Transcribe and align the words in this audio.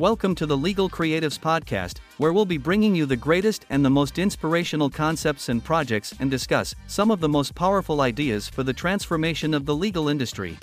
Welcome 0.00 0.34
to 0.36 0.46
the 0.46 0.56
Legal 0.56 0.88
Creatives 0.88 1.38
Podcast, 1.38 1.98
where 2.16 2.32
we'll 2.32 2.46
be 2.46 2.56
bringing 2.56 2.94
you 2.94 3.04
the 3.04 3.16
greatest 3.16 3.66
and 3.68 3.84
the 3.84 3.90
most 3.90 4.18
inspirational 4.18 4.88
concepts 4.88 5.50
and 5.50 5.62
projects 5.62 6.14
and 6.20 6.30
discuss 6.30 6.74
some 6.86 7.10
of 7.10 7.20
the 7.20 7.28
most 7.28 7.54
powerful 7.54 8.00
ideas 8.00 8.48
for 8.48 8.62
the 8.62 8.72
transformation 8.72 9.52
of 9.52 9.66
the 9.66 9.74
legal 9.74 10.08
industry. 10.08 10.56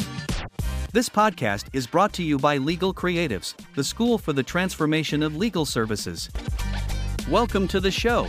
This 0.92 1.08
podcast 1.08 1.68
is 1.72 1.86
brought 1.86 2.14
to 2.14 2.24
you 2.24 2.40
by 2.40 2.58
Legal 2.58 2.96
Creatives, 2.96 3.54
the 3.76 3.84
school 3.84 4.18
for 4.18 4.34
the 4.34 4.42
transformation 4.42 5.22
of 5.22 5.38
legal 5.38 5.66
services. 5.68 6.32
Welcome 7.30 7.68
to 7.68 7.80
the 7.80 7.92
show. 7.92 8.28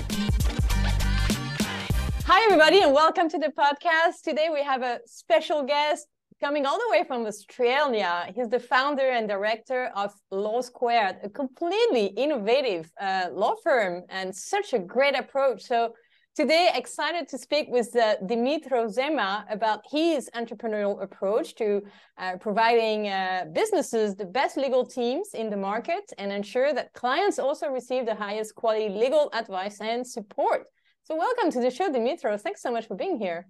Hi, 2.27 2.45
everybody, 2.45 2.82
and 2.82 2.93
welcome 2.93 3.30
to 3.30 3.38
the 3.38 3.50
podcast. 3.59 4.20
Today 4.25 4.50
we 4.52 4.62
have 4.62 4.82
a 4.82 5.00
special 5.06 5.62
guest, 5.62 6.06
coming 6.40 6.66
all 6.66 6.78
the 6.78 6.90
way 6.90 7.02
from 7.04 7.26
Australia. 7.26 8.26
He's 8.34 8.48
the 8.48 8.60
founder 8.60 9.08
and 9.10 9.28
director 9.28 9.90
of 9.96 10.12
Law 10.30 10.61
Squared, 10.61 11.16
a 11.24 11.28
completely 11.28 12.06
innovative 12.06 12.90
uh, 13.00 13.26
law 13.32 13.54
firm 13.62 14.04
and 14.08 14.34
such 14.34 14.72
a 14.72 14.78
great 14.78 15.18
approach. 15.18 15.62
So 15.62 15.94
today, 16.36 16.70
excited 16.74 17.26
to 17.28 17.38
speak 17.38 17.66
with 17.70 17.94
uh, 17.96 18.16
Demetrio 18.26 18.86
Zema 18.86 19.44
about 19.50 19.80
his 19.90 20.30
entrepreneurial 20.36 21.02
approach 21.02 21.56
to 21.56 21.82
uh, 22.18 22.36
providing 22.36 23.08
uh, 23.08 23.46
businesses 23.52 24.14
the 24.14 24.26
best 24.26 24.56
legal 24.56 24.86
teams 24.86 25.30
in 25.34 25.50
the 25.50 25.56
market 25.56 26.12
and 26.18 26.30
ensure 26.30 26.72
that 26.72 26.92
clients 26.92 27.40
also 27.40 27.66
receive 27.68 28.06
the 28.06 28.14
highest 28.14 28.54
quality 28.54 28.89
legal 28.89 29.28
advice 29.32 29.80
and 29.80 30.06
support. 30.06 30.66
So 31.02 31.16
welcome 31.16 31.50
to 31.50 31.61
the 31.61 31.70
show, 31.70 31.90
Demetrio. 31.90 32.36
Thanks 32.36 32.62
so 32.62 32.70
much 32.70 32.86
for 32.86 32.94
being 32.94 33.19
here. 33.19 33.48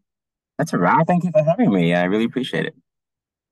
That's 0.59 0.73
a 0.73 0.79
wrap. 0.79 1.07
Thank 1.07 1.25
you 1.25 1.31
for 1.31 1.43
having 1.43 1.73
me. 1.73 1.95
I 1.95 2.05
really 2.05 2.25
appreciate 2.25 2.67
it. 2.67 2.75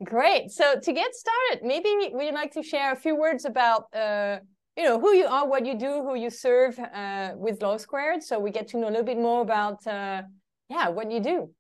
Great. 0.05 0.51
So 0.51 0.79
to 0.79 0.93
get 0.93 1.15
started, 1.15 1.65
maybe 1.65 1.88
would 2.12 2.26
you 2.26 2.32
like 2.32 2.52
to 2.52 2.62
share 2.62 2.93
a 2.93 2.96
few 2.96 3.16
words 3.16 3.46
about 3.46 3.85
uh, 3.95 4.40
you 4.76 4.85
know 4.85 5.01
who 5.01 5.12
you 5.15 5.27
are, 5.27 5.49
what 5.49 5.65
you 5.65 5.79
do, 5.79 6.02
who 6.02 6.16
you 6.16 6.29
serve 6.29 6.79
uh, 6.79 7.32
with 7.37 7.62
Law 7.62 7.79
Squared, 7.79 8.23
so 8.23 8.38
we 8.38 8.51
get 8.51 8.68
to 8.68 8.77
know 8.77 8.88
a 8.88 8.90
little 8.90 9.04
bit 9.04 9.16
more 9.16 9.40
about 9.40 9.87
uh, 9.87 10.23
yeah 10.68 10.88
what 10.88 11.10
you 11.10 11.21
do. 11.21 11.51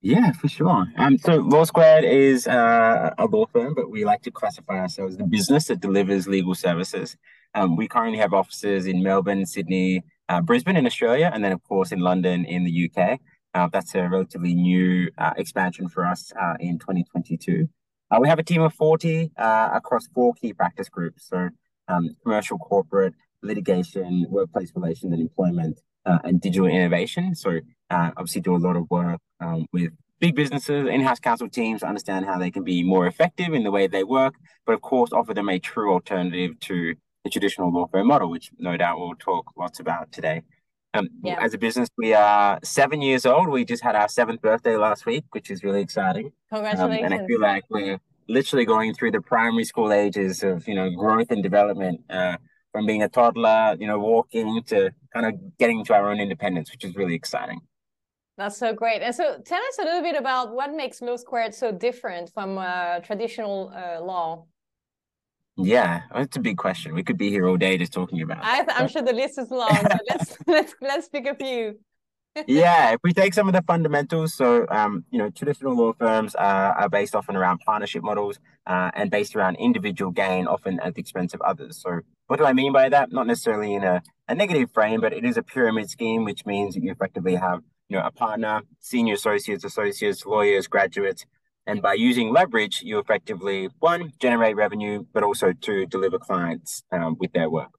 Yeah, 0.00 0.30
for 0.32 0.48
sure. 0.48 0.86
Um, 0.96 1.18
so 1.18 1.36
Law 1.36 1.64
Squared 1.64 2.04
is 2.04 2.46
uh, 2.46 3.10
a 3.18 3.26
law 3.26 3.46
firm, 3.46 3.74
but 3.74 3.90
we 3.90 4.04
like 4.04 4.22
to 4.22 4.30
classify 4.30 4.78
ourselves 4.78 5.14
as 5.14 5.18
the 5.18 5.24
business 5.24 5.66
that 5.66 5.80
delivers 5.80 6.28
legal 6.28 6.54
services. 6.54 7.16
Um, 7.54 7.76
we 7.76 7.88
currently 7.88 8.18
have 8.18 8.32
offices 8.32 8.86
in 8.86 9.02
Melbourne, 9.02 9.44
Sydney, 9.44 10.04
uh, 10.28 10.40
Brisbane 10.40 10.76
in 10.76 10.86
Australia, 10.86 11.30
and 11.34 11.44
then 11.44 11.52
of 11.52 11.62
course 11.64 11.90
in 11.90 11.98
London 11.98 12.44
in 12.44 12.64
the 12.64 12.90
UK. 12.90 13.18
Uh, 13.58 13.66
that's 13.72 13.92
a 13.96 14.08
relatively 14.08 14.54
new 14.54 15.10
uh, 15.18 15.32
expansion 15.36 15.88
for 15.88 16.06
us 16.06 16.32
uh, 16.40 16.54
in 16.60 16.78
2022. 16.78 17.68
Uh, 18.08 18.18
we 18.20 18.28
have 18.28 18.38
a 18.38 18.42
team 18.44 18.62
of 18.62 18.72
40 18.72 19.32
uh, 19.36 19.70
across 19.74 20.06
four 20.14 20.32
key 20.34 20.52
practice 20.52 20.88
groups. 20.88 21.26
So 21.28 21.48
um, 21.88 22.10
commercial, 22.22 22.56
corporate, 22.56 23.14
litigation, 23.42 24.26
workplace 24.30 24.70
relations 24.76 25.12
and 25.12 25.20
employment, 25.20 25.80
uh, 26.06 26.18
and 26.22 26.40
digital 26.40 26.68
innovation. 26.68 27.34
So 27.34 27.58
obviously 27.90 28.42
do 28.42 28.54
a 28.54 28.58
lot 28.58 28.76
of 28.76 28.88
work 28.90 29.20
um, 29.40 29.66
with 29.72 29.90
big 30.20 30.36
businesses, 30.36 30.86
in-house 30.86 31.18
counsel 31.18 31.48
teams, 31.48 31.82
understand 31.82 32.26
how 32.26 32.38
they 32.38 32.52
can 32.52 32.62
be 32.62 32.84
more 32.84 33.08
effective 33.08 33.54
in 33.54 33.64
the 33.64 33.72
way 33.72 33.88
they 33.88 34.04
work, 34.04 34.34
but 34.66 34.72
of 34.72 34.82
course 34.82 35.12
offer 35.12 35.34
them 35.34 35.48
a 35.48 35.58
true 35.58 35.92
alternative 35.92 36.58
to 36.60 36.94
the 37.24 37.30
traditional 37.30 37.72
law 37.72 37.88
firm 37.88 38.06
model, 38.06 38.30
which 38.30 38.50
no 38.58 38.76
doubt 38.76 39.00
we'll 39.00 39.16
talk 39.16 39.50
lots 39.56 39.80
about 39.80 40.12
today. 40.12 40.42
Um, 40.98 41.08
yeah. 41.22 41.36
As 41.40 41.54
a 41.54 41.58
business, 41.58 41.88
we 41.96 42.14
are 42.14 42.58
seven 42.62 43.00
years 43.00 43.26
old. 43.26 43.48
We 43.48 43.64
just 43.64 43.82
had 43.82 43.94
our 43.94 44.08
seventh 44.08 44.42
birthday 44.42 44.76
last 44.76 45.06
week, 45.06 45.24
which 45.30 45.50
is 45.50 45.62
really 45.62 45.80
exciting. 45.80 46.32
Congratulations! 46.52 46.98
Um, 46.98 47.12
and 47.12 47.14
I 47.14 47.26
feel 47.26 47.40
like 47.40 47.64
we're 47.70 47.98
literally 48.28 48.64
going 48.64 48.94
through 48.94 49.12
the 49.12 49.20
primary 49.20 49.64
school 49.64 49.92
ages 49.92 50.42
of 50.42 50.66
you 50.68 50.74
know 50.74 50.90
growth 50.90 51.30
and 51.30 51.42
development, 51.42 52.00
uh, 52.10 52.36
from 52.72 52.86
being 52.86 53.02
a 53.02 53.08
toddler, 53.08 53.76
you 53.78 53.86
know, 53.86 53.98
walking 53.98 54.62
to 54.64 54.90
kind 55.12 55.26
of 55.26 55.58
getting 55.58 55.84
to 55.84 55.94
our 55.94 56.10
own 56.10 56.20
independence, 56.20 56.70
which 56.70 56.84
is 56.84 56.94
really 56.96 57.14
exciting. 57.14 57.60
That's 58.36 58.56
so 58.56 58.72
great. 58.72 59.02
And 59.02 59.14
so, 59.14 59.38
tell 59.44 59.60
us 59.60 59.78
a 59.80 59.84
little 59.84 60.02
bit 60.02 60.14
about 60.14 60.54
what 60.54 60.72
makes 60.72 61.02
Law 61.02 61.16
Squared 61.16 61.54
so 61.54 61.72
different 61.72 62.32
from 62.32 62.56
uh, 62.56 63.00
traditional 63.00 63.72
uh, 63.74 64.00
law. 64.00 64.46
Yeah, 65.58 66.02
it's 66.14 66.36
a 66.36 66.40
big 66.40 66.56
question. 66.56 66.94
We 66.94 67.02
could 67.02 67.18
be 67.18 67.30
here 67.30 67.48
all 67.48 67.56
day 67.56 67.76
just 67.78 67.92
talking 67.92 68.22
about. 68.22 68.44
I, 68.44 68.64
am 68.80 68.88
sure 68.88 69.02
the 69.02 69.12
list 69.12 69.38
is 69.38 69.50
long, 69.50 69.76
but 69.82 70.00
let's 70.08 70.36
let's 70.46 70.74
let's 70.80 71.08
pick 71.08 71.26
a 71.26 71.34
few. 71.34 71.78
yeah, 72.46 72.92
if 72.92 73.00
we 73.02 73.12
take 73.12 73.34
some 73.34 73.48
of 73.48 73.54
the 73.54 73.62
fundamentals, 73.62 74.34
so 74.34 74.66
um, 74.68 75.04
you 75.10 75.18
know, 75.18 75.30
traditional 75.30 75.74
law 75.74 75.92
firms 75.92 76.36
are, 76.36 76.72
are 76.74 76.88
based 76.88 77.16
often 77.16 77.34
around 77.34 77.58
partnership 77.58 78.04
models 78.04 78.38
uh, 78.66 78.92
and 78.94 79.10
based 79.10 79.34
around 79.34 79.56
individual 79.56 80.12
gain, 80.12 80.46
often 80.46 80.78
at 80.80 80.94
the 80.94 81.00
expense 81.00 81.34
of 81.34 81.40
others. 81.40 81.80
So, 81.82 82.00
what 82.28 82.38
do 82.38 82.44
I 82.44 82.52
mean 82.52 82.72
by 82.72 82.88
that? 82.90 83.10
Not 83.10 83.26
necessarily 83.26 83.74
in 83.74 83.82
a, 83.82 84.00
a 84.28 84.36
negative 84.36 84.70
frame, 84.70 85.00
but 85.00 85.12
it 85.12 85.24
is 85.24 85.36
a 85.36 85.42
pyramid 85.42 85.90
scheme, 85.90 86.24
which 86.24 86.46
means 86.46 86.74
that 86.74 86.84
you 86.84 86.92
effectively 86.92 87.34
have 87.34 87.62
you 87.88 87.96
know 87.96 88.04
a 88.04 88.12
partner, 88.12 88.62
senior 88.78 89.14
associates, 89.14 89.64
associates, 89.64 90.24
lawyers, 90.24 90.68
graduates, 90.68 91.26
and 91.68 91.82
by 91.82 91.92
using 91.92 92.32
leverage, 92.32 92.80
you 92.82 92.98
effectively, 92.98 93.68
one, 93.78 94.12
generate 94.18 94.56
revenue, 94.56 95.04
but 95.12 95.22
also 95.22 95.52
to 95.52 95.84
deliver 95.84 96.18
clients 96.18 96.82
um, 96.90 97.16
with 97.20 97.32
their 97.32 97.50
work. 97.50 97.72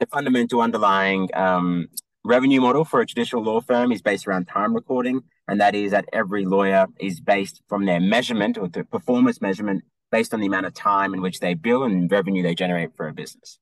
The 0.00 0.06
fundamental 0.06 0.60
underlying 0.60 1.30
um, 1.32 1.88
revenue 2.24 2.60
model 2.60 2.84
for 2.84 3.00
a 3.00 3.06
traditional 3.06 3.42
law 3.42 3.62
firm 3.62 3.90
is 3.90 4.02
based 4.02 4.26
around 4.26 4.48
time 4.48 4.74
recording. 4.74 5.22
And 5.48 5.58
that 5.62 5.74
is 5.74 5.92
that 5.92 6.04
every 6.12 6.44
lawyer 6.44 6.86
is 7.00 7.22
based 7.22 7.62
from 7.68 7.86
their 7.86 8.00
measurement 8.00 8.58
or 8.58 8.68
the 8.68 8.84
performance 8.84 9.40
measurement 9.40 9.82
based 10.12 10.34
on 10.34 10.40
the 10.40 10.46
amount 10.46 10.66
of 10.66 10.74
time 10.74 11.14
in 11.14 11.22
which 11.22 11.40
they 11.40 11.54
bill 11.54 11.84
and 11.84 12.10
revenue 12.12 12.42
they 12.42 12.54
generate 12.54 12.94
for 12.96 13.08
a 13.08 13.14
business. 13.14 13.58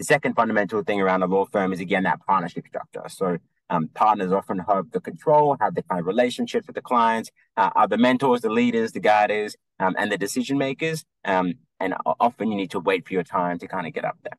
The 0.00 0.04
second 0.04 0.34
fundamental 0.34 0.82
thing 0.82 1.00
around 1.00 1.22
a 1.22 1.26
law 1.26 1.46
firm 1.46 1.72
is 1.72 1.78
again 1.78 2.02
that 2.04 2.20
partnership 2.26 2.66
structure. 2.66 3.08
So 3.08 3.38
um, 3.70 3.88
partners 3.94 4.32
often 4.32 4.58
have 4.58 4.90
the 4.92 5.00
control, 5.00 5.56
have 5.60 5.74
the 5.74 5.82
kind 5.82 6.00
of 6.00 6.06
relationships 6.06 6.66
with 6.66 6.76
the 6.76 6.82
clients, 6.82 7.30
uh, 7.56 7.70
are 7.74 7.88
the 7.88 7.98
mentors, 7.98 8.40
the 8.40 8.50
leaders, 8.50 8.92
the 8.92 9.00
guiders, 9.00 9.56
um, 9.80 9.94
and 9.98 10.10
the 10.10 10.18
decision 10.18 10.58
makers. 10.58 11.04
Um, 11.24 11.54
and 11.80 11.94
often 12.20 12.50
you 12.50 12.56
need 12.56 12.70
to 12.72 12.80
wait 12.80 13.06
for 13.06 13.14
your 13.14 13.22
time 13.22 13.58
to 13.58 13.68
kind 13.68 13.86
of 13.86 13.92
get 13.92 14.04
up 14.04 14.18
there. 14.22 14.38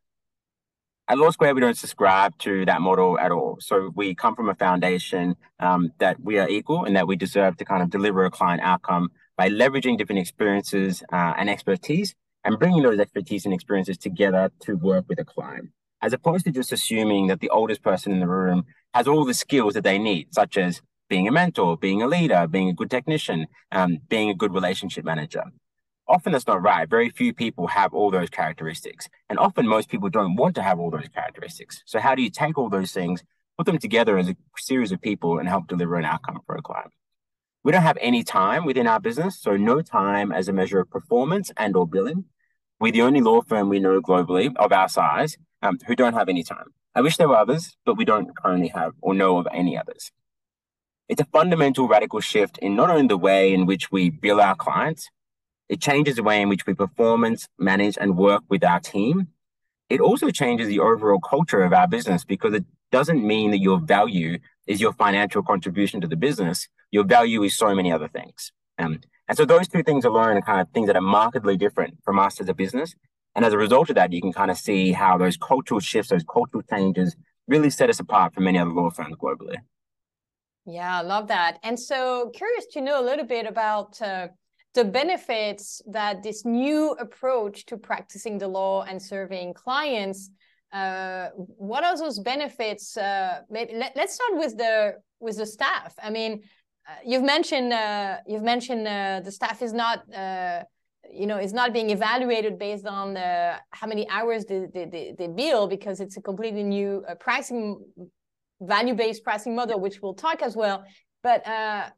At 1.07 1.17
Law 1.17 1.31
Square, 1.31 1.55
we 1.55 1.61
don't 1.61 1.77
subscribe 1.77 2.37
to 2.39 2.65
that 2.65 2.81
model 2.81 3.17
at 3.17 3.31
all. 3.31 3.57
So 3.61 3.91
we 3.95 4.13
come 4.13 4.35
from 4.35 4.49
a 4.49 4.55
foundation 4.55 5.35
um, 5.59 5.91
that 5.97 6.19
we 6.21 6.37
are 6.37 6.47
equal 6.47 6.85
and 6.85 6.95
that 6.95 7.07
we 7.07 7.15
deserve 7.15 7.57
to 7.57 7.65
kind 7.65 7.81
of 7.81 7.89
deliver 7.89 8.25
a 8.25 8.29
client 8.29 8.61
outcome 8.61 9.09
by 9.35 9.49
leveraging 9.49 9.97
different 9.97 10.19
experiences 10.19 11.01
uh, 11.11 11.33
and 11.37 11.49
expertise 11.49 12.13
and 12.43 12.59
bringing 12.59 12.83
those 12.83 12.99
expertise 12.99 13.45
and 13.45 13.53
experiences 13.53 13.97
together 13.97 14.51
to 14.59 14.75
work 14.75 15.05
with 15.07 15.19
a 15.19 15.25
client 15.25 15.69
as 16.01 16.13
opposed 16.13 16.45
to 16.45 16.51
just 16.51 16.71
assuming 16.71 17.27
that 17.27 17.39
the 17.39 17.49
oldest 17.49 17.81
person 17.81 18.11
in 18.11 18.19
the 18.19 18.27
room 18.27 18.65
has 18.93 19.07
all 19.07 19.25
the 19.25 19.33
skills 19.33 19.73
that 19.73 19.83
they 19.83 19.97
need, 19.97 20.33
such 20.33 20.57
as 20.57 20.81
being 21.09 21.27
a 21.27 21.31
mentor, 21.31 21.77
being 21.77 22.01
a 22.01 22.07
leader, 22.07 22.47
being 22.47 22.69
a 22.69 22.73
good 22.73 22.89
technician, 22.89 23.47
um, 23.71 23.97
being 24.09 24.29
a 24.29 24.33
good 24.33 24.53
relationship 24.53 25.03
manager. 25.03 25.43
Often 26.07 26.31
that's 26.31 26.47
not 26.47 26.61
right. 26.61 26.89
Very 26.89 27.09
few 27.09 27.33
people 27.33 27.67
have 27.67 27.93
all 27.93 28.09
those 28.09 28.29
characteristics. 28.29 29.07
And 29.29 29.37
often 29.37 29.67
most 29.67 29.89
people 29.89 30.09
don't 30.09 30.35
want 30.35 30.55
to 30.55 30.63
have 30.63 30.79
all 30.79 30.89
those 30.89 31.07
characteristics. 31.13 31.83
So, 31.85 31.99
how 31.99 32.15
do 32.15 32.23
you 32.23 32.29
take 32.29 32.57
all 32.57 32.69
those 32.69 32.91
things, 32.91 33.23
put 33.57 33.65
them 33.65 33.77
together 33.77 34.17
as 34.17 34.29
a 34.29 34.35
series 34.57 34.91
of 34.91 35.01
people, 35.01 35.37
and 35.37 35.47
help 35.47 35.67
deliver 35.67 35.97
an 35.97 36.05
outcome 36.05 36.39
for 36.45 36.55
a 36.55 36.61
client? 36.61 36.91
We 37.63 37.71
don't 37.71 37.83
have 37.83 37.97
any 38.01 38.23
time 38.23 38.65
within 38.65 38.87
our 38.87 38.99
business, 38.99 39.39
so 39.39 39.57
no 39.57 39.81
time 39.81 40.31
as 40.31 40.47
a 40.47 40.53
measure 40.53 40.79
of 40.79 40.89
performance 40.89 41.51
and 41.57 41.75
or 41.75 41.85
billing. 41.85 42.25
We're 42.79 42.93
the 42.93 43.01
only 43.01 43.21
law 43.21 43.41
firm 43.41 43.69
we 43.69 43.79
know 43.79 44.01
globally 44.01 44.55
of 44.55 44.71
our 44.71 44.87
size 44.87 45.37
um, 45.61 45.77
who 45.87 45.95
don't 45.95 46.13
have 46.13 46.29
any 46.29 46.43
time. 46.43 46.73
I 46.95 47.01
wish 47.01 47.17
there 47.17 47.29
were 47.29 47.37
others, 47.37 47.75
but 47.85 47.97
we 47.97 48.05
don't 48.05 48.35
currently 48.35 48.69
have 48.69 48.93
or 49.01 49.13
know 49.13 49.37
of 49.37 49.47
any 49.53 49.77
others. 49.77 50.11
It's 51.07 51.21
a 51.21 51.25
fundamental 51.25 51.87
radical 51.87 52.19
shift 52.19 52.57
in 52.59 52.75
not 52.75 52.89
only 52.89 53.07
the 53.07 53.17
way 53.17 53.53
in 53.53 53.65
which 53.65 53.91
we 53.91 54.09
bill 54.09 54.39
our 54.39 54.55
clients, 54.55 55.09
it 55.67 55.81
changes 55.81 56.15
the 56.15 56.23
way 56.23 56.41
in 56.41 56.49
which 56.49 56.65
we 56.65 56.73
performance, 56.73 57.47
manage, 57.57 57.97
and 57.99 58.17
work 58.17 58.43
with 58.49 58.63
our 58.63 58.79
team. 58.79 59.27
It 59.89 60.01
also 60.01 60.29
changes 60.29 60.67
the 60.67 60.79
overall 60.79 61.19
culture 61.19 61.63
of 61.63 61.73
our 61.73 61.87
business 61.87 62.23
because 62.23 62.53
it 62.53 62.65
doesn't 62.91 63.25
mean 63.25 63.51
that 63.51 63.59
your 63.59 63.79
value 63.79 64.39
is 64.67 64.81
your 64.81 64.93
financial 64.93 65.43
contribution 65.43 66.01
to 66.01 66.07
the 66.07 66.15
business. 66.15 66.67
Your 66.91 67.03
value 67.03 67.43
is 67.43 67.57
so 67.57 67.73
many 67.73 67.91
other 67.91 68.07
things. 68.07 68.51
Um, 68.77 68.99
and 69.27 69.37
so 69.37 69.45
those 69.45 69.67
two 69.67 69.83
things 69.83 70.05
alone 70.05 70.37
are 70.37 70.41
kind 70.41 70.61
of 70.61 70.69
things 70.73 70.87
that 70.87 70.95
are 70.95 71.01
markedly 71.01 71.57
different 71.57 71.97
from 72.03 72.17
us 72.19 72.39
as 72.39 72.49
a 72.49 72.53
business 72.53 72.95
and 73.39 73.45
as 73.45 73.53
a 73.53 73.57
result 73.57 73.87
of 73.89 73.95
that, 73.95 74.11
you 74.11 74.19
can 74.19 74.33
kind 74.33 74.51
of 74.51 74.57
see 74.57 74.91
how 74.91 75.17
those 75.17 75.37
cultural 75.37 75.79
shifts, 75.79 76.09
those 76.09 76.25
cultural 76.29 76.61
changes 76.61 77.15
really 77.47 77.69
set 77.69 77.89
us 77.89 78.01
apart 78.01 78.33
from 78.33 78.43
many 78.43 78.59
other 78.59 78.69
law 78.69 78.89
firms 78.89 79.15
globally. 79.15 79.55
Yeah, 80.65 80.99
I 80.99 81.03
love 81.03 81.29
that. 81.29 81.57
And 81.63 81.79
so 81.79 82.31
curious 82.35 82.65
to 82.73 82.81
know 82.81 83.01
a 83.01 83.05
little 83.09 83.25
bit 83.25 83.45
about 83.45 84.01
uh, 84.01 84.27
the 84.73 84.83
benefits 84.83 85.81
that 85.87 86.21
this 86.21 86.43
new 86.43 86.91
approach 86.99 87.65
to 87.67 87.77
practicing 87.77 88.39
the 88.39 88.49
law 88.49 88.83
and 88.83 89.01
serving 89.01 89.53
clients 89.53 90.29
uh, 90.73 91.29
what 91.35 91.85
are 91.85 91.97
those 91.97 92.19
benefits 92.19 92.97
uh, 92.97 93.39
maybe 93.49 93.73
let, 93.73 93.97
us 93.97 94.15
start 94.15 94.35
with 94.35 94.57
the 94.57 94.95
with 95.19 95.37
the 95.37 95.45
staff 95.45 95.95
i 96.03 96.11
mean 96.11 96.43
uh, 96.87 96.91
you've 97.03 97.23
mentioned 97.23 97.73
uh, 97.73 98.17
you've 98.27 98.43
mentioned 98.43 98.87
uh, 98.87 99.21
the 99.23 99.31
staff 99.31 99.63
is 99.63 99.73
not 99.73 100.03
you 101.11 101.27
know 101.27 101.37
is 101.37 101.53
not 101.53 101.73
being 101.73 101.89
evaluated 101.89 102.57
based 102.59 102.85
on 102.85 103.15
how 103.15 103.87
many 103.87 104.07
hours 104.09 104.45
they, 104.45 104.67
they, 104.73 104.85
they, 104.85 105.15
they 105.17 105.27
bill 105.27 105.67
because 105.67 105.99
it's 105.99 106.17
a 106.17 106.21
completely 106.21 106.63
new 106.63 107.03
uh, 107.07 107.15
pricing 107.15 107.83
value-based 108.61 109.23
pricing 109.23 109.55
model 109.55 109.79
which 109.79 110.01
we'll 110.01 110.13
talk 110.13 110.41
as 110.41 110.55
well. 110.55 110.83
But 111.23 111.45
uh, 111.47 111.89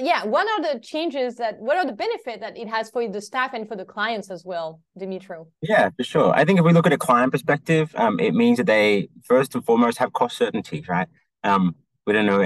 yeah 0.00 0.24
what 0.24 0.46
are 0.48 0.74
the 0.74 0.80
changes 0.80 1.36
that 1.36 1.58
what 1.58 1.76
are 1.76 1.86
the 1.86 1.92
benefit 1.92 2.40
that 2.40 2.56
it 2.56 2.68
has 2.68 2.90
for 2.90 3.08
the 3.08 3.20
staff 3.20 3.54
and 3.54 3.66
for 3.66 3.76
the 3.76 3.84
clients 3.84 4.30
as 4.30 4.44
well 4.44 4.80
demetrio. 4.98 5.46
Yeah 5.62 5.90
for 5.96 6.04
sure. 6.04 6.32
I 6.34 6.44
think 6.44 6.58
if 6.58 6.64
we 6.64 6.72
look 6.72 6.86
at 6.86 6.92
a 6.92 6.98
client 6.98 7.32
perspective 7.32 7.94
um, 7.96 8.18
it 8.20 8.34
means 8.34 8.58
that 8.58 8.66
they 8.66 9.08
first 9.24 9.54
and 9.54 9.64
foremost 9.64 9.98
have 9.98 10.12
cost 10.12 10.36
certainty 10.36 10.84
right? 10.88 11.08
Um, 11.44 11.74
we 12.06 12.12
don't 12.12 12.26
know 12.26 12.40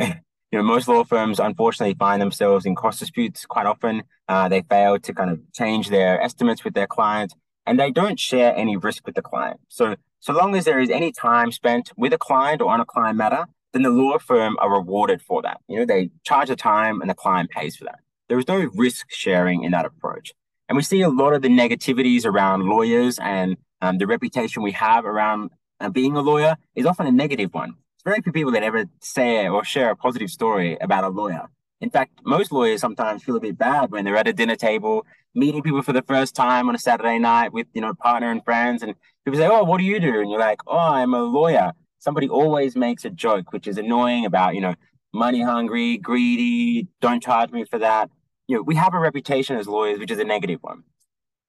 you 0.53 0.59
know, 0.59 0.63
most 0.63 0.87
law 0.87 1.03
firms 1.03 1.41
unfortunately 1.41 1.95
find 1.95 2.21
themselves 2.21 2.67
in 2.67 2.75
cost 2.75 2.99
disputes 2.99 3.47
quite 3.47 3.65
often. 3.65 4.03
Uh, 4.29 4.49
they 4.51 4.61
fail 4.61 4.99
to 4.99 5.15
kind 5.15 5.31
of 5.31 5.41
change 5.53 5.89
their 5.89 6.21
estimates 6.21 6.63
with 6.63 6.75
their 6.75 6.87
client, 6.87 7.35
and 7.67 7.81
they 7.81 7.91
don't 7.91 8.21
share 8.21 8.55
any 8.55 8.77
risk 8.77 9.07
with 9.07 9.15
the 9.15 9.23
client. 9.23 9.61
So, 9.69 9.97
so 10.21 10.35
long 10.35 10.55
as 10.55 10.67
there 10.67 10.79
is 10.79 10.91
any 10.91 11.11
time 11.11 11.51
spent 11.53 11.91
with 11.97 12.13
a 12.13 12.19
client 12.19 12.61
or 12.61 12.71
on 12.71 12.81
a 12.81 12.85
client 12.85 13.17
matter, 13.17 13.47
then 13.73 13.83
the 13.83 13.91
law 13.91 14.19
firm 14.19 14.59
are 14.61 14.71
rewarded 14.71 15.23
for 15.23 15.41
that. 15.41 15.59
You 15.69 15.79
know, 15.79 15.87
they 15.87 16.11
charge 16.23 16.49
the 16.49 16.57
time, 16.57 17.01
and 17.01 17.09
the 17.09 17.15
client 17.15 17.51
pays 17.51 17.77
for 17.77 17.85
that. 17.85 18.01
There 18.29 18.39
is 18.39 18.47
no 18.47 18.69
risk 18.75 19.07
sharing 19.11 19.65
in 19.65 19.73
that 19.73 19.87
approach, 19.87 20.35
and 20.69 20.77
we 20.77 20.83
see 20.83 21.01
a 21.01 21.09
lot 21.09 21.33
of 21.33 21.41
the 21.41 21.49
negativities 21.49 22.27
around 22.27 22.65
lawyers 22.65 23.19
and 23.19 23.57
um, 23.81 23.97
the 23.97 24.07
reputation 24.07 24.63
we 24.63 24.73
have 24.73 25.07
around 25.07 25.51
uh, 25.81 25.89
being 25.89 26.15
a 26.15 26.21
lawyer 26.21 26.57
is 26.77 26.85
often 26.87 27.07
a 27.07 27.11
negative 27.11 27.53
one 27.55 27.75
very 28.05 28.21
few 28.21 28.33
people 28.33 28.53
that 28.53 28.63
ever 28.63 28.87
say 29.01 29.49
or 29.49 29.65
share 29.65 29.91
a 29.91 29.97
positive 29.97 30.31
story 30.31 30.77
about 30.81 31.05
a 31.05 31.09
lawyer. 31.09 31.49
In 31.81 31.91
fact, 31.91 32.21
most 32.25 32.53
lawyers 32.53 32.81
sometimes 32.81 33.23
feel 33.23 33.37
a 33.37 33.41
bit 33.41 33.59
bad 33.59 33.91
when 33.91 34.05
they're 34.05 34.17
at 34.17 34.29
a 34.29 34.33
dinner 34.33 34.57
table, 34.57 35.05
meeting 35.35 35.63
people 35.63 35.83
for 35.83 35.93
the 35.93 36.03
first 36.03 36.35
time 36.35 36.69
on 36.69 36.75
a 36.75 36.79
Saturday 36.79 37.19
night 37.19 37.53
with, 37.53 37.67
you 37.75 37.81
know, 37.81 37.95
partner 37.95 38.31
and 38.31 38.45
friends. 38.45 38.83
And 38.83 38.95
people 39.25 39.39
say, 39.39 39.47
Oh, 39.47 39.65
what 39.65 39.79
do 39.79 39.85
you 39.85 39.99
do? 39.99 40.21
And 40.21 40.31
you're 40.31 40.41
like, 40.41 40.61
Oh, 40.67 40.79
I'm 40.79 41.15
a 41.15 41.23
lawyer. 41.23 41.73
Somebody 41.99 42.29
always 42.29 42.77
makes 42.77 43.05
a 43.05 43.11
joke, 43.11 43.53
which 43.53 43.67
is 43.67 43.79
annoying 43.79 44.27
about, 44.27 44.55
you 44.55 44.61
know, 44.61 44.75
money 45.13 45.43
hungry, 45.43 45.99
greedy, 45.99 46.89
don't 47.01 47.23
charge 47.23 47.51
me 47.51 47.65
for 47.65 47.79
that. 47.79 48.11
You 48.49 48.57
know, 48.57 48.63
we 48.63 48.75
have 48.77 48.95
a 48.95 48.99
reputation 48.99 49.57
as 49.57 49.69
lawyers, 49.69 49.99
which 49.99 50.11
is 50.11 50.19
a 50.19 50.25
negative 50.25 50.59
one. 50.63 50.83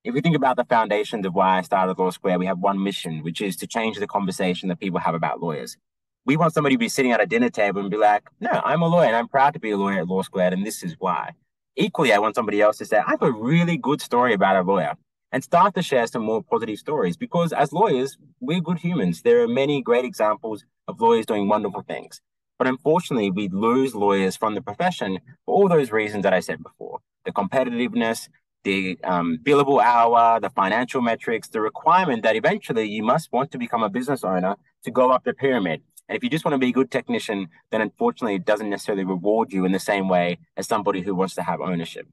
If 0.03 0.13
we 0.13 0.21
think 0.21 0.35
about 0.35 0.57
the 0.57 0.65
foundations 0.65 1.25
of 1.25 1.33
why 1.33 1.59
I 1.59 1.61
started 1.61 1.97
Law 1.97 2.09
Square, 2.09 2.39
we 2.39 2.45
have 2.45 2.59
one 2.59 2.83
mission, 2.83 3.23
which 3.23 3.41
is 3.41 3.56
to 3.57 3.67
change 3.67 3.97
the 3.97 4.07
conversation 4.07 4.69
that 4.69 4.79
people 4.79 4.99
have 4.99 5.15
about 5.15 5.41
lawyers 5.41 5.77
we 6.25 6.37
want 6.37 6.53
somebody 6.53 6.75
to 6.75 6.79
be 6.79 6.89
sitting 6.89 7.11
at 7.11 7.21
a 7.21 7.25
dinner 7.25 7.49
table 7.49 7.81
and 7.81 7.89
be 7.89 7.97
like, 7.97 8.23
no, 8.39 8.61
I'm 8.63 8.81
a 8.81 8.87
lawyer 8.87 9.07
and 9.07 9.15
I'm 9.15 9.27
proud 9.27 9.53
to 9.53 9.59
be 9.59 9.71
a 9.71 9.77
lawyer 9.77 9.99
at 9.99 10.07
Law 10.07 10.21
Squared, 10.21 10.53
and 10.53 10.65
this 10.65 10.83
is 10.83 10.95
why. 10.99 11.31
Equally, 11.75 12.13
I 12.13 12.19
want 12.19 12.35
somebody 12.35 12.61
else 12.61 12.77
to 12.77 12.85
say, 12.85 12.97
I 12.97 13.11
have 13.11 13.21
a 13.21 13.31
really 13.31 13.77
good 13.77 14.01
story 14.01 14.33
about 14.33 14.55
a 14.55 14.61
lawyer 14.61 14.93
and 15.31 15.43
start 15.43 15.73
to 15.75 15.81
share 15.81 16.05
some 16.07 16.23
more 16.23 16.43
positive 16.43 16.77
stories 16.77 17.17
because 17.17 17.51
as 17.51 17.73
lawyers, 17.73 18.17
we're 18.39 18.61
good 18.61 18.77
humans. 18.77 19.23
There 19.23 19.41
are 19.41 19.47
many 19.47 19.81
great 19.81 20.05
examples 20.05 20.63
of 20.87 21.01
lawyers 21.01 21.25
doing 21.25 21.49
wonderful 21.49 21.81
things. 21.81 22.21
But 22.59 22.67
unfortunately, 22.67 23.31
we 23.31 23.49
lose 23.49 23.95
lawyers 23.95 24.37
from 24.37 24.53
the 24.53 24.61
profession 24.61 25.19
for 25.45 25.55
all 25.55 25.67
those 25.67 25.91
reasons 25.91 26.23
that 26.23 26.33
I 26.33 26.39
said 26.39 26.61
before 26.61 26.99
the 27.25 27.31
competitiveness, 27.31 28.27
the 28.63 28.97
um, 29.03 29.39
billable 29.41 29.81
hour, 29.81 30.39
the 30.39 30.49
financial 30.49 31.01
metrics, 31.01 31.47
the 31.47 31.61
requirement 31.61 32.21
that 32.23 32.35
eventually 32.35 32.85
you 32.85 33.01
must 33.01 33.31
want 33.31 33.51
to 33.51 33.57
become 33.57 33.81
a 33.81 33.89
business 33.89 34.23
owner 34.23 34.55
to 34.83 34.91
go 34.91 35.09
up 35.09 35.23
the 35.23 35.33
pyramid 35.33 35.81
and 36.07 36.15
if 36.15 36.23
you 36.23 36.29
just 36.29 36.44
want 36.44 36.53
to 36.53 36.59
be 36.59 36.69
a 36.69 36.73
good 36.73 36.91
technician, 36.91 37.47
then 37.71 37.81
unfortunately 37.81 38.35
it 38.35 38.45
doesn't 38.45 38.69
necessarily 38.69 39.05
reward 39.05 39.53
you 39.53 39.65
in 39.65 39.71
the 39.71 39.79
same 39.79 40.09
way 40.09 40.39
as 40.57 40.67
somebody 40.67 41.01
who 41.01 41.15
wants 41.15 41.35
to 41.35 41.44
have 41.44 41.61
ownership. 41.61 42.07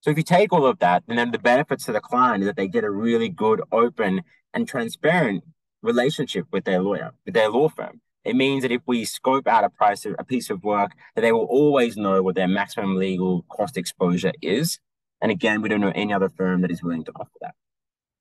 So 0.00 0.10
if 0.10 0.16
you 0.16 0.22
take 0.22 0.52
all 0.52 0.66
of 0.66 0.78
that, 0.78 1.02
and 1.08 1.18
then 1.18 1.30
the 1.30 1.38
benefits 1.38 1.84
to 1.86 1.92
the 1.92 2.00
client 2.00 2.42
is 2.42 2.46
that 2.46 2.56
they 2.56 2.68
get 2.68 2.84
a 2.84 2.90
really 2.90 3.28
good, 3.28 3.62
open, 3.72 4.22
and 4.54 4.66
transparent 4.66 5.44
relationship 5.82 6.46
with 6.52 6.64
their 6.64 6.80
lawyer, 6.80 7.12
with 7.24 7.34
their 7.34 7.50
law 7.50 7.68
firm. 7.68 8.00
It 8.24 8.36
means 8.36 8.62
that 8.62 8.72
if 8.72 8.82
we 8.86 9.04
scope 9.04 9.46
out 9.46 9.64
a 9.64 9.70
price 9.70 10.04
of 10.04 10.14
a 10.18 10.24
piece 10.24 10.50
of 10.50 10.62
work, 10.62 10.92
that 11.14 11.22
they 11.22 11.32
will 11.32 11.46
always 11.46 11.96
know 11.96 12.22
what 12.22 12.34
their 12.34 12.48
maximum 12.48 12.96
legal 12.96 13.44
cost 13.48 13.76
exposure 13.76 14.32
is. 14.42 14.80
And 15.20 15.30
again, 15.32 15.62
we 15.62 15.68
don't 15.68 15.80
know 15.80 15.92
any 15.94 16.12
other 16.12 16.28
firm 16.28 16.60
that 16.62 16.70
is 16.70 16.82
willing 16.82 17.04
to 17.04 17.12
offer 17.12 17.30
that. 17.40 17.54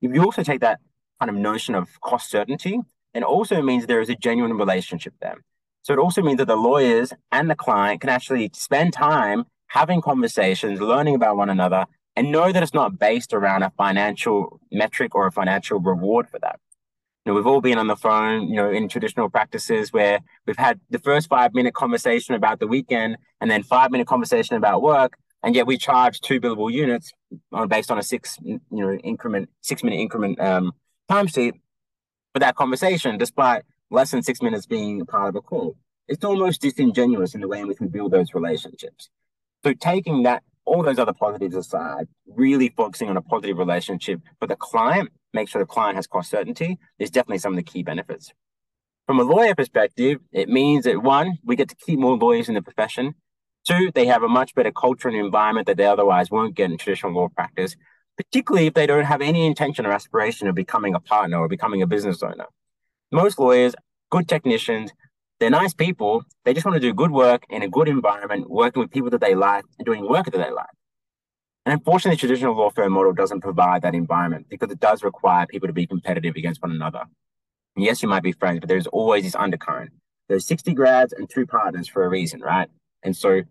If 0.02 0.14
you 0.14 0.24
also 0.24 0.44
take 0.44 0.62
that 0.62 0.80
kind 1.20 1.30
of 1.30 1.36
notion 1.36 1.76
of 1.76 2.00
cost 2.02 2.30
certainty 2.30 2.80
and 3.18 3.26
also 3.26 3.64
means 3.64 3.88
there 3.88 4.00
is 4.00 4.10
a 4.10 4.16
genuine 4.16 4.54
relationship 4.54 5.12
there. 5.20 5.38
So 5.82 5.92
it 5.92 5.98
also 5.98 6.22
means 6.22 6.38
that 6.38 6.46
the 6.46 6.56
lawyers 6.56 7.14
and 7.32 7.50
the 7.50 7.56
client 7.56 8.00
can 8.02 8.12
actually 8.12 8.52
spend 8.54 8.94
time 8.94 9.46
having 9.70 10.02
conversations, 10.02 10.80
learning 10.80 11.16
about 11.16 11.36
one 11.36 11.50
another, 11.50 11.88
and 12.16 12.32
know 12.32 12.52
that 12.52 12.62
it's 12.62 12.76
not 12.76 13.00
based 13.00 13.34
around 13.34 13.64
a 13.64 13.72
financial 13.72 14.60
metric 14.72 15.16
or 15.16 15.26
a 15.26 15.32
financial 15.32 15.80
reward 15.80 16.30
for 16.30 16.38
that. 16.42 16.60
You 17.26 17.32
know, 17.32 17.36
we've 17.36 17.48
all 17.48 17.60
been 17.60 17.80
on 17.80 17.88
the 17.88 17.96
phone, 17.96 18.50
you 18.50 18.56
know, 18.56 18.70
in 18.70 18.88
traditional 18.88 19.32
practices 19.32 19.92
where 19.92 20.20
we've 20.46 20.56
had 20.56 20.80
the 20.92 21.00
first 21.00 21.28
five 21.28 21.56
minute 21.56 21.74
conversation 21.74 22.36
about 22.36 22.60
the 22.60 22.68
weekend 22.68 23.18
and 23.42 23.50
then 23.50 23.64
five 23.64 23.90
minute 23.90 24.06
conversation 24.06 24.58
about 24.58 24.84
work, 24.84 25.18
and 25.42 25.56
yet 25.56 25.66
we 25.66 25.76
charge 25.76 26.22
two 26.22 26.40
billable 26.40 26.72
units 26.72 27.12
on 27.52 27.68
based 27.68 27.90
on 27.90 27.98
a 27.98 28.04
six, 28.04 28.38
you 28.44 28.60
know, 28.70 28.94
increment, 28.94 29.50
six 29.62 29.84
minute 29.84 29.98
increment 29.98 30.40
um, 30.40 30.72
timesheet 31.10 31.54
for 32.38 32.42
that 32.42 32.56
conversation, 32.56 33.18
despite 33.18 33.64
less 33.90 34.12
than 34.12 34.22
six 34.22 34.44
minutes 34.44 34.68
being 34.68 35.04
part 35.08 35.30
of 35.30 35.36
a 35.36 35.42
call. 35.42 35.76
It's 36.08 36.24
almost 36.24 36.62
disingenuous 36.62 37.34
in 37.34 37.42
the 37.42 37.48
way 37.48 37.62
in 37.62 37.68
which 37.68 37.80
we 37.80 37.88
build 37.88 38.12
those 38.12 38.36
relationships. 38.36 39.10
So 39.64 39.74
taking 39.74 40.22
that, 40.22 40.44
all 40.64 40.84
those 40.84 41.00
other 41.00 41.14
positives 41.14 41.56
aside, 41.56 42.08
really 42.28 42.70
focusing 42.78 43.10
on 43.10 43.18
a 43.18 43.24
positive 43.24 43.58
relationship 43.58 44.22
for 44.40 44.46
the 44.46 44.56
client, 44.56 45.10
make 45.34 45.50
sure 45.50 45.60
the 45.60 45.66
client 45.66 45.96
has 45.96 46.06
cost 46.06 46.30
certainty, 46.30 46.78
is 47.00 47.10
definitely 47.10 47.40
some 47.40 47.54
of 47.54 47.58
the 47.58 47.64
key 47.64 47.82
benefits. 47.82 48.32
From 49.08 49.20
a 49.20 49.24
lawyer 49.24 49.56
perspective, 49.56 50.20
it 50.32 50.48
means 50.48 50.84
that 50.84 51.02
one, 51.02 51.40
we 51.44 51.56
get 51.56 51.70
to 51.70 51.76
keep 51.76 51.98
more 51.98 52.18
lawyers 52.18 52.50
in 52.50 52.54
the 52.54 52.62
profession. 52.62 53.16
Two, 53.66 53.90
they 53.96 54.06
have 54.06 54.22
a 54.22 54.30
much 54.30 54.54
better 54.54 54.72
culture 54.72 55.08
and 55.08 55.18
environment 55.18 55.66
that 55.66 55.78
they 55.78 55.86
otherwise 55.86 56.30
won't 56.30 56.54
get 56.54 56.70
in 56.70 56.78
traditional 56.78 57.14
law 57.14 57.30
practice 57.30 57.76
particularly 58.18 58.68
if 58.68 58.74
they 58.74 58.88
don't 58.88 59.06
have 59.06 59.22
any 59.22 59.46
intention 59.46 59.86
or 59.86 59.92
aspiration 59.92 60.48
of 60.48 60.56
becoming 60.56 60.94
a 60.96 61.00
partner 61.00 61.38
or 61.38 61.48
becoming 61.48 61.82
a 61.82 61.88
business 61.88 62.22
owner. 62.24 62.48
Most 63.12 63.40
lawyers, 63.40 63.76
good 64.10 64.28
technicians, 64.28 64.92
they're 65.40 65.50
nice 65.52 65.74
people. 65.74 66.24
They 66.44 66.54
just 66.54 66.66
want 66.66 66.76
to 66.76 66.80
do 66.80 66.94
good 66.94 67.12
work 67.12 67.44
in 67.50 67.62
a 67.62 67.70
good 67.70 67.88
environment, 67.88 68.50
working 68.50 68.82
with 68.82 68.92
people 68.92 69.12
that 69.12 69.22
they 69.22 69.36
like 69.36 69.66
and 69.78 69.86
doing 69.86 70.10
work 70.10 70.26
that 70.26 70.32
they 70.32 70.52
like. 70.52 70.66
And 71.66 71.74
unfortunately, 71.74 72.16
the 72.16 72.20
traditional 72.20 72.56
law 72.56 72.70
firm 72.70 72.94
model 72.94 73.14
doesn't 73.14 73.42
provide 73.42 73.82
that 73.84 73.94
environment 73.94 74.48
because 74.50 74.72
it 74.72 74.80
does 74.80 75.04
require 75.04 75.46
people 75.46 75.68
to 75.68 75.74
be 75.74 75.86
competitive 75.86 76.36
against 76.36 76.62
one 76.62 76.72
another. 76.72 77.04
And 77.76 77.86
yes, 77.86 78.02
you 78.02 78.10
might 78.10 78.24
be 78.24 78.32
friends, 78.32 78.62
but 78.62 78.70
there's 78.70 78.88
always 78.88 79.24
this 79.24 79.36
undercurrent. 79.36 79.92
There's 80.28 80.46
60 80.46 80.74
grads 80.74 81.14
and 81.14 81.30
two 81.30 81.46
partners 81.46 81.88
for 81.88 82.04
a 82.04 82.10
reason, 82.10 82.42
right? 82.42 82.70
And 83.04 83.16
so, 83.16 83.44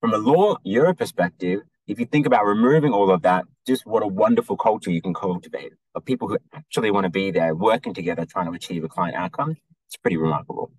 from 0.00 0.12
a 0.12 0.18
law 0.18 0.56
Euro 0.64 0.94
perspective, 0.94 1.60
if 1.86 2.00
you 2.00 2.06
think 2.06 2.26
about 2.26 2.44
removing 2.44 2.92
all 2.92 3.10
of 3.10 3.22
that, 3.22 3.44
just 3.68 3.86
what 3.86 4.02
a 4.02 4.06
wonderful 4.06 4.56
culture 4.56 4.90
you 4.90 5.02
can 5.02 5.14
cultivate 5.14 5.72
of 5.94 6.04
people 6.04 6.26
who 6.26 6.38
actually 6.54 6.90
want 6.90 7.04
to 7.04 7.10
be 7.10 7.30
there 7.30 7.54
working 7.54 7.94
together 7.94 8.24
trying 8.24 8.46
to 8.46 8.52
achieve 8.52 8.82
a 8.82 8.88
client 8.88 9.14
outcome. 9.14 9.56
It's 9.86 9.96
pretty 9.96 10.16
remarkable. 10.16 10.72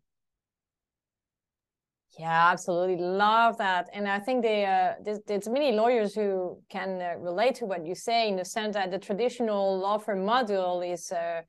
Yeah, 2.17 2.49
absolutely 2.51 2.97
love 2.97 3.57
that, 3.59 3.87
and 3.93 4.05
I 4.05 4.19
think 4.19 4.43
they, 4.43 4.65
uh, 4.65 4.95
there's, 5.01 5.19
there's 5.25 5.47
many 5.47 5.71
lawyers 5.71 6.13
who 6.13 6.61
can 6.69 7.01
uh, 7.01 7.17
relate 7.17 7.55
to 7.55 7.65
what 7.65 7.85
you 7.85 7.95
say 7.95 8.27
in 8.27 8.35
the 8.35 8.43
sense 8.43 8.73
that 8.73 8.91
the 8.91 8.99
traditional 8.99 9.79
law 9.79 9.97
firm 9.99 10.25
model 10.25 10.81
is 10.81 11.13
uh, 11.13 11.43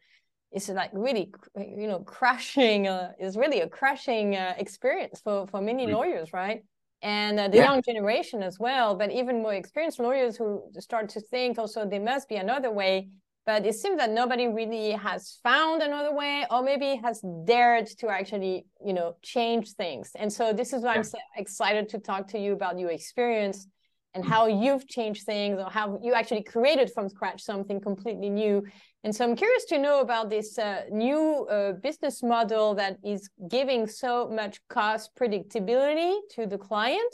is 0.52 0.68
like 0.68 0.90
really, 0.92 1.32
you 1.56 1.88
know, 1.88 2.00
crashing. 2.16 2.86
Uh, 2.86 3.12
is 3.18 3.36
really 3.36 3.60
a 3.62 3.68
crashing 3.68 4.36
uh, 4.36 4.54
experience 4.58 5.20
for 5.24 5.48
for 5.48 5.60
many 5.60 5.86
mm. 5.86 5.92
lawyers, 5.92 6.32
right? 6.32 6.62
And 7.02 7.40
uh, 7.40 7.48
the 7.48 7.58
yeah. 7.58 7.72
young 7.72 7.82
generation 7.82 8.42
as 8.42 8.58
well, 8.58 8.94
but 8.94 9.10
even 9.10 9.42
more 9.42 9.54
experienced 9.54 9.98
lawyers 9.98 10.36
who 10.36 10.62
start 10.78 11.08
to 11.10 11.20
think 11.20 11.58
also 11.58 11.86
there 11.86 12.00
must 12.00 12.28
be 12.28 12.36
another 12.36 12.70
way. 12.70 13.08
But 13.46 13.64
it 13.64 13.74
seems 13.74 13.96
that 13.96 14.10
nobody 14.10 14.48
really 14.48 14.90
has 14.92 15.38
found 15.42 15.82
another 15.82 16.14
way, 16.14 16.44
or 16.50 16.62
maybe 16.62 17.00
has 17.02 17.24
dared 17.46 17.86
to 17.98 18.08
actually, 18.08 18.66
you 18.84 18.92
know, 18.92 19.16
change 19.22 19.72
things. 19.72 20.12
And 20.14 20.30
so 20.30 20.52
this 20.52 20.74
is 20.74 20.82
why 20.82 20.92
yeah. 20.92 20.98
I'm 20.98 21.04
so 21.04 21.18
excited 21.36 21.88
to 21.88 21.98
talk 21.98 22.28
to 22.28 22.38
you 22.38 22.52
about 22.52 22.78
your 22.78 22.90
experience 22.90 23.66
and 24.12 24.24
how 24.24 24.46
you've 24.46 24.86
changed 24.86 25.24
things, 25.24 25.58
or 25.58 25.70
how 25.70 25.98
you 26.02 26.12
actually 26.12 26.42
created 26.42 26.92
from 26.92 27.08
scratch 27.08 27.42
something 27.42 27.80
completely 27.80 28.28
new 28.28 28.62
and 29.02 29.14
so 29.14 29.24
I'm 29.24 29.34
curious 29.34 29.64
to 29.66 29.78
know 29.78 30.00
about 30.00 30.28
this 30.28 30.58
uh, 30.58 30.82
new 30.90 31.46
uh, 31.46 31.72
business 31.72 32.22
model 32.22 32.74
that 32.74 32.98
is 33.02 33.30
giving 33.48 33.86
so 33.86 34.28
much 34.28 34.60
cost 34.68 35.10
predictability 35.18 36.18
to 36.34 36.46
the 36.46 36.58
client. 36.58 37.12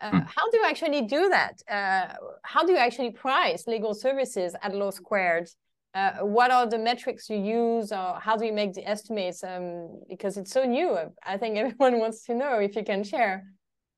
Uh, 0.00 0.12
mm. 0.12 0.26
How 0.26 0.48
do 0.50 0.58
you 0.58 0.64
actually 0.64 1.02
do 1.02 1.28
that? 1.28 1.60
Uh, 1.68 2.14
how 2.44 2.64
do 2.64 2.70
you 2.72 2.78
actually 2.78 3.10
price 3.10 3.66
legal 3.66 3.94
services 3.94 4.54
at 4.62 4.74
Law 4.74 4.90
Squared? 4.90 5.48
Uh, 5.92 6.18
what 6.20 6.52
are 6.52 6.68
the 6.68 6.78
metrics 6.78 7.28
you 7.28 7.38
use, 7.38 7.90
or 7.90 8.20
how 8.20 8.36
do 8.36 8.44
you 8.46 8.52
make 8.52 8.74
the 8.74 8.88
estimates? 8.88 9.42
Um, 9.42 10.00
because 10.08 10.36
it's 10.36 10.52
so 10.52 10.64
new, 10.64 10.96
I 11.26 11.36
think 11.36 11.56
everyone 11.56 11.98
wants 11.98 12.24
to 12.26 12.34
know 12.34 12.60
if 12.60 12.76
you 12.76 12.84
can 12.84 13.02
share. 13.02 13.44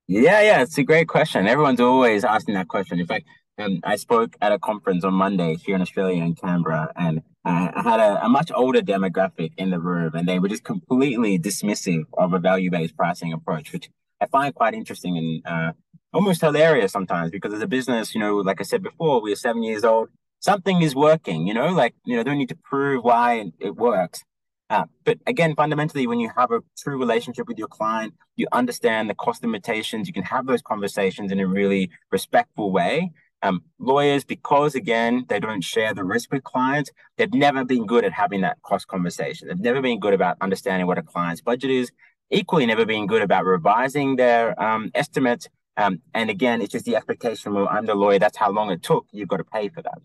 Yeah, 0.07 0.41
yeah, 0.41 0.63
it's 0.63 0.77
a 0.79 0.83
great 0.83 1.07
question. 1.07 1.47
Everyone's 1.47 1.79
always 1.79 2.23
asking 2.23 2.55
that 2.55 2.67
question. 2.67 2.99
In 2.99 3.05
fact, 3.05 3.25
um, 3.61 3.79
I 3.83 3.95
spoke 3.95 4.35
at 4.41 4.51
a 4.51 4.59
conference 4.59 5.03
on 5.03 5.13
Monday 5.13 5.55
here 5.55 5.75
in 5.75 5.81
Australia 5.81 6.23
in 6.23 6.35
Canberra, 6.35 6.91
and 6.95 7.21
I 7.43 7.71
had 7.75 7.99
a, 7.99 8.25
a, 8.25 8.29
much 8.29 8.51
older 8.53 8.81
demographic 8.81 9.53
in 9.57 9.71
the 9.71 9.79
room, 9.79 10.13
and 10.13 10.27
they 10.27 10.39
were 10.39 10.47
just 10.47 10.63
completely 10.63 11.39
dismissive 11.39 12.03
of 12.13 12.33
a 12.33 12.39
value-based 12.39 12.95
pricing 12.95 13.33
approach, 13.33 13.73
which 13.73 13.89
I 14.19 14.27
find 14.27 14.53
quite 14.53 14.73
interesting 14.73 15.17
and 15.17 15.41
uh, 15.45 15.71
almost 16.13 16.41
hilarious 16.41 16.91
sometimes. 16.91 17.31
Because 17.31 17.53
as 17.53 17.61
a 17.61 17.67
business, 17.67 18.13
you 18.13 18.19
know, 18.19 18.37
like 18.37 18.59
I 18.61 18.63
said 18.63 18.83
before, 18.83 19.21
we 19.21 19.31
are 19.33 19.37
seven 19.37 19.63
years 19.63 19.83
old. 19.83 20.09
Something 20.39 20.81
is 20.81 20.95
working, 20.95 21.47
you 21.47 21.53
know, 21.53 21.69
like 21.69 21.93
you 22.05 22.15
know, 22.15 22.23
don't 22.23 22.37
need 22.37 22.49
to 22.49 22.57
prove 22.63 23.03
why 23.03 23.51
it 23.59 23.75
works. 23.75 24.21
Uh, 24.69 24.85
but 25.03 25.17
again, 25.27 25.53
fundamentally, 25.53 26.07
when 26.07 26.19
you 26.19 26.31
have 26.37 26.51
a 26.51 26.61
true 26.77 26.97
relationship 26.97 27.47
with 27.47 27.57
your 27.57 27.67
client, 27.67 28.13
you 28.37 28.47
understand 28.53 29.09
the 29.09 29.13
cost 29.13 29.43
limitations. 29.43 30.07
You 30.07 30.13
can 30.13 30.23
have 30.23 30.45
those 30.45 30.61
conversations 30.61 31.31
in 31.31 31.39
a 31.39 31.47
really 31.47 31.89
respectful 32.11 32.71
way 32.71 33.11
um, 33.43 33.63
lawyers, 33.79 34.23
because 34.23 34.75
again, 34.75 35.25
they 35.29 35.39
don't 35.39 35.61
share 35.61 35.93
the 35.93 36.03
risk 36.03 36.31
with 36.31 36.43
clients, 36.43 36.91
they've 37.17 37.33
never 37.33 37.65
been 37.65 37.85
good 37.85 38.03
at 38.05 38.13
having 38.13 38.41
that 38.41 38.61
cost 38.61 38.87
conversation. 38.87 39.47
They've 39.47 39.59
never 39.59 39.81
been 39.81 39.99
good 39.99 40.13
about 40.13 40.37
understanding 40.41 40.87
what 40.87 40.97
a 40.97 41.01
client's 41.01 41.41
budget 41.41 41.71
is, 41.71 41.91
equally, 42.29 42.65
never 42.65 42.85
been 42.85 43.07
good 43.07 43.21
about 43.21 43.45
revising 43.45 44.15
their 44.15 44.61
um, 44.61 44.91
estimates. 44.93 45.47
Um, 45.77 46.01
and 46.13 46.29
again, 46.29 46.61
it's 46.61 46.71
just 46.71 46.85
the 46.85 46.95
expectation 46.95 47.53
well, 47.53 47.67
I'm 47.69 47.85
the 47.85 47.95
lawyer, 47.95 48.19
that's 48.19 48.37
how 48.37 48.51
long 48.51 48.71
it 48.71 48.83
took, 48.83 49.07
you've 49.11 49.29
got 49.29 49.37
to 49.37 49.43
pay 49.43 49.69
for 49.69 49.81
that. 49.81 49.99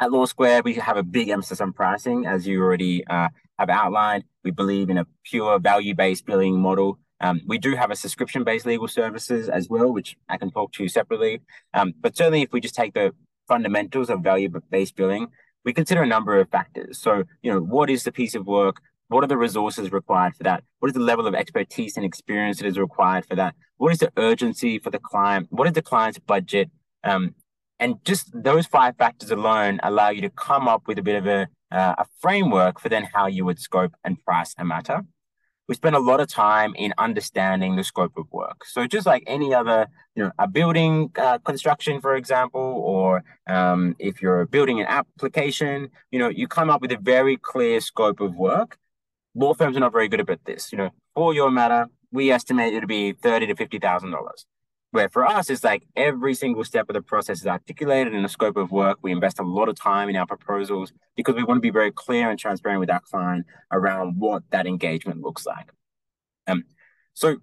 At 0.00 0.10
Law 0.10 0.24
Square, 0.24 0.62
we 0.64 0.74
have 0.74 0.96
a 0.96 1.04
big 1.04 1.28
emphasis 1.28 1.60
on 1.60 1.72
pricing, 1.72 2.26
as 2.26 2.48
you 2.48 2.60
already 2.60 3.06
uh, 3.06 3.28
have 3.58 3.70
outlined. 3.70 4.24
We 4.42 4.50
believe 4.50 4.90
in 4.90 4.98
a 4.98 5.06
pure 5.22 5.60
value 5.60 5.94
based 5.94 6.26
billing 6.26 6.58
model 6.58 6.98
um, 7.20 7.40
we 7.46 7.58
do 7.58 7.76
have 7.76 7.90
a 7.90 7.96
subscription-based 7.96 8.66
legal 8.66 8.88
services 8.88 9.48
as 9.48 9.68
well, 9.68 9.92
which 9.92 10.16
I 10.28 10.36
can 10.36 10.50
talk 10.50 10.72
to 10.72 10.82
you 10.82 10.88
separately. 10.88 11.40
Um, 11.72 11.94
but 12.00 12.16
certainly, 12.16 12.42
if 12.42 12.52
we 12.52 12.60
just 12.60 12.74
take 12.74 12.94
the 12.94 13.12
fundamentals 13.48 14.10
of 14.10 14.20
value-based 14.20 14.96
billing, 14.96 15.28
we 15.64 15.72
consider 15.72 16.02
a 16.02 16.06
number 16.06 16.38
of 16.38 16.48
factors. 16.50 16.98
So, 16.98 17.24
you 17.42 17.52
know, 17.52 17.60
what 17.60 17.88
is 17.88 18.02
the 18.02 18.12
piece 18.12 18.34
of 18.34 18.46
work? 18.46 18.80
What 19.08 19.22
are 19.22 19.28
the 19.28 19.36
resources 19.36 19.92
required 19.92 20.34
for 20.34 20.42
that? 20.44 20.64
What 20.80 20.88
is 20.88 20.94
the 20.94 21.00
level 21.00 21.26
of 21.26 21.34
expertise 21.34 21.96
and 21.96 22.04
experience 22.04 22.58
that 22.58 22.66
is 22.66 22.78
required 22.78 23.26
for 23.26 23.36
that? 23.36 23.54
What 23.76 23.92
is 23.92 23.98
the 23.98 24.12
urgency 24.16 24.78
for 24.78 24.90
the 24.90 24.98
client? 24.98 25.48
What 25.50 25.66
is 25.66 25.74
the 25.74 25.82
client's 25.82 26.18
budget? 26.18 26.70
Um, 27.02 27.34
and 27.78 28.02
just 28.04 28.30
those 28.34 28.66
five 28.66 28.96
factors 28.96 29.30
alone 29.30 29.80
allow 29.82 30.08
you 30.08 30.20
to 30.22 30.30
come 30.30 30.68
up 30.68 30.86
with 30.86 30.98
a 30.98 31.02
bit 31.02 31.16
of 31.16 31.26
a, 31.26 31.48
uh, 31.70 31.94
a 31.98 32.06
framework 32.20 32.80
for 32.80 32.88
then 32.88 33.08
how 33.12 33.26
you 33.26 33.44
would 33.44 33.58
scope 33.58 33.94
and 34.04 34.22
price 34.24 34.54
a 34.58 34.64
matter 34.64 35.04
we 35.68 35.74
spend 35.74 35.96
a 35.96 35.98
lot 35.98 36.20
of 36.20 36.28
time 36.28 36.74
in 36.76 36.92
understanding 36.98 37.76
the 37.76 37.84
scope 37.84 38.16
of 38.16 38.30
work. 38.32 38.64
So 38.64 38.86
just 38.86 39.06
like 39.06 39.22
any 39.26 39.54
other, 39.54 39.86
you 40.14 40.22
know, 40.24 40.32
a 40.38 40.46
building 40.46 41.10
uh, 41.16 41.38
construction, 41.38 42.00
for 42.00 42.16
example, 42.16 42.60
or 42.60 43.24
um, 43.48 43.96
if 43.98 44.20
you're 44.20 44.46
building 44.46 44.80
an 44.80 44.86
application, 44.86 45.90
you 46.10 46.18
know, 46.18 46.28
you 46.28 46.46
come 46.48 46.70
up 46.70 46.80
with 46.82 46.92
a 46.92 46.98
very 46.98 47.36
clear 47.36 47.80
scope 47.80 48.20
of 48.20 48.36
work. 48.36 48.78
Law 49.34 49.54
firms 49.54 49.76
are 49.76 49.80
not 49.80 49.92
very 49.92 50.08
good 50.08 50.20
about 50.20 50.44
this. 50.44 50.70
You 50.70 50.78
know, 50.78 50.90
for 51.14 51.34
your 51.34 51.50
matter, 51.50 51.88
we 52.12 52.30
estimate 52.30 52.74
it 52.74 52.80
to 52.80 52.86
be 52.86 53.12
thirty 53.12 53.46
to 53.46 53.56
fifty 53.56 53.78
thousand 53.78 54.12
dollars. 54.12 54.46
Where 54.94 55.08
for 55.08 55.26
us, 55.26 55.50
it's 55.50 55.64
like 55.64 55.82
every 55.96 56.34
single 56.34 56.62
step 56.62 56.88
of 56.88 56.94
the 56.94 57.02
process 57.02 57.40
is 57.40 57.48
articulated 57.48 58.14
in 58.14 58.22
the 58.22 58.28
scope 58.28 58.56
of 58.56 58.70
work. 58.70 58.98
We 59.02 59.10
invest 59.10 59.40
a 59.40 59.42
lot 59.42 59.68
of 59.68 59.74
time 59.74 60.08
in 60.08 60.14
our 60.14 60.24
proposals 60.24 60.92
because 61.16 61.34
we 61.34 61.42
want 61.42 61.56
to 61.56 61.60
be 61.60 61.70
very 61.70 61.90
clear 61.90 62.30
and 62.30 62.38
transparent 62.38 62.78
with 62.78 62.90
our 62.90 63.00
client 63.00 63.44
around 63.72 64.20
what 64.20 64.44
that 64.50 64.68
engagement 64.68 65.20
looks 65.20 65.46
like. 65.46 65.72
Um, 66.46 66.62
so 67.12 67.38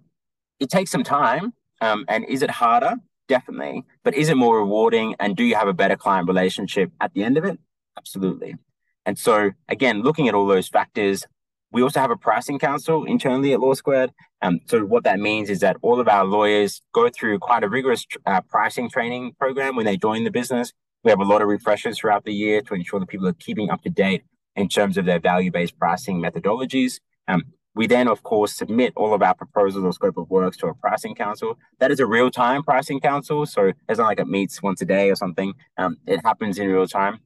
it 0.60 0.70
takes 0.70 0.90
some 0.90 1.04
time. 1.04 1.52
Um, 1.82 2.06
and 2.08 2.24
is 2.24 2.40
it 2.40 2.48
harder? 2.48 2.94
Definitely. 3.28 3.84
But 4.02 4.14
is 4.14 4.30
it 4.30 4.38
more 4.38 4.56
rewarding? 4.56 5.14
And 5.20 5.36
do 5.36 5.44
you 5.44 5.54
have 5.54 5.68
a 5.68 5.74
better 5.74 5.96
client 5.96 6.28
relationship 6.28 6.90
at 7.02 7.12
the 7.12 7.22
end 7.22 7.36
of 7.36 7.44
it? 7.44 7.58
Absolutely. 7.98 8.56
And 9.04 9.18
so, 9.18 9.50
again, 9.68 10.00
looking 10.00 10.26
at 10.26 10.34
all 10.34 10.46
those 10.46 10.68
factors, 10.68 11.26
we 11.72 11.82
also 11.82 12.00
have 12.00 12.10
a 12.10 12.16
pricing 12.16 12.58
council 12.58 13.04
internally 13.04 13.52
at 13.52 13.60
Law 13.60 13.74
Squared. 13.74 14.12
Um, 14.42 14.60
so 14.66 14.84
what 14.84 15.04
that 15.04 15.18
means 15.18 15.48
is 15.48 15.60
that 15.60 15.76
all 15.82 16.00
of 16.00 16.08
our 16.08 16.24
lawyers 16.24 16.82
go 16.92 17.08
through 17.08 17.38
quite 17.38 17.64
a 17.64 17.68
rigorous 17.68 18.06
uh, 18.26 18.40
pricing 18.42 18.90
training 18.90 19.34
program 19.38 19.76
when 19.76 19.86
they 19.86 19.96
join 19.96 20.24
the 20.24 20.30
business. 20.30 20.72
We 21.04 21.10
have 21.10 21.20
a 21.20 21.24
lot 21.24 21.42
of 21.42 21.48
refreshers 21.48 21.98
throughout 21.98 22.24
the 22.24 22.34
year 22.34 22.60
to 22.62 22.74
ensure 22.74 23.00
that 23.00 23.08
people 23.08 23.26
are 23.26 23.32
keeping 23.32 23.70
up 23.70 23.82
to 23.82 23.90
date 23.90 24.22
in 24.54 24.68
terms 24.68 24.98
of 24.98 25.06
their 25.06 25.18
value-based 25.18 25.78
pricing 25.78 26.20
methodologies. 26.20 27.00
Um, 27.26 27.44
we 27.74 27.86
then, 27.86 28.06
of 28.06 28.22
course, 28.22 28.52
submit 28.54 28.92
all 28.96 29.14
of 29.14 29.22
our 29.22 29.34
proposals 29.34 29.84
or 29.84 29.92
scope 29.92 30.18
of 30.18 30.28
works 30.28 30.58
to 30.58 30.66
a 30.66 30.74
pricing 30.74 31.14
council. 31.14 31.56
That 31.80 31.90
is 31.90 32.00
a 32.00 32.06
real-time 32.06 32.62
pricing 32.62 33.00
council, 33.00 33.46
so 33.46 33.72
it's 33.88 33.98
not 33.98 34.06
like 34.06 34.20
it 34.20 34.28
meets 34.28 34.62
once 34.62 34.82
a 34.82 34.84
day 34.84 35.08
or 35.08 35.14
something. 35.14 35.54
Um, 35.78 35.96
it 36.06 36.20
happens 36.22 36.58
in 36.58 36.68
real 36.68 36.86
time. 36.86 37.20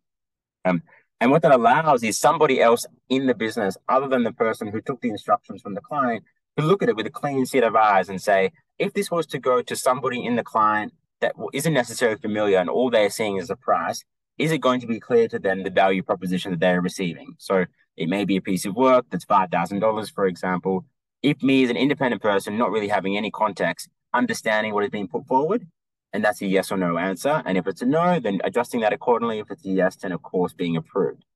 Um, 0.65 0.83
and 1.21 1.31
what 1.31 1.43
that 1.43 1.53
allows 1.53 2.03
is 2.03 2.19
somebody 2.19 2.61
else 2.61 2.87
in 3.09 3.27
the 3.27 3.35
business, 3.35 3.77
other 3.89 4.09
than 4.09 4.23
the 4.23 4.33
person 4.33 4.69
who 4.69 4.81
took 4.81 5.01
the 5.01 5.09
instructions 5.09 5.63
from 5.63 5.75
the 5.75 5.81
client, 5.81 6.25
to 6.57 6.65
look 6.65 6.83
at 6.83 6.89
it 6.89 6.97
with 6.97 7.07
a 7.07 7.11
clean 7.11 7.47
set 7.47 7.65
of 7.65 7.75
eyes 7.77 8.09
and 8.09 8.21
say, 8.21 8.53
if 8.79 8.93
this 8.93 9.11
was 9.11 9.27
to 9.27 9.39
go 9.39 9.63
to 9.63 9.77
somebody 9.77 10.25
in 10.25 10.37
the 10.37 10.43
client 10.43 10.93
that 11.21 11.35
isn't 11.53 11.73
necessarily 11.73 12.19
familiar 12.19 12.59
and 12.59 12.69
all 12.69 12.91
they're 12.91 13.11
seeing 13.11 13.37
is 13.37 13.49
the 13.49 13.57
price, 13.57 14.05
is 14.39 14.53
it 14.53 14.59
going 14.59 14.81
to 14.81 14.87
be 14.87 15.01
clear 15.01 15.29
to 15.29 15.39
them 15.39 15.63
the 15.63 15.71
value 15.71 16.03
proposition 16.03 16.51
that 16.51 16.61
they're 16.61 16.83
receiving? 16.83 17.35
So 17.39 17.65
it 17.97 18.09
may 18.09 18.25
be 18.25 18.37
a 18.37 18.43
piece 18.43 18.67
of 18.67 18.77
work 18.77 19.07
that's 19.11 19.25
$5,000, 19.25 20.13
for 20.13 20.27
example. 20.27 20.85
If 21.23 21.43
me 21.43 21.65
as 21.65 21.71
an 21.71 21.77
independent 21.79 22.21
person, 22.21 22.59
not 22.59 22.71
really 22.71 22.89
having 22.89 23.17
any 23.17 23.31
context, 23.31 23.89
understanding 24.13 24.75
what 24.75 24.85
is 24.85 24.91
being 24.91 25.09
put 25.09 25.27
forward, 25.27 25.67
and 26.17 26.25
that's 26.25 26.41
a 26.41 26.47
yes 26.47 26.73
or 26.73 26.79
no 26.79 26.97
answer. 26.97 27.43
And 27.45 27.59
if 27.59 27.67
it's 27.67 27.83
a 27.83 27.87
no, 27.87 28.19
then 28.19 28.41
adjusting 28.43 28.81
that 28.81 28.95
accordingly. 28.95 29.39
If 29.39 29.51
it's 29.51 29.67
a 29.67 29.69
yes, 29.69 29.97
then 29.97 30.13
of 30.13 30.23
course 30.23 30.55
being 30.55 30.75
approved. 30.75 31.27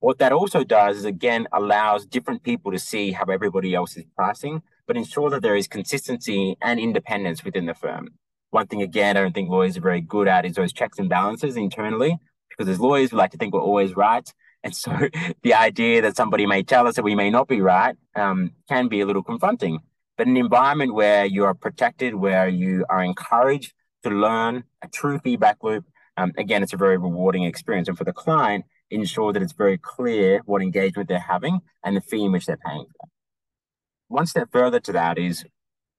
What 0.00 0.18
that 0.18 0.32
also 0.32 0.64
does 0.64 0.96
is 0.96 1.04
again 1.04 1.46
allows 1.52 2.06
different 2.06 2.42
people 2.42 2.72
to 2.72 2.78
see 2.78 3.12
how 3.12 3.26
everybody 3.26 3.74
else 3.74 3.98
is 3.98 4.04
pricing, 4.16 4.62
but 4.86 4.96
ensure 4.96 5.28
that 5.28 5.42
there 5.42 5.54
is 5.54 5.68
consistency 5.68 6.56
and 6.62 6.80
independence 6.80 7.44
within 7.44 7.66
the 7.66 7.74
firm. 7.74 8.08
One 8.48 8.66
thing 8.66 8.80
again, 8.80 9.18
I 9.18 9.20
don't 9.20 9.34
think 9.34 9.50
lawyers 9.50 9.76
are 9.76 9.82
very 9.82 10.00
good 10.00 10.26
at 10.26 10.46
is 10.46 10.54
those 10.54 10.72
checks 10.72 10.98
and 10.98 11.10
balances 11.10 11.56
internally, 11.56 12.16
because 12.48 12.70
as 12.70 12.80
lawyers, 12.80 13.12
we 13.12 13.18
like 13.18 13.32
to 13.32 13.38
think 13.38 13.52
we're 13.52 13.60
always 13.60 13.94
right. 13.94 14.26
And 14.62 14.74
so 14.74 15.10
the 15.42 15.52
idea 15.52 16.00
that 16.00 16.16
somebody 16.16 16.46
may 16.46 16.62
tell 16.62 16.86
us 16.86 16.96
that 16.96 17.02
we 17.02 17.14
may 17.14 17.28
not 17.28 17.46
be 17.46 17.60
right 17.60 17.94
um, 18.16 18.52
can 18.70 18.88
be 18.88 19.02
a 19.02 19.06
little 19.06 19.22
confronting. 19.22 19.80
But 20.16 20.28
an 20.28 20.38
environment 20.38 20.94
where 20.94 21.26
you 21.26 21.44
are 21.44 21.54
protected, 21.54 22.14
where 22.14 22.48
you 22.48 22.86
are 22.88 23.02
encouraged 23.02 23.74
to 24.04 24.10
learn 24.10 24.64
a 24.82 24.88
true 24.88 25.18
feedback 25.18 25.58
loop. 25.62 25.84
Um, 26.16 26.32
again, 26.38 26.62
it's 26.62 26.72
a 26.72 26.76
very 26.76 26.96
rewarding 26.96 27.44
experience. 27.44 27.88
And 27.88 27.98
for 27.98 28.04
the 28.04 28.12
client, 28.12 28.64
ensure 28.90 29.32
that 29.32 29.42
it's 29.42 29.52
very 29.52 29.78
clear 29.78 30.40
what 30.44 30.62
engagement 30.62 31.08
they're 31.08 31.18
having 31.18 31.60
and 31.84 31.96
the 31.96 32.00
fee 32.00 32.24
in 32.24 32.32
which 32.32 32.46
they're 32.46 32.58
paying 32.64 32.86
for. 32.96 33.08
One 34.08 34.26
step 34.26 34.48
further 34.52 34.80
to 34.80 34.92
that 34.92 35.18
is 35.18 35.44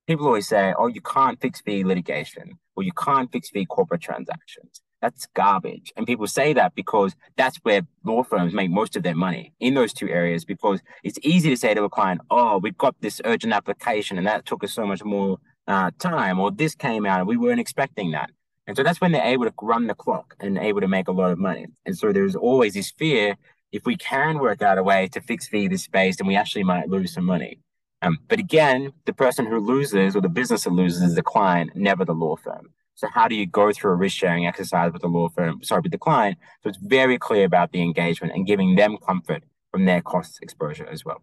people 0.08 0.28
always 0.28 0.48
say, 0.48 0.74
oh, 0.78 0.88
you 0.88 1.02
can't 1.02 1.42
fix 1.42 1.62
fee 1.62 1.84
litigation 1.84 2.60
or 2.76 2.84
you 2.84 2.92
can't 2.94 3.32
fix 3.32 3.50
fee 3.50 3.66
corporate 3.66 4.02
transactions. 4.02 4.82
That's 5.02 5.28
garbage. 5.36 5.92
And 5.98 6.08
people 6.08 6.26
say 6.28 6.54
that 6.54 6.74
because 6.74 7.16
that's 7.36 7.58
where 7.58 7.82
law 8.04 8.24
firms 8.24 8.54
make 8.54 8.72
most 8.72 8.96
of 8.96 9.04
their 9.04 9.16
money 9.16 9.54
in 9.60 9.74
those 9.74 9.94
two 9.94 10.10
areas 10.10 10.46
because 10.46 10.82
it's 11.04 11.20
easy 11.22 11.50
to 11.50 11.58
say 11.58 11.74
to 11.74 11.84
a 11.84 11.90
client, 11.90 12.22
oh, 12.32 12.58
we've 12.58 12.78
got 12.78 12.96
this 13.02 13.22
urgent 13.26 13.54
application 13.54 14.18
and 14.18 14.26
that 14.26 14.46
took 14.46 14.64
us 14.64 14.74
so 14.74 14.86
much 14.86 15.04
more 15.04 15.38
uh, 15.67 15.91
time 16.00 16.39
or 16.39 16.51
this 16.51 16.75
came 16.75 17.05
out 17.05 17.19
and 17.19 17.27
we 17.27 17.38
weren't 17.38 17.60
expecting 17.60 18.12
that. 18.12 18.29
And 18.67 18.75
so 18.75 18.84
that's 18.84 19.00
when 19.00 19.12
they're 19.12 19.24
able 19.24 19.45
to 19.45 19.53
run 19.62 19.88
the 19.88 19.93
clock 19.93 20.36
and 20.39 20.57
able 20.57 20.81
to 20.81 20.88
make 20.88 21.07
a 21.07 21.12
lot 21.12 21.31
of 21.31 21.38
money. 21.38 21.67
And 21.86 21.98
so 21.98 22.12
there's 22.12 22.36
always 22.36 22.74
this 22.74 22.91
fear 22.91 23.36
if 23.75 23.86
we 23.86 23.98
can 23.98 24.39
work 24.39 24.62
out 24.62 24.77
a 24.77 24.84
way 24.84 25.10
to 25.10 25.19
fix 25.19 25.48
fee 25.48 25.67
this 25.67 25.84
space, 25.84 26.15
then 26.15 26.27
we 26.27 26.36
actually 26.36 26.63
might 26.63 26.88
lose 26.88 27.13
some 27.13 27.25
money. 27.25 27.60
Um, 28.01 28.19
but 28.27 28.39
again, 28.39 28.93
the 29.05 29.13
person 29.13 29.45
who 29.45 29.60
loses 29.60 30.15
or 30.15 30.22
the 30.22 30.29
business 30.29 30.63
that 30.63 30.69
loses 30.69 31.01
is 31.01 31.15
the 31.15 31.24
client, 31.24 31.75
never 31.75 32.05
the 32.05 32.13
law 32.13 32.38
firm. 32.38 32.69
So 32.95 33.07
how 33.13 33.27
do 33.27 33.36
you 33.36 33.45
go 33.45 33.74
through 33.74 33.91
a 33.91 33.95
risk 33.95 34.15
sharing 34.15 34.48
exercise 34.48 34.93
with 34.93 35.01
the 35.01 35.10
law 35.10 35.27
firm, 35.27 35.62
sorry, 35.62 35.81
with 35.81 35.91
the 35.91 35.98
client? 35.98 36.38
So 36.63 36.69
it's 36.69 36.77
very 36.77 37.17
clear 37.17 37.45
about 37.45 37.74
the 37.74 37.81
engagement 37.81 38.34
and 38.34 38.48
giving 38.48 38.75
them 38.75 38.98
comfort 38.98 39.43
from 39.72 39.84
their 39.84 40.01
cost 40.01 40.39
exposure 40.41 40.88
as 40.88 41.03
well. 41.03 41.22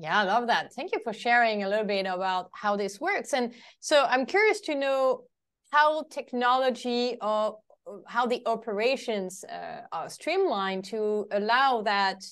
Yeah, 0.00 0.20
I 0.20 0.24
love 0.24 0.46
that. 0.46 0.72
Thank 0.72 0.92
you 0.92 1.00
for 1.04 1.12
sharing 1.12 1.62
a 1.62 1.68
little 1.68 1.84
bit 1.84 2.06
about 2.06 2.50
how 2.52 2.76
this 2.76 3.00
works. 3.00 3.34
And 3.34 3.52
so 3.80 4.06
I'm 4.08 4.24
curious 4.24 4.60
to 4.62 4.74
know 4.74 5.24
how 5.70 6.04
technology 6.10 7.16
or 7.20 7.58
how 8.06 8.26
the 8.26 8.42
operations 8.46 9.44
uh, 9.44 9.82
are 9.92 10.08
streamlined 10.08 10.84
to 10.86 11.26
allow 11.32 11.82
that 11.82 12.22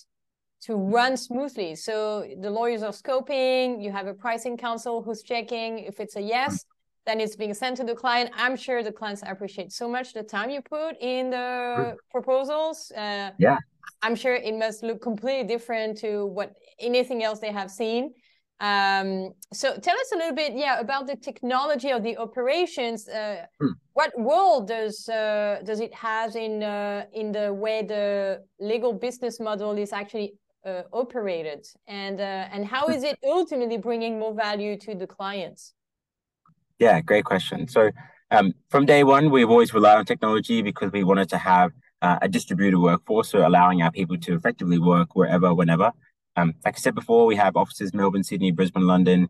to 0.63 0.75
run 0.75 1.17
smoothly. 1.17 1.77
So 1.77 2.27
the 2.41 2.51
lawyers 2.51 2.83
are 2.83 2.93
scoping, 2.93 3.83
you 3.83 3.93
have 3.93 4.07
a 4.07 4.15
pricing 4.15 4.57
council 4.57 5.03
who's 5.03 5.23
checking. 5.23 5.81
If 5.81 6.01
it's 6.01 6.17
a 6.17 6.21
yes, 6.23 6.65
then 7.07 7.21
it's 7.21 7.37
being 7.37 7.55
sent 7.55 7.77
to 7.79 7.85
the 7.85 7.95
client. 7.95 8.31
I'm 8.35 8.57
sure 8.57 8.83
the 8.83 8.93
clients 8.93 9.23
appreciate 9.25 9.73
so 9.73 9.89
much 9.89 10.15
the 10.15 10.23
time 10.23 10.51
you 10.51 10.61
put 10.61 10.97
in 11.01 11.31
the 11.31 11.97
proposals. 12.11 12.91
Uh, 12.97 13.31
yeah. 13.39 13.59
I'm 14.03 14.15
sure 14.15 14.35
it 14.35 14.55
must 14.55 14.83
look 14.83 15.03
completely 15.03 15.45
different 15.45 15.99
to 15.99 16.27
what 16.27 16.55
anything 16.79 17.23
else 17.23 17.41
they 17.41 17.53
have 17.53 17.71
seen. 17.71 18.15
Um, 18.61 19.35
so 19.53 19.77
tell 19.77 19.97
us 19.97 20.13
a 20.13 20.17
little 20.17 20.35
bit, 20.35 20.55
yeah, 20.55 20.81
about 20.81 21.07
the 21.07 21.17
technology 21.17 21.91
of 21.91 22.03
the 22.03 22.17
operations. 22.17 23.09
Uh, 23.09 23.47
hmm. 23.61 23.69
What 23.93 24.13
role 24.17 24.63
does 24.63 25.09
uh, 25.09 25.61
does 25.65 25.81
it 25.81 25.95
have 25.95 26.35
in 26.35 26.63
uh, 26.63 27.05
in 27.13 27.33
the 27.33 27.55
way 27.55 27.83
the 27.83 28.45
legal 28.59 28.93
business 28.93 29.39
model 29.39 29.79
is 29.79 29.93
actually 29.93 30.35
uh, 30.67 30.83
operated, 30.93 31.67
and 31.87 32.21
uh, 32.21 32.49
and 32.53 32.65
how 32.67 32.89
is 32.89 33.05
it 33.05 33.17
ultimately 33.25 33.79
bringing 33.79 34.19
more 34.19 34.35
value 34.35 34.77
to 34.79 34.95
the 34.95 35.07
clients? 35.07 35.75
Yeah, 36.79 37.01
great 37.01 37.25
question. 37.25 37.69
So 37.69 37.91
um, 38.31 38.55
from 38.71 38.87
day 38.87 39.05
one, 39.05 39.31
we've 39.31 39.51
always 39.51 39.73
relied 39.73 39.99
on 39.99 40.05
technology 40.05 40.63
because 40.63 40.93
we 40.93 41.05
wanted 41.05 41.29
to 41.31 41.39
have 41.39 41.73
uh, 42.03 42.19
a 42.23 42.29
distributed 42.29 42.79
workforce, 42.79 43.31
so 43.31 43.47
allowing 43.47 43.83
our 43.83 43.91
people 43.91 44.17
to 44.19 44.35
effectively 44.35 44.79
work 44.79 45.15
wherever, 45.15 45.55
whenever. 45.55 45.93
Um, 46.37 46.55
like 46.65 46.77
I 46.77 46.79
said 46.79 46.95
before, 46.95 47.27
we 47.27 47.37
have 47.37 47.57
offices 47.57 47.93
Melbourne, 47.93 48.25
Sydney, 48.25 48.53
Brisbane, 48.53 48.87
London. 48.87 49.29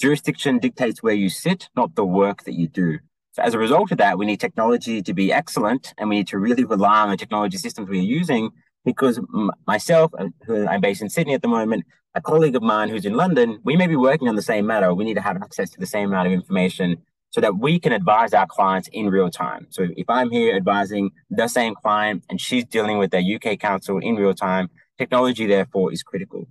Jurisdiction 0.00 0.58
dictates 0.58 1.02
where 1.02 1.14
you 1.14 1.28
sit, 1.28 1.68
not 1.76 1.94
the 1.94 2.04
work 2.04 2.44
that 2.44 2.54
you 2.54 2.68
do. 2.68 2.98
So 3.32 3.42
as 3.42 3.54
a 3.54 3.58
result 3.58 3.90
of 3.90 3.98
that, 3.98 4.18
we 4.18 4.26
need 4.26 4.38
technology 4.38 5.02
to 5.02 5.12
be 5.12 5.32
excellent, 5.32 5.92
and 5.98 6.08
we 6.08 6.16
need 6.18 6.28
to 6.28 6.38
really 6.38 6.64
rely 6.64 7.00
on 7.00 7.10
the 7.10 7.16
technology 7.16 7.58
systems 7.58 7.88
we're 7.88 8.02
using. 8.02 8.50
Because 8.84 9.18
myself, 9.66 10.12
uh, 10.18 10.28
who 10.46 10.66
I'm 10.68 10.82
based 10.82 11.00
in 11.00 11.08
Sydney 11.08 11.34
at 11.34 11.42
the 11.42 11.48
moment, 11.48 11.84
a 12.14 12.20
colleague 12.20 12.54
of 12.54 12.62
mine 12.62 12.90
who's 12.90 13.06
in 13.06 13.14
London, 13.14 13.58
we 13.64 13.76
may 13.76 13.86
be 13.86 13.96
working 13.96 14.28
on 14.28 14.36
the 14.36 14.42
same 14.42 14.66
matter. 14.66 14.94
We 14.94 15.04
need 15.04 15.14
to 15.14 15.22
have 15.22 15.36
access 15.36 15.70
to 15.70 15.80
the 15.80 15.86
same 15.86 16.10
amount 16.10 16.26
of 16.28 16.32
information 16.34 16.98
so 17.34 17.40
that 17.40 17.58
we 17.58 17.80
can 17.80 17.92
advise 17.92 18.32
our 18.32 18.46
clients 18.46 18.88
in 18.92 19.10
real 19.10 19.30
time. 19.30 19.66
So 19.70 19.88
if 19.96 20.08
I'm 20.08 20.30
here 20.30 20.54
advising 20.54 21.10
the 21.30 21.48
same 21.48 21.74
client 21.74 22.24
and 22.30 22.40
she's 22.40 22.64
dealing 22.64 22.98
with 22.98 23.10
their 23.10 23.22
UK 23.34 23.58
counsel 23.58 23.98
in 23.98 24.14
real 24.14 24.34
time, 24.34 24.70
Technology, 24.96 25.46
therefore, 25.46 25.92
is 25.92 26.02
critical. 26.02 26.46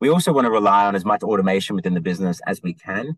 We 0.00 0.08
also 0.08 0.32
want 0.32 0.44
to 0.44 0.50
rely 0.50 0.86
on 0.86 0.94
as 0.94 1.04
much 1.04 1.22
automation 1.22 1.74
within 1.74 1.94
the 1.94 2.00
business 2.00 2.40
as 2.46 2.62
we 2.62 2.72
can. 2.72 3.16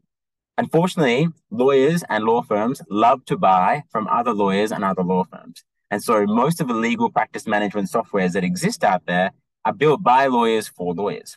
Unfortunately, 0.56 1.28
lawyers 1.50 2.02
and 2.08 2.24
law 2.24 2.42
firms 2.42 2.80
love 2.88 3.24
to 3.26 3.36
buy 3.36 3.82
from 3.90 4.08
other 4.08 4.32
lawyers 4.32 4.72
and 4.72 4.82
other 4.82 5.02
law 5.02 5.24
firms. 5.24 5.62
And 5.90 6.02
so 6.02 6.24
most 6.24 6.60
of 6.60 6.68
the 6.68 6.74
legal 6.74 7.10
practice 7.10 7.46
management 7.46 7.90
softwares 7.90 8.32
that 8.32 8.44
exist 8.44 8.82
out 8.82 9.04
there 9.06 9.32
are 9.64 9.74
built 9.74 10.02
by 10.02 10.26
lawyers 10.26 10.68
for 10.68 10.94
lawyers. 10.94 11.36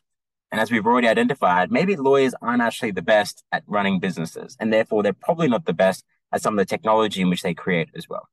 And 0.55 0.61
as 0.61 0.71
we've 0.71 0.85
already 0.85 1.09
identified, 1.09 1.69
maybe 1.69 1.97
lawyers 1.97 2.33
aren't 2.41 2.61
actually 2.61 2.91
the 2.91 3.01
best 3.01 3.43
at 3.51 3.63
running 3.67 3.99
businesses, 3.99 4.55
and 4.57 4.71
therefore 4.71 5.03
they're 5.03 5.11
probably 5.11 5.49
not 5.49 5.65
the 5.65 5.73
best 5.73 6.05
at 6.31 6.41
some 6.41 6.53
of 6.53 6.59
the 6.59 6.65
technology 6.65 7.19
in 7.19 7.29
which 7.29 7.41
they 7.41 7.53
create 7.53 7.89
as 7.93 8.07
well. 8.07 8.29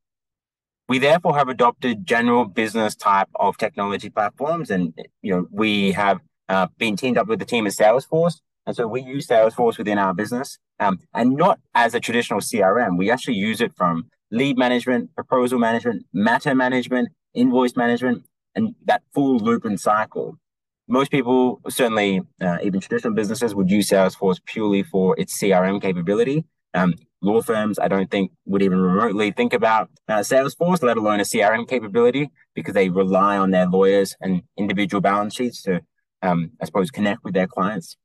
We 0.89 1.01
therefore 1.01 1.35
have 1.37 1.49
adopted 1.49 2.07
general 2.07 2.45
business 2.45 2.95
type 2.95 3.27
of 3.35 3.57
technology 3.57 4.09
platforms, 4.09 4.71
and 4.71 4.95
you 5.21 5.35
know 5.35 5.49
we 5.51 5.91
have 5.91 6.21
uh, 6.49 6.69
been 6.79 6.95
teamed 6.95 7.19
up 7.19 7.27
with 7.27 7.41
the 7.41 7.45
team 7.45 7.67
at 7.67 7.73
Salesforce, 7.73 8.39
and 8.67 8.77
so 8.77 8.87
we 8.87 9.03
use 9.03 9.27
Salesforce 9.27 9.77
within 9.77 9.99
our 9.99 10.15
business, 10.15 10.59
um, 10.79 11.01
and 11.13 11.33
not 11.33 11.59
as 11.75 11.93
a 11.93 11.99
traditional 11.99 12.39
CRM. 12.39 12.97
We 12.97 13.11
actually 13.11 13.35
use 13.35 13.61
it 13.61 13.75
from 13.75 14.09
lead 14.31 14.57
management, 14.57 15.13
proposal 15.17 15.59
management, 15.59 16.07
matter 16.13 16.55
management, 16.55 17.09
invoice 17.35 17.75
management, 17.75 18.27
and 18.55 18.77
that 18.85 19.03
full 19.13 19.39
loop 19.39 19.65
and 19.65 19.81
cycle. 19.81 20.39
Most 20.93 21.11
people, 21.11 21.63
certainly 21.71 22.21
uh, 22.43 22.59
even 22.63 22.79
traditional 22.79 23.15
businesses, 23.15 23.55
would 23.55 23.71
use 23.71 23.89
Salesforce 23.89 24.45
purely 24.45 24.83
for 24.83 25.19
its 25.19 25.41
CRM 25.41 25.81
capability. 25.81 26.45
Um, 26.75 26.93
law 27.23 27.41
firms, 27.41 27.79
I 27.79 27.89
don't 27.89 28.11
think 28.11 28.31
would 28.45 28.61
even 28.61 28.79
remotely 28.79 29.31
think 29.31 29.55
about 29.55 29.89
uh, 30.07 30.19
Salesforce, 30.19 30.83
let 30.83 30.99
alone 30.99 31.19
a 31.19 31.23
CRM 31.23 31.67
capability, 31.67 32.29
because 32.55 32.75
they 32.75 32.91
rely 32.91 33.39
on 33.39 33.53
their 33.53 33.67
lawyers 33.67 34.15
and 34.21 34.43
individual 34.59 35.01
balance 35.01 35.35
sheets 35.35 35.63
to, 35.63 35.81
um, 36.21 36.51
I 36.61 36.67
suppose, 36.67 36.91
connect 36.91 37.25
with 37.25 37.33
their 37.33 37.47
clients. 37.47 37.97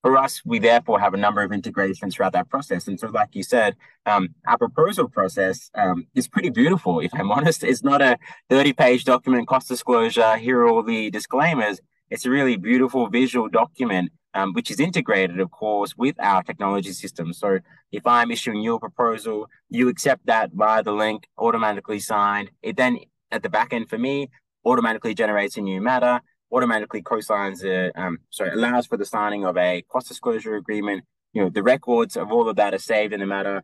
For 0.00 0.16
us, 0.16 0.40
we 0.42 0.58
therefore 0.58 1.00
have 1.00 1.12
a 1.12 1.18
number 1.18 1.42
of 1.42 1.52
integrations 1.52 2.16
throughout 2.16 2.32
that 2.32 2.48
process. 2.48 2.88
And 2.88 2.98
so, 2.98 3.08
like 3.08 3.34
you 3.34 3.42
said, 3.42 3.76
um, 4.06 4.30
our 4.46 4.56
proposal 4.56 5.06
process 5.06 5.70
um, 5.74 6.06
is 6.14 6.28
pretty 6.28 6.48
beautiful, 6.48 7.00
if 7.00 7.12
I'm 7.12 7.30
honest. 7.36 7.62
It's 7.62 7.84
not 7.84 8.00
a 8.00 8.16
30 8.48 8.72
page 8.72 9.04
document, 9.04 9.48
cost 9.48 9.68
disclosure, 9.68 10.38
here 10.38 10.60
are 10.60 10.66
all 10.66 10.82
the 10.82 11.10
disclaimers. 11.10 11.78
It's 12.10 12.26
a 12.26 12.30
really 12.30 12.56
beautiful 12.56 13.08
visual 13.08 13.48
document 13.48 14.12
um, 14.34 14.52
which 14.52 14.70
is 14.70 14.80
integrated, 14.80 15.40
of 15.40 15.50
course, 15.50 15.96
with 15.96 16.16
our 16.20 16.42
technology 16.42 16.92
system. 16.92 17.32
So 17.32 17.58
if 17.90 18.06
I'm 18.06 18.30
issuing 18.30 18.60
you 18.60 18.74
a 18.74 18.80
proposal, 18.80 19.48
you 19.68 19.88
accept 19.88 20.26
that 20.26 20.50
via 20.52 20.82
the 20.82 20.92
link, 20.92 21.26
automatically 21.38 21.98
signed. 21.98 22.50
It 22.62 22.76
then, 22.76 22.98
at 23.30 23.42
the 23.42 23.48
back 23.48 23.72
end 23.72 23.88
for 23.88 23.98
me, 23.98 24.30
automatically 24.64 25.14
generates 25.14 25.56
a 25.56 25.60
new 25.60 25.80
matter, 25.80 26.20
automatically 26.52 27.02
co-signs 27.02 27.64
a, 27.64 27.90
um, 28.00 28.18
sorry, 28.30 28.52
allows 28.52 28.86
for 28.86 28.96
the 28.96 29.04
signing 29.04 29.44
of 29.44 29.56
a 29.56 29.82
cost 29.90 30.08
disclosure 30.08 30.56
agreement. 30.56 31.04
You 31.32 31.42
know, 31.42 31.50
the 31.50 31.62
records 31.62 32.16
of 32.16 32.30
all 32.30 32.48
of 32.48 32.56
that 32.56 32.74
are 32.74 32.78
saved 32.78 33.12
in 33.12 33.20
the 33.20 33.26
matter. 33.26 33.62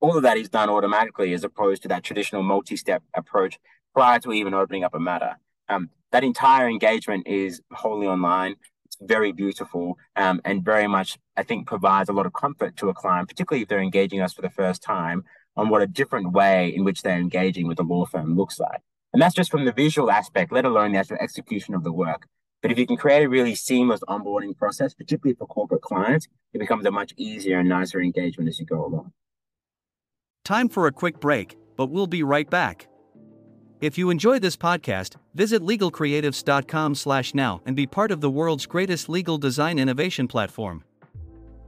All 0.00 0.16
of 0.16 0.22
that 0.24 0.36
is 0.36 0.48
done 0.48 0.68
automatically 0.68 1.32
as 1.32 1.44
opposed 1.44 1.82
to 1.82 1.88
that 1.88 2.02
traditional 2.02 2.42
multi-step 2.42 3.02
approach 3.14 3.58
prior 3.94 4.18
to 4.20 4.32
even 4.32 4.52
opening 4.52 4.84
up 4.84 4.94
a 4.94 5.00
matter. 5.00 5.36
Um, 5.72 5.90
that 6.12 6.24
entire 6.24 6.68
engagement 6.68 7.26
is 7.26 7.62
wholly 7.72 8.06
online 8.06 8.56
It's 8.84 8.96
very 9.00 9.32
beautiful 9.32 9.96
um, 10.16 10.40
and 10.44 10.62
very 10.62 10.86
much, 10.86 11.18
I 11.36 11.42
think, 11.42 11.66
provides 11.66 12.08
a 12.10 12.12
lot 12.12 12.26
of 12.26 12.34
comfort 12.34 12.76
to 12.76 12.90
a 12.90 12.94
client, 12.94 13.28
particularly 13.28 13.62
if 13.62 13.68
they're 13.68 13.80
engaging 13.80 14.20
us 14.20 14.34
for 14.34 14.42
the 14.42 14.50
first 14.50 14.82
time, 14.82 15.24
on 15.56 15.70
what 15.70 15.82
a 15.82 15.86
different 15.86 16.32
way 16.32 16.74
in 16.74 16.84
which 16.84 17.02
they're 17.02 17.18
engaging 17.18 17.66
with 17.66 17.78
a 17.80 17.82
law 17.82 18.04
firm 18.04 18.36
looks 18.36 18.60
like. 18.60 18.80
And 19.12 19.20
that's 19.20 19.34
just 19.34 19.50
from 19.50 19.64
the 19.64 19.72
visual 19.72 20.10
aspect, 20.10 20.52
let 20.52 20.64
alone 20.64 20.92
the 20.92 20.98
actual 20.98 21.18
execution 21.20 21.74
of 21.74 21.84
the 21.84 21.92
work. 21.92 22.26
But 22.60 22.70
if 22.70 22.78
you 22.78 22.86
can 22.86 22.96
create 22.96 23.24
a 23.24 23.28
really 23.28 23.54
seamless 23.54 24.00
onboarding 24.08 24.56
process, 24.56 24.94
particularly 24.94 25.34
for 25.34 25.46
corporate 25.46 25.82
clients, 25.82 26.28
it 26.54 26.58
becomes 26.58 26.86
a 26.86 26.90
much 26.90 27.12
easier 27.16 27.58
and 27.58 27.68
nicer 27.68 28.00
engagement 28.00 28.48
as 28.48 28.60
you 28.60 28.66
go 28.66 28.84
along. 28.84 29.12
Time 30.44 30.68
for 30.68 30.86
a 30.86 30.92
quick 30.92 31.20
break, 31.20 31.56
but 31.76 31.86
we'll 31.86 32.06
be 32.06 32.22
right 32.22 32.48
back. 32.48 32.88
If 33.82 33.98
you 33.98 34.10
enjoy 34.10 34.38
this 34.38 34.56
podcast, 34.56 35.16
visit 35.34 35.60
legalcreatives.com/now 35.60 37.62
and 37.66 37.74
be 37.74 37.84
part 37.84 38.12
of 38.12 38.20
the 38.20 38.30
world's 38.30 38.64
greatest 38.64 39.08
legal 39.08 39.38
design 39.38 39.76
innovation 39.76 40.28
platform. 40.28 40.84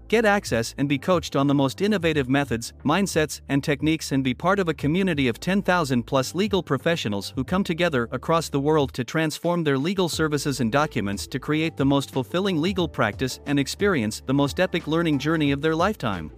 Get 0.07 0.25
access 0.25 0.77
and 0.79 0.89
be 0.89 0.97
coached 0.97 1.35
on 1.35 1.49
the 1.49 1.57
most 1.57 1.81
innovative 1.81 2.29
methods, 2.29 2.73
mindsets, 2.85 3.41
and 3.49 3.65
techniques 3.65 4.13
and 4.13 4.23
be 4.23 4.33
part 4.33 4.61
of 4.61 4.69
a 4.69 4.75
community 4.75 5.27
of 5.27 5.41
10,000 5.41 6.05
plus 6.05 6.37
legal 6.37 6.63
professionals 6.63 7.33
who 7.35 7.43
come 7.43 7.65
together 7.65 8.09
across 8.13 8.49
the 8.49 8.61
world 8.61 8.93
to 8.93 9.03
transform 9.03 9.65
their 9.65 9.77
legal 9.77 10.09
services 10.09 10.61
and 10.61 10.71
documents 10.71 11.27
to 11.27 11.41
create 11.41 11.77
the 11.77 11.85
most 11.85 12.13
fulfilling 12.13 12.61
legal 12.61 12.87
practice 12.87 13.41
and 13.47 13.59
experience 13.59 14.23
the 14.27 14.33
most 14.33 14.61
epic 14.61 14.87
learning 14.87 15.19
journey 15.19 15.51
of 15.51 15.61
their 15.61 15.75
lifetime. 15.75 16.31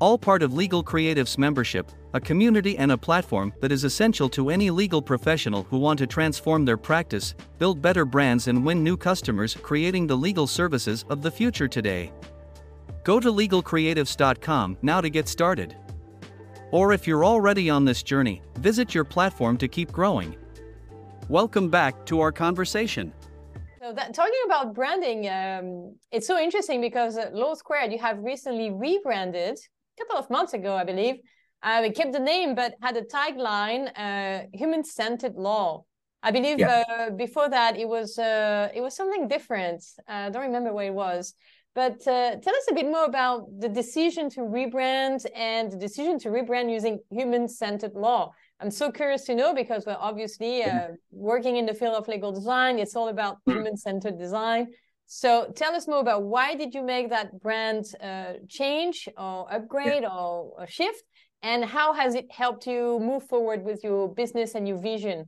All 0.00 0.16
part 0.16 0.42
of 0.42 0.54
Legal 0.54 0.82
Creatives 0.82 1.36
membership, 1.36 1.92
a 2.14 2.20
community 2.20 2.78
and 2.78 2.92
a 2.92 2.96
platform 2.96 3.52
that 3.60 3.70
is 3.70 3.84
essential 3.84 4.30
to 4.30 4.48
any 4.48 4.70
legal 4.70 5.02
professional 5.02 5.64
who 5.64 5.76
want 5.76 5.98
to 5.98 6.06
transform 6.06 6.64
their 6.64 6.78
practice, 6.78 7.34
build 7.58 7.82
better 7.82 8.06
brands, 8.06 8.48
and 8.48 8.64
win 8.64 8.82
new 8.82 8.96
customers, 8.96 9.54
creating 9.60 10.06
the 10.06 10.16
legal 10.16 10.46
services 10.46 11.04
of 11.10 11.20
the 11.20 11.30
future 11.30 11.68
today. 11.68 12.12
Go 13.04 13.20
to 13.20 13.30
legalcreatives.com 13.30 14.78
now 14.80 15.02
to 15.02 15.10
get 15.10 15.28
started. 15.28 15.76
Or 16.70 16.94
if 16.94 17.06
you're 17.06 17.26
already 17.26 17.68
on 17.68 17.84
this 17.84 18.02
journey, 18.02 18.40
visit 18.56 18.94
your 18.94 19.04
platform 19.04 19.58
to 19.58 19.68
keep 19.68 19.92
growing. 19.92 20.34
Welcome 21.28 21.68
back 21.68 22.06
to 22.06 22.20
our 22.20 22.32
conversation. 22.32 23.12
So 23.82 23.92
that, 23.92 24.14
talking 24.14 24.32
about 24.46 24.74
branding, 24.74 25.28
um, 25.28 25.94
it's 26.10 26.26
so 26.26 26.38
interesting 26.38 26.80
because 26.80 27.18
uh, 27.18 27.28
Law 27.34 27.52
Squared, 27.52 27.92
you 27.92 27.98
have 27.98 28.18
recently 28.20 28.70
rebranded 28.70 29.58
a 30.00 30.04
couple 30.04 30.18
of 30.18 30.30
months 30.30 30.52
ago, 30.54 30.74
I 30.74 30.84
believe, 30.84 31.16
uh, 31.62 31.80
we 31.82 31.90
kept 31.90 32.12
the 32.12 32.20
name, 32.20 32.54
but 32.54 32.74
had 32.80 32.96
a 32.96 33.02
tagline: 33.02 33.90
uh, 33.96 34.46
"Human-centered 34.52 35.34
law." 35.34 35.84
I 36.22 36.30
believe 36.30 36.58
yeah. 36.58 36.84
uh, 36.98 37.10
before 37.10 37.48
that 37.48 37.78
it 37.78 37.88
was 37.88 38.18
uh, 38.18 38.68
it 38.74 38.80
was 38.80 38.94
something 38.94 39.28
different. 39.28 39.82
Uh, 40.08 40.26
I 40.26 40.30
don't 40.30 40.42
remember 40.42 40.72
what 40.72 40.86
it 40.86 40.94
was. 40.94 41.34
But 41.74 42.00
uh, 42.06 42.36
tell 42.44 42.56
us 42.56 42.66
a 42.70 42.74
bit 42.74 42.86
more 42.86 43.04
about 43.04 43.46
the 43.60 43.68
decision 43.68 44.28
to 44.30 44.40
rebrand 44.40 45.24
and 45.36 45.70
the 45.70 45.76
decision 45.76 46.18
to 46.18 46.28
rebrand 46.28 46.68
using 46.70 46.98
human-centered 47.10 47.94
law. 47.94 48.32
I'm 48.58 48.72
so 48.72 48.90
curious 48.90 49.24
to 49.26 49.36
know 49.36 49.54
because 49.54 49.86
we're 49.86 49.96
obviously 50.10 50.64
working 51.12 51.56
in 51.56 51.66
the 51.66 51.74
field 51.74 51.94
of 51.94 52.08
legal 52.08 52.32
design. 52.32 52.80
It's 52.80 52.96
all 52.96 53.08
about 53.08 53.36
mm. 53.46 53.54
human-centered 53.54 54.18
design. 54.18 54.72
So 55.12 55.50
tell 55.56 55.74
us 55.74 55.88
more 55.88 55.98
about 55.98 56.22
why 56.22 56.54
did 56.54 56.72
you 56.72 56.84
make 56.84 57.10
that 57.10 57.42
brand 57.42 57.86
change 58.48 59.08
or 59.18 59.52
upgrade 59.52 60.04
yeah. 60.04 60.16
or, 60.16 60.54
or 60.56 60.66
shift, 60.68 61.02
and 61.42 61.64
how 61.64 61.92
has 61.92 62.14
it 62.14 62.30
helped 62.30 62.64
you 62.68 63.00
move 63.00 63.24
forward 63.24 63.64
with 63.64 63.82
your 63.82 64.08
business 64.14 64.54
and 64.54 64.68
your 64.68 64.78
vision? 64.78 65.26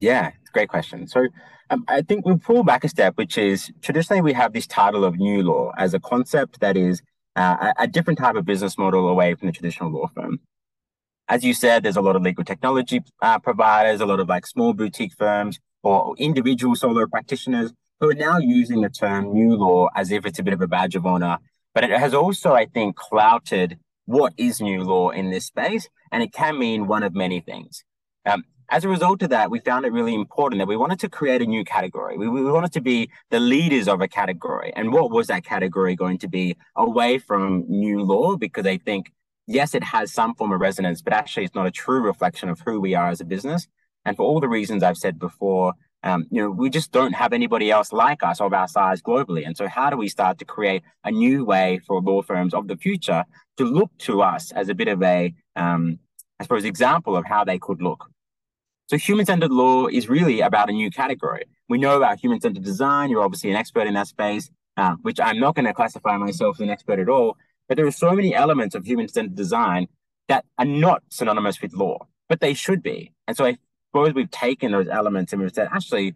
Yeah 0.00 0.32
great 0.56 0.68
question. 0.70 1.06
So 1.06 1.20
um, 1.70 1.84
i 1.88 2.00
think 2.00 2.24
we'll 2.24 2.38
pull 2.38 2.62
back 2.64 2.82
a 2.84 2.88
step 2.88 3.12
which 3.16 3.36
is 3.36 3.70
traditionally 3.82 4.22
we 4.22 4.32
have 4.32 4.52
this 4.52 4.66
title 4.66 5.04
of 5.04 5.16
new 5.16 5.42
law 5.42 5.72
as 5.76 5.94
a 5.94 6.00
concept 6.00 6.60
that 6.60 6.76
is 6.76 7.02
uh, 7.34 7.56
a, 7.78 7.84
a 7.84 7.86
different 7.86 8.18
type 8.18 8.36
of 8.36 8.44
business 8.44 8.78
model 8.78 9.08
away 9.08 9.34
from 9.34 9.46
the 9.46 9.52
traditional 9.52 9.90
law 9.90 10.06
firm. 10.14 10.38
As 11.28 11.44
you 11.44 11.52
said 11.52 11.82
there's 11.82 11.96
a 11.96 12.06
lot 12.08 12.16
of 12.16 12.22
legal 12.22 12.44
technology 12.44 13.00
uh, 13.20 13.38
providers 13.38 14.00
a 14.00 14.06
lot 14.06 14.20
of 14.20 14.28
like 14.28 14.46
small 14.46 14.72
boutique 14.72 15.14
firms 15.14 15.58
or 15.82 16.14
individual 16.18 16.74
solo 16.74 17.06
practitioners 17.06 17.72
who 18.00 18.10
are 18.10 18.14
now 18.14 18.38
using 18.38 18.80
the 18.82 18.88
term 18.88 19.32
new 19.32 19.56
law 19.56 19.88
as 19.94 20.10
if 20.10 20.26
it's 20.26 20.38
a 20.38 20.42
bit 20.42 20.54
of 20.54 20.60
a 20.60 20.66
badge 20.66 20.94
of 20.96 21.06
honor. 21.06 21.38
But 21.74 21.84
it 21.84 21.90
has 21.90 22.14
also, 22.14 22.54
I 22.54 22.66
think, 22.66 22.96
clouted 22.96 23.78
what 24.06 24.32
is 24.36 24.60
new 24.60 24.82
law 24.82 25.10
in 25.10 25.30
this 25.30 25.46
space, 25.46 25.88
and 26.12 26.22
it 26.22 26.32
can 26.32 26.58
mean 26.58 26.86
one 26.86 27.02
of 27.02 27.14
many 27.14 27.40
things. 27.40 27.84
Um, 28.24 28.44
as 28.68 28.84
a 28.84 28.88
result 28.88 29.22
of 29.22 29.30
that, 29.30 29.50
we 29.50 29.60
found 29.60 29.84
it 29.84 29.92
really 29.92 30.14
important 30.14 30.58
that 30.58 30.66
we 30.66 30.76
wanted 30.76 30.98
to 31.00 31.08
create 31.08 31.42
a 31.42 31.46
new 31.46 31.64
category. 31.64 32.16
We, 32.16 32.28
we 32.28 32.42
wanted 32.50 32.72
to 32.72 32.80
be 32.80 33.10
the 33.30 33.38
leaders 33.38 33.86
of 33.86 34.00
a 34.00 34.08
category. 34.08 34.72
And 34.74 34.92
what 34.92 35.10
was 35.10 35.28
that 35.28 35.44
category 35.44 35.94
going 35.94 36.18
to 36.18 36.28
be 36.28 36.56
away 36.74 37.18
from 37.18 37.64
new 37.68 38.02
law? 38.02 38.36
Because 38.36 38.66
I 38.66 38.78
think, 38.78 39.12
yes, 39.46 39.74
it 39.74 39.84
has 39.84 40.12
some 40.12 40.34
form 40.34 40.52
of 40.52 40.60
resonance, 40.60 41.00
but 41.00 41.12
actually 41.12 41.44
it's 41.44 41.54
not 41.54 41.66
a 41.66 41.70
true 41.70 42.00
reflection 42.00 42.48
of 42.48 42.60
who 42.60 42.80
we 42.80 42.94
are 42.94 43.08
as 43.08 43.20
a 43.20 43.24
business. 43.24 43.68
And 44.04 44.16
for 44.16 44.24
all 44.24 44.40
the 44.40 44.48
reasons 44.48 44.82
I've 44.82 44.96
said 44.96 45.18
before, 45.18 45.74
um, 46.06 46.24
you 46.30 46.40
know, 46.40 46.50
we 46.50 46.70
just 46.70 46.92
don't 46.92 47.14
have 47.14 47.32
anybody 47.32 47.68
else 47.72 47.92
like 47.92 48.22
us 48.22 48.40
of 48.40 48.52
our 48.52 48.68
size 48.68 49.02
globally. 49.02 49.44
And 49.44 49.56
so, 49.56 49.66
how 49.66 49.90
do 49.90 49.96
we 49.96 50.08
start 50.08 50.38
to 50.38 50.44
create 50.44 50.84
a 51.04 51.10
new 51.10 51.44
way 51.44 51.80
for 51.84 52.00
law 52.00 52.22
firms 52.22 52.54
of 52.54 52.68
the 52.68 52.76
future 52.76 53.24
to 53.56 53.64
look 53.64 53.90
to 53.98 54.22
us 54.22 54.52
as 54.52 54.68
a 54.68 54.74
bit 54.74 54.86
of 54.86 55.02
a, 55.02 55.34
um, 55.56 55.98
I 56.38 56.44
suppose, 56.44 56.64
example 56.64 57.16
of 57.16 57.24
how 57.26 57.42
they 57.44 57.58
could 57.58 57.82
look? 57.82 58.08
So 58.88 58.96
human-centered 58.96 59.50
law 59.50 59.88
is 59.88 60.08
really 60.08 60.42
about 60.42 60.70
a 60.70 60.72
new 60.72 60.90
category. 60.90 61.46
We 61.68 61.78
know 61.78 61.96
about 61.96 62.20
human-centered 62.20 62.62
design. 62.62 63.10
You're 63.10 63.24
obviously 63.24 63.50
an 63.50 63.56
expert 63.56 63.88
in 63.88 63.94
that 63.94 64.06
space, 64.06 64.48
uh, 64.76 64.94
which 65.02 65.18
I'm 65.18 65.40
not 65.40 65.56
going 65.56 65.66
to 65.66 65.74
classify 65.74 66.16
myself 66.18 66.58
as 66.58 66.60
an 66.60 66.70
expert 66.70 67.00
at 67.00 67.08
all. 67.08 67.36
But 67.68 67.78
there 67.78 67.86
are 67.86 67.90
so 67.90 68.12
many 68.12 68.32
elements 68.32 68.76
of 68.76 68.86
human-centered 68.86 69.34
design 69.34 69.88
that 70.28 70.44
are 70.56 70.64
not 70.64 71.02
synonymous 71.10 71.60
with 71.60 71.72
law, 71.72 72.06
but 72.28 72.38
they 72.38 72.54
should 72.54 72.80
be. 72.80 73.12
And 73.26 73.36
so 73.36 73.44
I 73.44 73.56
suppose 74.04 74.14
we've 74.14 74.30
taken 74.30 74.72
those 74.72 74.88
elements 74.88 75.32
and 75.32 75.42
we've 75.42 75.54
said, 75.54 75.68
actually, 75.72 76.14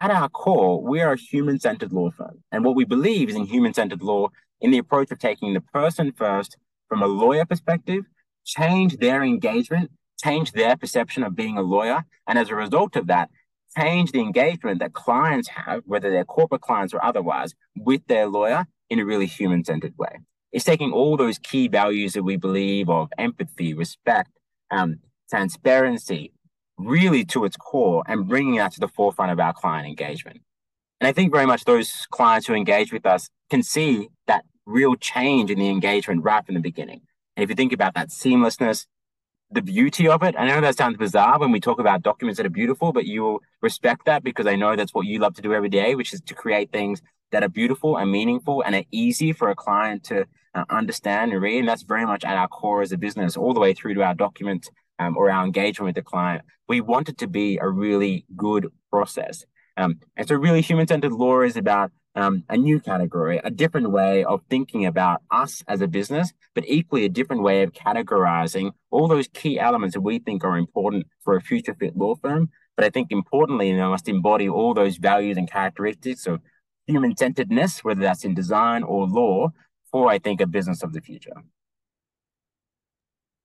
at 0.00 0.10
our 0.10 0.28
core, 0.28 0.82
we 0.82 1.00
are 1.00 1.12
a 1.12 1.18
human-centered 1.18 1.92
law 1.92 2.10
firm. 2.10 2.42
And 2.50 2.64
what 2.64 2.76
we 2.76 2.84
believe 2.84 3.28
is 3.28 3.36
in 3.36 3.46
human-centered 3.46 4.02
law 4.02 4.28
in 4.60 4.70
the 4.70 4.78
approach 4.78 5.10
of 5.10 5.18
taking 5.18 5.54
the 5.54 5.60
person 5.60 6.12
first 6.12 6.56
from 6.88 7.02
a 7.02 7.06
lawyer 7.06 7.44
perspective, 7.44 8.04
change 8.44 8.96
their 8.98 9.22
engagement 9.22 9.90
change 10.22 10.52
their 10.52 10.76
perception 10.76 11.22
of 11.22 11.34
being 11.34 11.58
a 11.58 11.62
lawyer. 11.62 12.04
And 12.26 12.38
as 12.38 12.48
a 12.50 12.54
result 12.54 12.96
of 12.96 13.08
that, 13.08 13.30
change 13.76 14.12
the 14.12 14.20
engagement 14.20 14.78
that 14.80 14.92
clients 14.92 15.48
have, 15.48 15.82
whether 15.86 16.10
they're 16.10 16.24
corporate 16.24 16.60
clients 16.60 16.94
or 16.94 17.04
otherwise, 17.04 17.54
with 17.76 18.06
their 18.06 18.26
lawyer 18.26 18.66
in 18.90 18.98
a 18.98 19.04
really 19.04 19.26
human 19.26 19.64
centered 19.64 19.94
way. 19.98 20.20
It's 20.52 20.64
taking 20.64 20.92
all 20.92 21.16
those 21.16 21.38
key 21.38 21.68
values 21.68 22.12
that 22.12 22.22
we 22.22 22.36
believe 22.36 22.90
of 22.90 23.08
empathy, 23.16 23.72
respect, 23.72 24.30
um, 24.70 25.00
transparency, 25.30 26.32
really 26.84 27.24
to 27.26 27.44
its 27.44 27.56
core 27.56 28.02
and 28.06 28.26
bringing 28.28 28.56
that 28.56 28.72
to 28.72 28.80
the 28.80 28.88
forefront 28.88 29.32
of 29.32 29.40
our 29.40 29.52
client 29.52 29.86
engagement. 29.86 30.40
And 31.00 31.08
I 31.08 31.12
think 31.12 31.32
very 31.32 31.46
much 31.46 31.64
those 31.64 32.06
clients 32.10 32.46
who 32.46 32.54
engage 32.54 32.92
with 32.92 33.06
us 33.06 33.28
can 33.50 33.62
see 33.62 34.08
that 34.26 34.44
real 34.66 34.94
change 34.94 35.50
in 35.50 35.58
the 35.58 35.68
engagement 35.68 36.22
right 36.22 36.44
from 36.44 36.54
the 36.54 36.60
beginning. 36.60 37.02
And 37.36 37.42
if 37.42 37.50
you 37.50 37.56
think 37.56 37.72
about 37.72 37.94
that 37.94 38.10
seamlessness, 38.10 38.86
the 39.52 39.62
beauty 39.62 40.08
of 40.08 40.22
it. 40.22 40.34
I 40.38 40.46
know 40.46 40.60
that 40.60 40.76
sounds 40.76 40.96
bizarre 40.96 41.38
when 41.38 41.52
we 41.52 41.60
talk 41.60 41.78
about 41.78 42.02
documents 42.02 42.38
that 42.38 42.46
are 42.46 42.50
beautiful, 42.50 42.92
but 42.92 43.04
you 43.04 43.22
will 43.22 43.42
respect 43.60 44.06
that 44.06 44.24
because 44.24 44.46
I 44.46 44.56
know 44.56 44.76
that's 44.76 44.94
what 44.94 45.06
you 45.06 45.18
love 45.18 45.34
to 45.34 45.42
do 45.42 45.52
every 45.52 45.68
day, 45.68 45.94
which 45.94 46.14
is 46.14 46.22
to 46.22 46.34
create 46.34 46.72
things 46.72 47.02
that 47.32 47.42
are 47.42 47.48
beautiful 47.48 47.96
and 47.96 48.10
meaningful 48.10 48.62
and 48.62 48.74
are 48.74 48.84
easy 48.90 49.32
for 49.32 49.50
a 49.50 49.54
client 49.54 50.04
to 50.04 50.24
uh, 50.54 50.64
understand 50.70 51.32
and 51.32 51.42
read. 51.42 51.58
And 51.58 51.68
that's 51.68 51.82
very 51.82 52.06
much 52.06 52.24
at 52.24 52.36
our 52.36 52.48
core 52.48 52.82
as 52.82 52.92
a 52.92 52.98
business, 52.98 53.36
all 53.36 53.52
the 53.52 53.60
way 53.60 53.74
through 53.74 53.94
to 53.94 54.02
our 54.02 54.14
documents 54.14 54.70
um, 55.02 55.16
or 55.16 55.30
our 55.30 55.44
engagement 55.44 55.86
with 55.86 55.94
the 55.94 56.02
client. 56.02 56.42
We 56.68 56.80
want 56.80 57.08
it 57.08 57.18
to 57.18 57.26
be 57.26 57.58
a 57.58 57.68
really 57.68 58.24
good 58.36 58.68
process. 58.90 59.44
Um, 59.76 60.00
and 60.16 60.28
so, 60.28 60.34
really, 60.34 60.60
human 60.60 60.86
centered 60.86 61.12
law 61.12 61.40
is 61.40 61.56
about 61.56 61.90
um, 62.14 62.44
a 62.48 62.56
new 62.56 62.78
category, 62.78 63.40
a 63.42 63.50
different 63.50 63.90
way 63.90 64.24
of 64.24 64.42
thinking 64.50 64.84
about 64.86 65.22
us 65.30 65.62
as 65.66 65.80
a 65.80 65.88
business, 65.88 66.32
but 66.54 66.64
equally 66.66 67.04
a 67.04 67.08
different 67.08 67.42
way 67.42 67.62
of 67.62 67.72
categorizing 67.72 68.72
all 68.90 69.08
those 69.08 69.28
key 69.28 69.58
elements 69.58 69.94
that 69.94 70.02
we 70.02 70.18
think 70.18 70.44
are 70.44 70.58
important 70.58 71.06
for 71.24 71.36
a 71.36 71.40
future 71.40 71.74
fit 71.74 71.96
law 71.96 72.14
firm. 72.14 72.50
But 72.76 72.84
I 72.84 72.90
think 72.90 73.10
importantly, 73.10 73.70
you 73.70 73.76
know, 73.76 73.90
must 73.90 74.08
embody 74.08 74.48
all 74.48 74.74
those 74.74 74.96
values 74.96 75.36
and 75.36 75.50
characteristics 75.50 76.26
of 76.26 76.40
human 76.86 77.16
centeredness, 77.16 77.82
whether 77.84 78.00
that's 78.00 78.24
in 78.24 78.34
design 78.34 78.82
or 78.82 79.06
law, 79.06 79.52
for 79.90 80.10
I 80.10 80.18
think 80.18 80.40
a 80.40 80.46
business 80.46 80.82
of 80.82 80.92
the 80.92 81.00
future. 81.00 81.34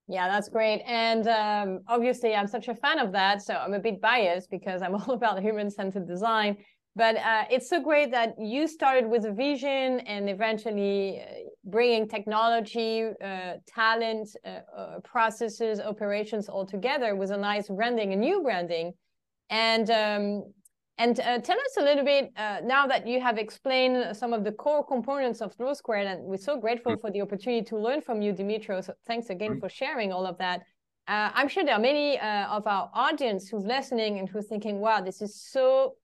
Yeah, 0.07 0.29
that's 0.29 0.47
great. 0.47 0.81
And 0.85 1.27
um, 1.27 1.79
obviously, 1.87 2.33
I'm 2.33 2.47
such 2.47 2.69
a 2.69 2.75
fan 2.75 2.99
of 2.99 3.11
that. 3.11 3.41
So 3.41 3.53
I'm 3.55 3.73
a 3.73 3.79
bit 3.79 3.99
biased 3.99 4.49
because 4.49 4.81
I'm 4.81 4.95
all 5.01 5.13
about 5.13 5.41
human 5.41 5.69
centered 5.69 6.07
design. 6.07 6.57
But 6.95 7.17
uh, 7.17 7.43
it's 7.51 7.69
so 7.69 7.79
great 7.79 8.09
that 8.11 8.33
you 8.39 8.67
started 8.67 9.07
with 9.07 9.25
a 9.25 9.31
vision 9.31 9.99
and 9.99 10.29
eventually 10.29 11.21
uh, 11.21 11.25
bringing 11.65 12.07
technology, 12.07 13.03
uh, 13.23 13.53
talent, 13.67 14.29
uh, 14.43 14.59
uh, 14.75 14.99
processes, 15.03 15.79
operations 15.79 16.49
all 16.49 16.65
together 16.65 17.15
with 17.15 17.29
a 17.29 17.37
nice 17.37 17.67
branding, 17.67 18.13
a 18.13 18.15
new 18.15 18.41
branding. 18.41 18.93
And 19.51 19.89
um, 19.91 20.53
and 20.97 21.19
uh, 21.19 21.39
tell 21.39 21.57
us 21.57 21.77
a 21.77 21.81
little 21.81 22.03
bit 22.03 22.31
now 22.63 22.87
that 22.87 23.07
you 23.07 23.21
have 23.21 23.37
explained 23.37 24.15
some 24.15 24.33
of 24.33 24.43
the 24.43 24.51
core 24.51 24.85
components 24.85 25.41
of 25.41 25.53
Law 25.59 25.73
Squared, 25.73 26.07
and 26.07 26.23
we're 26.23 26.37
so 26.37 26.59
grateful 26.59 26.93
mm. 26.95 27.01
for 27.01 27.11
the 27.11 27.21
opportunity 27.21 27.63
to 27.65 27.77
learn 27.77 28.01
from 28.01 28.21
you, 28.21 28.31
Demetrio. 28.33 28.81
So 28.81 28.93
thanks 29.05 29.29
again 29.29 29.55
mm. 29.55 29.59
for 29.59 29.69
sharing 29.69 30.11
all 30.11 30.25
of 30.25 30.37
that. 30.39 30.63
I'm 31.09 31.47
sure 31.47 31.63
there 31.63 31.75
are 31.75 31.79
many 31.79 32.19
of 32.19 32.67
our 32.67 32.89
audience 32.93 33.47
who's 33.47 33.63
listening 33.63 34.19
and 34.19 34.27
who's 34.27 34.47
thinking, 34.47 34.79
"Wow, 34.79 34.99
this 35.01 35.21
is 35.21 35.41
so 35.41 35.95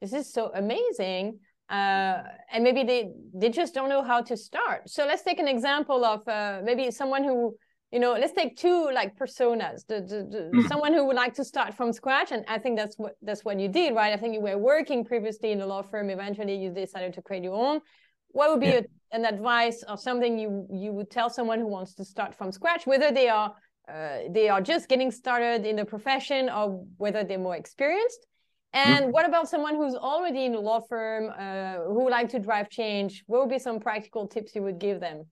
this 0.00 0.12
is 0.12 0.32
so 0.32 0.50
amazing 0.54 1.38
uh, 1.68 2.22
and 2.52 2.64
maybe 2.64 2.82
they 2.82 3.12
they 3.34 3.48
just 3.48 3.74
don't 3.74 3.88
know 3.88 4.02
how 4.02 4.20
to 4.20 4.36
start 4.36 4.88
so 4.88 5.06
let's 5.06 5.22
take 5.22 5.38
an 5.38 5.48
example 5.48 6.04
of 6.04 6.26
uh, 6.26 6.60
maybe 6.64 6.90
someone 6.90 7.22
who 7.22 7.54
you 7.92 7.98
know 7.98 8.12
let's 8.12 8.32
take 8.32 8.56
two 8.56 8.90
like 8.92 9.16
personas 9.18 9.86
the, 9.86 10.00
the, 10.00 10.18
the 10.30 10.50
mm. 10.54 10.68
someone 10.68 10.92
who 10.92 11.04
would 11.04 11.16
like 11.16 11.34
to 11.34 11.44
start 11.44 11.74
from 11.74 11.92
scratch 11.92 12.30
and 12.30 12.44
i 12.48 12.58
think 12.58 12.76
that's 12.76 12.96
what 12.96 13.16
that's 13.22 13.44
what 13.44 13.58
you 13.58 13.68
did 13.68 13.94
right 13.94 14.12
i 14.12 14.16
think 14.16 14.34
you 14.34 14.40
were 14.40 14.58
working 14.58 15.04
previously 15.04 15.52
in 15.52 15.60
a 15.60 15.66
law 15.66 15.82
firm 15.82 16.10
eventually 16.10 16.54
you 16.54 16.70
decided 16.70 17.12
to 17.12 17.22
create 17.22 17.42
your 17.42 17.54
own 17.54 17.80
what 18.28 18.50
would 18.50 18.60
be 18.60 18.66
yeah. 18.66 18.80
a, 19.12 19.16
an 19.16 19.24
advice 19.24 19.82
or 19.88 19.96
something 19.96 20.38
you 20.38 20.66
you 20.72 20.92
would 20.92 21.10
tell 21.10 21.28
someone 21.28 21.58
who 21.58 21.66
wants 21.66 21.94
to 21.94 22.04
start 22.04 22.34
from 22.34 22.52
scratch 22.52 22.86
whether 22.86 23.10
they 23.10 23.28
are 23.28 23.54
uh, 23.88 24.18
they 24.30 24.48
are 24.48 24.60
just 24.60 24.88
getting 24.88 25.10
started 25.10 25.66
in 25.66 25.74
the 25.74 25.84
profession 25.84 26.48
or 26.48 26.84
whether 26.98 27.24
they're 27.24 27.38
more 27.38 27.56
experienced 27.56 28.26
and 28.72 29.06
mm. 29.06 29.10
what 29.10 29.26
about 29.26 29.48
someone 29.48 29.74
who's 29.74 29.94
already 29.94 30.44
in 30.44 30.54
a 30.54 30.60
law 30.60 30.80
firm 30.80 31.32
uh, 31.36 31.84
who 31.86 32.04
would 32.04 32.12
like 32.12 32.28
to 32.30 32.38
drive 32.38 32.70
change? 32.70 33.24
What 33.26 33.40
would 33.40 33.50
be 33.50 33.58
some 33.58 33.80
practical 33.80 34.28
tips 34.28 34.54
you 34.54 34.62
would 34.62 34.78
give 34.78 35.00
them? 35.00 35.26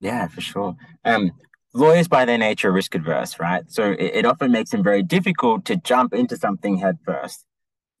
Yeah, 0.00 0.26
for 0.28 0.40
sure. 0.40 0.74
Um, 1.04 1.32
lawyers 1.76 2.08
by 2.08 2.24
their 2.24 2.38
nature 2.38 2.70
are 2.70 2.72
risk 2.72 2.94
adverse, 2.94 3.38
right? 3.38 3.64
So 3.70 3.92
it, 3.92 4.00
it 4.14 4.24
often 4.24 4.50
makes 4.50 4.70
them 4.70 4.82
very 4.82 5.02
difficult 5.02 5.64
to 5.66 5.76
jump 5.76 6.14
into 6.14 6.36
something 6.36 6.78
head 6.78 6.98
first. 7.04 7.44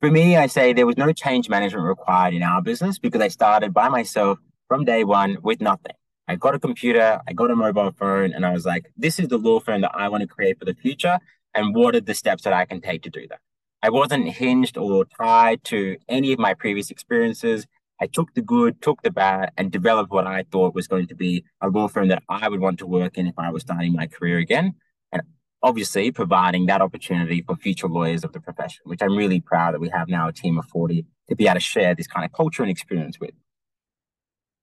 For 0.00 0.10
me, 0.10 0.36
I 0.36 0.46
say 0.46 0.72
there 0.72 0.86
was 0.86 0.96
no 0.96 1.12
change 1.12 1.48
management 1.48 1.86
required 1.86 2.34
in 2.34 2.42
our 2.42 2.60
business 2.62 2.98
because 2.98 3.20
I 3.20 3.28
started 3.28 3.72
by 3.72 3.88
myself 3.88 4.38
from 4.68 4.84
day 4.84 5.04
one 5.04 5.38
with 5.42 5.60
nothing. 5.60 5.94
I 6.28 6.36
got 6.36 6.54
a 6.54 6.58
computer, 6.58 7.20
I 7.26 7.32
got 7.32 7.50
a 7.50 7.56
mobile 7.56 7.92
phone, 7.92 8.32
and 8.32 8.44
I 8.44 8.52
was 8.52 8.66
like, 8.66 8.90
this 8.96 9.18
is 9.18 9.28
the 9.28 9.38
law 9.38 9.60
firm 9.60 9.82
that 9.82 9.92
I 9.94 10.08
want 10.08 10.22
to 10.22 10.26
create 10.26 10.58
for 10.58 10.64
the 10.64 10.74
future. 10.74 11.18
And 11.54 11.74
what 11.74 11.94
are 11.94 12.00
the 12.00 12.14
steps 12.14 12.42
that 12.42 12.52
I 12.52 12.64
can 12.64 12.80
take 12.80 13.02
to 13.04 13.10
do 13.10 13.26
that? 13.28 13.38
I 13.82 13.90
wasn't 13.90 14.28
hinged 14.28 14.76
or 14.76 15.04
tied 15.04 15.62
to 15.64 15.96
any 16.08 16.32
of 16.32 16.38
my 16.38 16.54
previous 16.54 16.90
experiences. 16.90 17.66
I 18.00 18.06
took 18.06 18.34
the 18.34 18.42
good, 18.42 18.82
took 18.82 19.02
the 19.02 19.10
bad, 19.10 19.52
and 19.56 19.72
developed 19.72 20.10
what 20.10 20.26
I 20.26 20.44
thought 20.50 20.74
was 20.74 20.86
going 20.86 21.06
to 21.08 21.14
be 21.14 21.44
a 21.60 21.68
law 21.68 21.88
firm 21.88 22.08
that 22.08 22.22
I 22.28 22.48
would 22.48 22.60
want 22.60 22.78
to 22.80 22.86
work 22.86 23.16
in 23.16 23.26
if 23.26 23.38
I 23.38 23.50
was 23.50 23.62
starting 23.62 23.94
my 23.94 24.06
career 24.06 24.38
again. 24.38 24.74
And 25.12 25.22
obviously, 25.62 26.10
providing 26.10 26.66
that 26.66 26.82
opportunity 26.82 27.42
for 27.42 27.56
future 27.56 27.88
lawyers 27.88 28.22
of 28.22 28.32
the 28.32 28.40
profession, 28.40 28.82
which 28.84 29.02
I'm 29.02 29.16
really 29.16 29.40
proud 29.40 29.74
that 29.74 29.80
we 29.80 29.88
have 29.88 30.08
now 30.08 30.28
a 30.28 30.32
team 30.32 30.58
of 30.58 30.66
40 30.66 31.06
to 31.28 31.36
be 31.36 31.46
able 31.46 31.54
to 31.54 31.60
share 31.60 31.94
this 31.94 32.06
kind 32.06 32.24
of 32.24 32.32
culture 32.32 32.62
and 32.62 32.70
experience 32.70 33.18
with. 33.18 33.32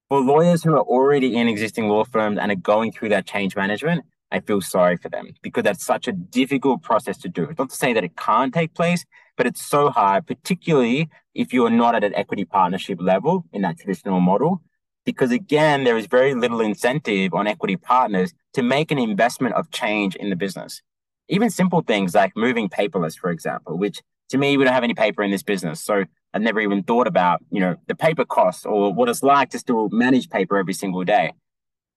For 0.09 0.21
lawyers 0.21 0.63
who 0.63 0.73
are 0.73 0.81
already 0.81 1.35
in 1.35 1.47
existing 1.47 1.87
law 1.89 2.03
firms 2.03 2.37
and 2.39 2.51
are 2.51 2.55
going 2.55 2.91
through 2.91 3.09
that 3.09 3.25
change 3.25 3.55
management, 3.55 4.05
I 4.33 4.39
feel 4.39 4.61
sorry 4.61 4.97
for 4.97 5.09
them 5.09 5.27
because 5.43 5.63
that's 5.63 5.85
such 5.85 6.07
a 6.07 6.11
difficult 6.11 6.81
process 6.81 7.17
to 7.19 7.29
do. 7.29 7.43
It's 7.43 7.59
not 7.59 7.69
to 7.69 7.75
say 7.75 7.93
that 7.93 8.03
it 8.03 8.17
can't 8.17 8.51
take 8.51 8.73
place, 8.73 9.05
but 9.37 9.45
it's 9.45 9.63
so 9.63 9.89
hard, 9.91 10.25
particularly 10.25 11.07
if 11.35 11.53
you 11.53 11.65
are 11.67 11.69
not 11.69 11.93
at 11.93 12.03
an 12.03 12.15
equity 12.15 12.43
partnership 12.43 12.97
level 12.99 13.45
in 13.53 13.61
that 13.61 13.77
traditional 13.77 14.19
model. 14.19 14.63
Because 15.05 15.31
again, 15.31 15.83
there 15.83 15.97
is 15.97 16.07
very 16.07 16.33
little 16.33 16.61
incentive 16.61 17.33
on 17.35 17.45
equity 17.45 17.77
partners 17.77 18.33
to 18.53 18.63
make 18.63 18.89
an 18.89 18.97
investment 18.97 19.53
of 19.53 19.69
change 19.69 20.15
in 20.15 20.31
the 20.31 20.35
business. 20.35 20.81
Even 21.29 21.51
simple 21.51 21.81
things 21.81 22.15
like 22.15 22.35
moving 22.35 22.69
paperless, 22.69 23.17
for 23.17 23.29
example, 23.29 23.77
which 23.77 24.01
to 24.29 24.39
me, 24.39 24.57
we 24.57 24.63
don't 24.63 24.73
have 24.73 24.83
any 24.83 24.95
paper 24.95 25.21
in 25.21 25.29
this 25.29 25.43
business. 25.43 25.79
So 25.79 26.05
I 26.33 26.39
never 26.39 26.59
even 26.59 26.81
thought 26.81 27.05
about, 27.05 27.41
you 27.51 27.59
know, 27.59 27.75
the 27.87 27.93
paper 27.93 28.25
costs 28.25 28.65
or 28.65 28.91
what 28.91 29.09
it's 29.09 29.21
like 29.21 29.51
to 29.51 29.59
still 29.59 29.89
manage 29.89 30.27
paper 30.29 30.57
every 30.57 30.73
single 30.73 31.03
day. 31.03 31.33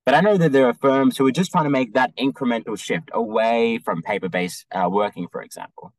But 0.07 0.15
I 0.15 0.21
know 0.21 0.37
that 0.39 0.53
there 0.53 0.67
are 0.67 0.75
firms 0.75 1.19
who 1.19 1.27
are 1.27 1.33
just 1.33 1.51
trying 1.51 1.65
to 1.65 1.71
make 1.71 1.95
that 1.95 2.17
incremental 2.17 2.79
shift 2.79 3.11
away 3.13 3.79
from 3.85 4.03
paper 4.03 4.29
based 4.29 4.65
uh, 4.73 4.89
working, 4.89 5.27
for 5.31 5.43
example. 5.43 5.93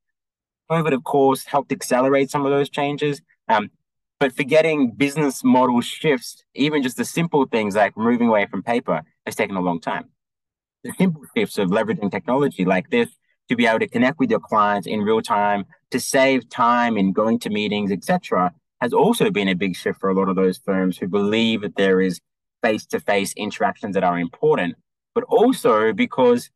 COVID, 0.71 0.93
of 0.93 1.03
course, 1.03 1.43
helped 1.45 1.73
accelerate 1.73 2.31
some 2.31 2.45
of 2.45 2.51
those 2.51 2.69
changes. 2.69 3.21
Um, 3.49 3.69
But 4.19 4.35
forgetting 4.35 4.91
business 4.91 5.43
model 5.43 5.81
shifts, 5.81 6.43
even 6.55 6.81
just 6.81 6.97
the 6.97 7.05
simple 7.05 7.45
things 7.45 7.75
like 7.75 7.95
moving 7.95 8.29
away 8.29 8.47
from 8.49 8.63
paper, 8.63 9.03
has 9.25 9.35
taken 9.35 9.55
a 9.55 9.61
long 9.61 9.79
time. 9.79 10.05
The 10.83 10.93
simple 10.97 11.23
shifts 11.35 11.57
of 11.57 11.69
leveraging 11.69 12.09
technology 12.09 12.65
like 12.65 12.89
this 12.89 13.09
to 13.49 13.55
be 13.55 13.67
able 13.67 13.79
to 13.79 13.87
connect 13.87 14.19
with 14.19 14.31
your 14.31 14.39
clients 14.39 14.87
in 14.87 15.01
real 15.01 15.21
time, 15.21 15.65
to 15.91 15.99
save 15.99 16.49
time 16.49 16.97
in 16.97 17.13
going 17.13 17.39
to 17.39 17.49
meetings, 17.49 17.91
etc., 17.91 18.53
has 18.81 18.93
also 18.93 19.29
been 19.31 19.47
a 19.47 19.55
big 19.55 19.75
shift 19.75 19.99
for 19.99 20.09
a 20.09 20.13
lot 20.13 20.29
of 20.29 20.35
those 20.35 20.57
firms 20.57 20.97
who 20.97 21.07
believe 21.07 21.61
that 21.61 21.75
there 21.75 21.99
is 22.01 22.19
face-to-face 22.61 23.33
interactions 23.33 23.93
that 23.93 24.03
are 24.03 24.19
important, 24.19 24.75
but 25.15 25.23
also 25.25 25.93
because 25.93 26.49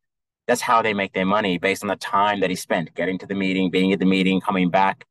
that's 0.47 0.61
how 0.61 0.81
they 0.81 0.93
make 0.93 1.13
their 1.13 1.25
money 1.25 1.57
based 1.57 1.83
on 1.83 1.87
the 1.87 1.95
time 1.95 2.39
that 2.41 2.51
is 2.51 2.59
spent 2.59 2.93
getting 2.95 3.17
to 3.19 3.25
the 3.25 3.35
meeting, 3.35 3.71
being 3.71 3.93
at 3.93 3.99
the 3.99 4.05
meeting, 4.05 4.41
coming 4.41 4.69
back. 4.69 5.05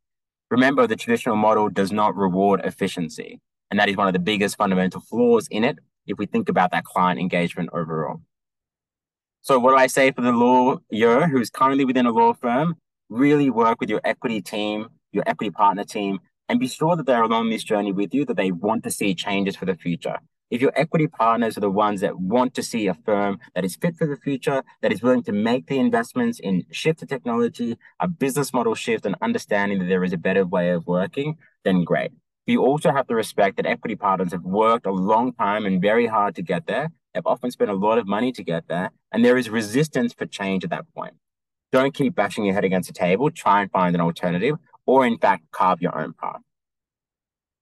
Remember, 0.51 0.87
the 0.87 0.97
traditional 0.97 1.37
model 1.37 1.69
does 1.69 1.93
not 1.93 2.17
reward 2.17 2.61
efficiency. 2.65 3.41
And 3.71 3.79
that 3.79 3.89
is 3.89 3.97
one 3.97 4.09
of 4.09 4.13
the 4.13 4.19
biggest 4.19 4.57
fundamental 4.57 5.01
flaws 5.01 5.47
in 5.51 5.65
it 5.65 5.79
if 6.07 6.19
we 6.19 6.27
think 6.27 6.49
about 6.49 6.73
that 6.73 6.85
client 6.85 7.21
engagement 7.21 7.71
overall. 7.73 8.21
So, 9.43 9.59
what 9.59 9.71
do 9.71 9.77
I 9.77 9.87
say 9.87 10.11
for 10.11 10.21
the 10.21 10.33
lawyer 10.33 11.27
who's 11.29 11.51
currently 11.51 11.85
within 11.85 12.07
a 12.07 12.11
law 12.11 12.35
firm? 12.35 12.77
Really 13.09 13.49
work 13.49 13.81
with 13.81 13.89
your 13.89 14.01
equity 14.05 14.43
team, 14.43 14.89
your 15.13 15.25
equity 15.27 15.51
partner 15.51 15.85
team, 15.85 16.19
and 16.49 16.61
be 16.61 16.69
sure 16.69 16.97
that 16.97 17.07
they're 17.07 17.23
along 17.23 17.49
this 17.49 17.65
journey 17.65 17.93
with 17.93 18.13
you, 18.13 18.25
that 18.27 18.37
they 18.37 18.51
want 18.51 18.85
to 18.85 18.91
see 18.91 19.15
changes 19.15 19.57
for 19.57 19.65
the 19.65 19.75
future. 19.77 20.19
If 20.51 20.61
your 20.61 20.73
equity 20.75 21.07
partners 21.07 21.57
are 21.57 21.61
the 21.61 21.71
ones 21.71 22.01
that 22.01 22.19
want 22.19 22.55
to 22.55 22.63
see 22.63 22.89
a 22.89 22.95
firm 22.95 23.39
that 23.55 23.65
is 23.65 23.77
fit 23.77 23.97
for 23.97 24.07
the 24.07 24.17
future, 24.17 24.65
that 24.83 24.93
is 24.93 25.01
willing 25.01 25.23
to 25.25 25.33
make 25.33 25.69
the 25.69 25.79
investments 25.79 26.41
in 26.41 26.65
shift 26.73 26.99
to 27.01 27.07
technology, 27.07 27.79
a 28.01 28.09
business 28.09 28.53
model 28.53 28.75
shift, 28.75 29.07
and 29.07 29.15
understanding 29.23 29.79
that 29.79 29.89
there 29.89 30.03
is 30.03 30.13
a 30.13 30.19
better 30.19 30.45
way 30.45 30.71
of 30.71 30.89
working, 30.89 31.37
then 31.65 31.85
great. 31.85 32.11
But 32.47 32.53
You 32.53 32.65
also 32.65 32.91
have 32.91 33.07
to 33.07 33.15
respect 33.15 33.59
that 33.59 33.67
equity 33.67 33.95
partners 33.95 34.33
have 34.33 34.43
worked 34.43 34.87
a 34.87 34.93
long 34.93 35.33
time 35.33 35.67
and 35.67 35.81
very 35.81 36.09
hard 36.09 36.35
to 36.35 36.43
get 36.43 36.67
there. 36.67 36.91
They've 37.15 37.27
often 37.27 37.53
spent 37.53 37.71
a 37.71 37.75
lot 37.75 37.99
of 37.99 38.09
money 38.09 38.33
to 38.33 38.43
get 38.43 38.67
there, 38.67 38.91
and 39.13 39.25
there 39.25 39.37
is 39.37 39.49
resistance 39.51 40.13
for 40.13 40.27
change 40.27 40.65
at 40.65 40.71
that 40.71 40.87
point. 40.95 41.15
Don't 41.71 41.95
keep 41.95 42.17
bashing 42.17 42.45
your 42.45 42.55
head 42.55 42.65
against 42.65 42.89
the 42.89 42.95
table. 42.95 43.31
Try 43.31 43.63
and 43.63 43.71
find 43.71 43.95
an 43.95 44.01
alternative, 44.01 44.57
or 44.85 45.07
in 45.07 45.17
fact, 45.19 45.45
carve 45.53 45.81
your 45.81 45.97
own 45.97 46.13
path. 46.13 46.41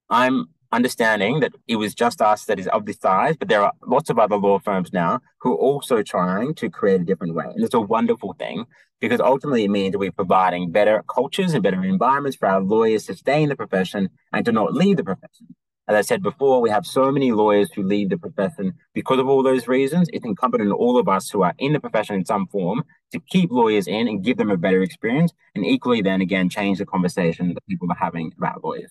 I'm 0.08 0.46
understanding 0.72 1.40
that 1.40 1.52
it 1.66 1.76
was 1.76 1.94
just 1.94 2.20
us 2.20 2.44
that 2.44 2.58
is 2.58 2.66
of 2.68 2.86
this 2.86 2.98
size, 2.98 3.36
but 3.36 3.48
there 3.48 3.62
are 3.62 3.72
lots 3.86 4.10
of 4.10 4.18
other 4.18 4.36
law 4.36 4.58
firms 4.58 4.92
now 4.92 5.20
who 5.40 5.52
are 5.52 5.56
also 5.56 6.02
trying 6.02 6.54
to 6.54 6.68
create 6.68 7.00
a 7.00 7.04
different 7.04 7.34
way. 7.34 7.46
And 7.46 7.64
it's 7.64 7.74
a 7.74 7.80
wonderful 7.80 8.34
thing 8.38 8.66
because 9.00 9.20
ultimately 9.20 9.64
it 9.64 9.70
means 9.70 9.96
we're 9.96 10.12
providing 10.12 10.70
better 10.70 11.02
cultures 11.12 11.54
and 11.54 11.62
better 11.62 11.82
environments 11.84 12.36
for 12.36 12.48
our 12.48 12.60
lawyers 12.60 13.06
to 13.06 13.14
stay 13.14 13.42
in 13.42 13.48
the 13.48 13.56
profession 13.56 14.10
and 14.32 14.44
to 14.44 14.52
not 14.52 14.74
leave 14.74 14.96
the 14.96 15.04
profession. 15.04 15.54
As 15.88 15.96
I 15.96 16.02
said 16.02 16.22
before, 16.22 16.60
we 16.60 16.68
have 16.68 16.84
so 16.84 17.10
many 17.10 17.32
lawyers 17.32 17.72
who 17.72 17.82
leave 17.82 18.10
the 18.10 18.18
profession 18.18 18.74
because 18.92 19.18
of 19.18 19.26
all 19.26 19.42
those 19.42 19.66
reasons. 19.66 20.10
It's 20.12 20.26
incumbent 20.26 20.62
on 20.62 20.70
all 20.70 20.98
of 20.98 21.08
us 21.08 21.30
who 21.30 21.42
are 21.42 21.54
in 21.58 21.72
the 21.72 21.80
profession 21.80 22.16
in 22.16 22.26
some 22.26 22.46
form 22.48 22.84
to 23.12 23.20
keep 23.30 23.50
lawyers 23.50 23.86
in 23.86 24.06
and 24.06 24.22
give 24.22 24.36
them 24.36 24.50
a 24.50 24.58
better 24.58 24.82
experience, 24.82 25.32
and 25.54 25.64
equally 25.64 26.02
then 26.02 26.20
again 26.20 26.50
change 26.50 26.76
the 26.76 26.84
conversation 26.84 27.54
that 27.54 27.66
people 27.66 27.90
are 27.90 27.96
having 27.96 28.32
about 28.36 28.62
lawyers. 28.62 28.90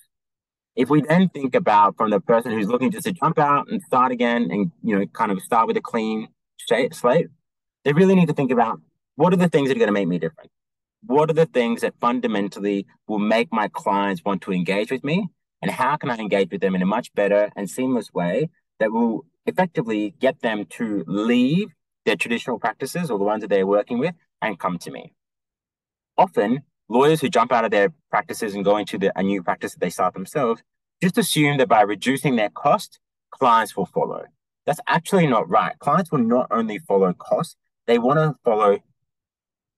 If 0.78 0.92
we 0.92 1.02
then 1.02 1.28
think 1.30 1.56
about 1.56 1.98
from 1.98 2.12
the 2.12 2.20
person 2.22 2.52
who's 2.52 2.68
looking 2.68 2.92
just 2.92 3.06
to 3.06 3.12
jump 3.12 3.40
out 3.40 3.68
and 3.70 3.82
start 3.82 4.12
again 4.12 4.50
and 4.52 4.72
you 4.84 4.98
know 4.98 5.06
kind 5.08 5.32
of 5.32 5.42
start 5.42 5.66
with 5.68 5.76
a 5.76 5.82
clean 5.82 6.28
slate, 6.68 7.28
they 7.84 7.94
really 7.94 8.14
need 8.14 8.28
to 8.28 8.34
think 8.34 8.52
about 8.52 8.80
what 9.16 9.34
are 9.34 9.38
the 9.38 9.50
things 9.50 9.70
that 9.70 9.76
are 9.76 9.80
going 9.80 9.88
to 9.88 9.94
make 9.94 10.08
me 10.08 10.20
different? 10.20 10.52
What 11.04 11.32
are 11.32 11.34
the 11.34 11.48
things 11.48 11.82
that 11.82 11.96
fundamentally 12.00 12.86
will 13.08 13.18
make 13.18 13.52
my 13.52 13.70
clients 13.70 14.24
want 14.24 14.44
to 14.44 14.54
engage 14.54 14.92
with 14.92 15.04
me? 15.04 15.28
And 15.64 15.72
how 15.72 15.98
can 15.98 16.12
I 16.12 16.18
engage 16.18 16.52
with 16.52 16.62
them 16.62 16.76
in 16.76 16.84
a 16.84 16.86
much 16.86 17.12
better 17.16 17.50
and 17.56 17.68
seamless 17.68 18.14
way 18.14 18.50
that 18.80 18.92
will 18.92 19.26
effectively 19.48 20.14
get 20.20 20.42
them 20.42 20.66
to 20.78 21.04
leave 21.08 21.70
their 22.06 22.16
traditional 22.16 22.60
practices 22.60 23.10
or 23.10 23.18
the 23.18 23.24
ones 23.24 23.42
that 23.42 23.50
they're 23.50 23.66
working 23.66 23.98
with 23.98 24.14
and 24.44 24.60
come 24.60 24.78
to 24.80 24.92
me? 24.92 25.14
Often, 26.20 26.62
lawyers 26.90 27.22
who 27.22 27.30
jump 27.30 27.52
out 27.52 27.66
of 27.66 27.72
their 27.72 27.94
practices 28.10 28.56
and 28.56 28.64
go 28.64 28.78
into 28.78 28.98
the, 28.98 29.18
a 29.18 29.24
new 29.24 29.44
practice 29.44 29.74
that 29.74 29.80
they 29.80 29.90
start 29.90 30.14
themselves 30.14 30.62
just 31.02 31.18
assume 31.18 31.58
that 31.58 31.68
by 31.68 31.82
reducing 31.82 32.36
their 32.36 32.50
cost, 32.50 33.00
clients 33.32 33.76
will 33.76 33.86
follow. 33.86 34.24
That's 34.66 34.80
actually 34.88 35.28
not 35.28 35.50
right. 35.50 35.78
Clients 35.80 36.12
will 36.12 36.20
not 36.20 36.48
only 36.52 36.80
follow 36.80 37.14
cost, 37.14 37.56
they 37.86 38.00
want 38.00 38.20
to 38.20 38.36
follow 38.44 38.80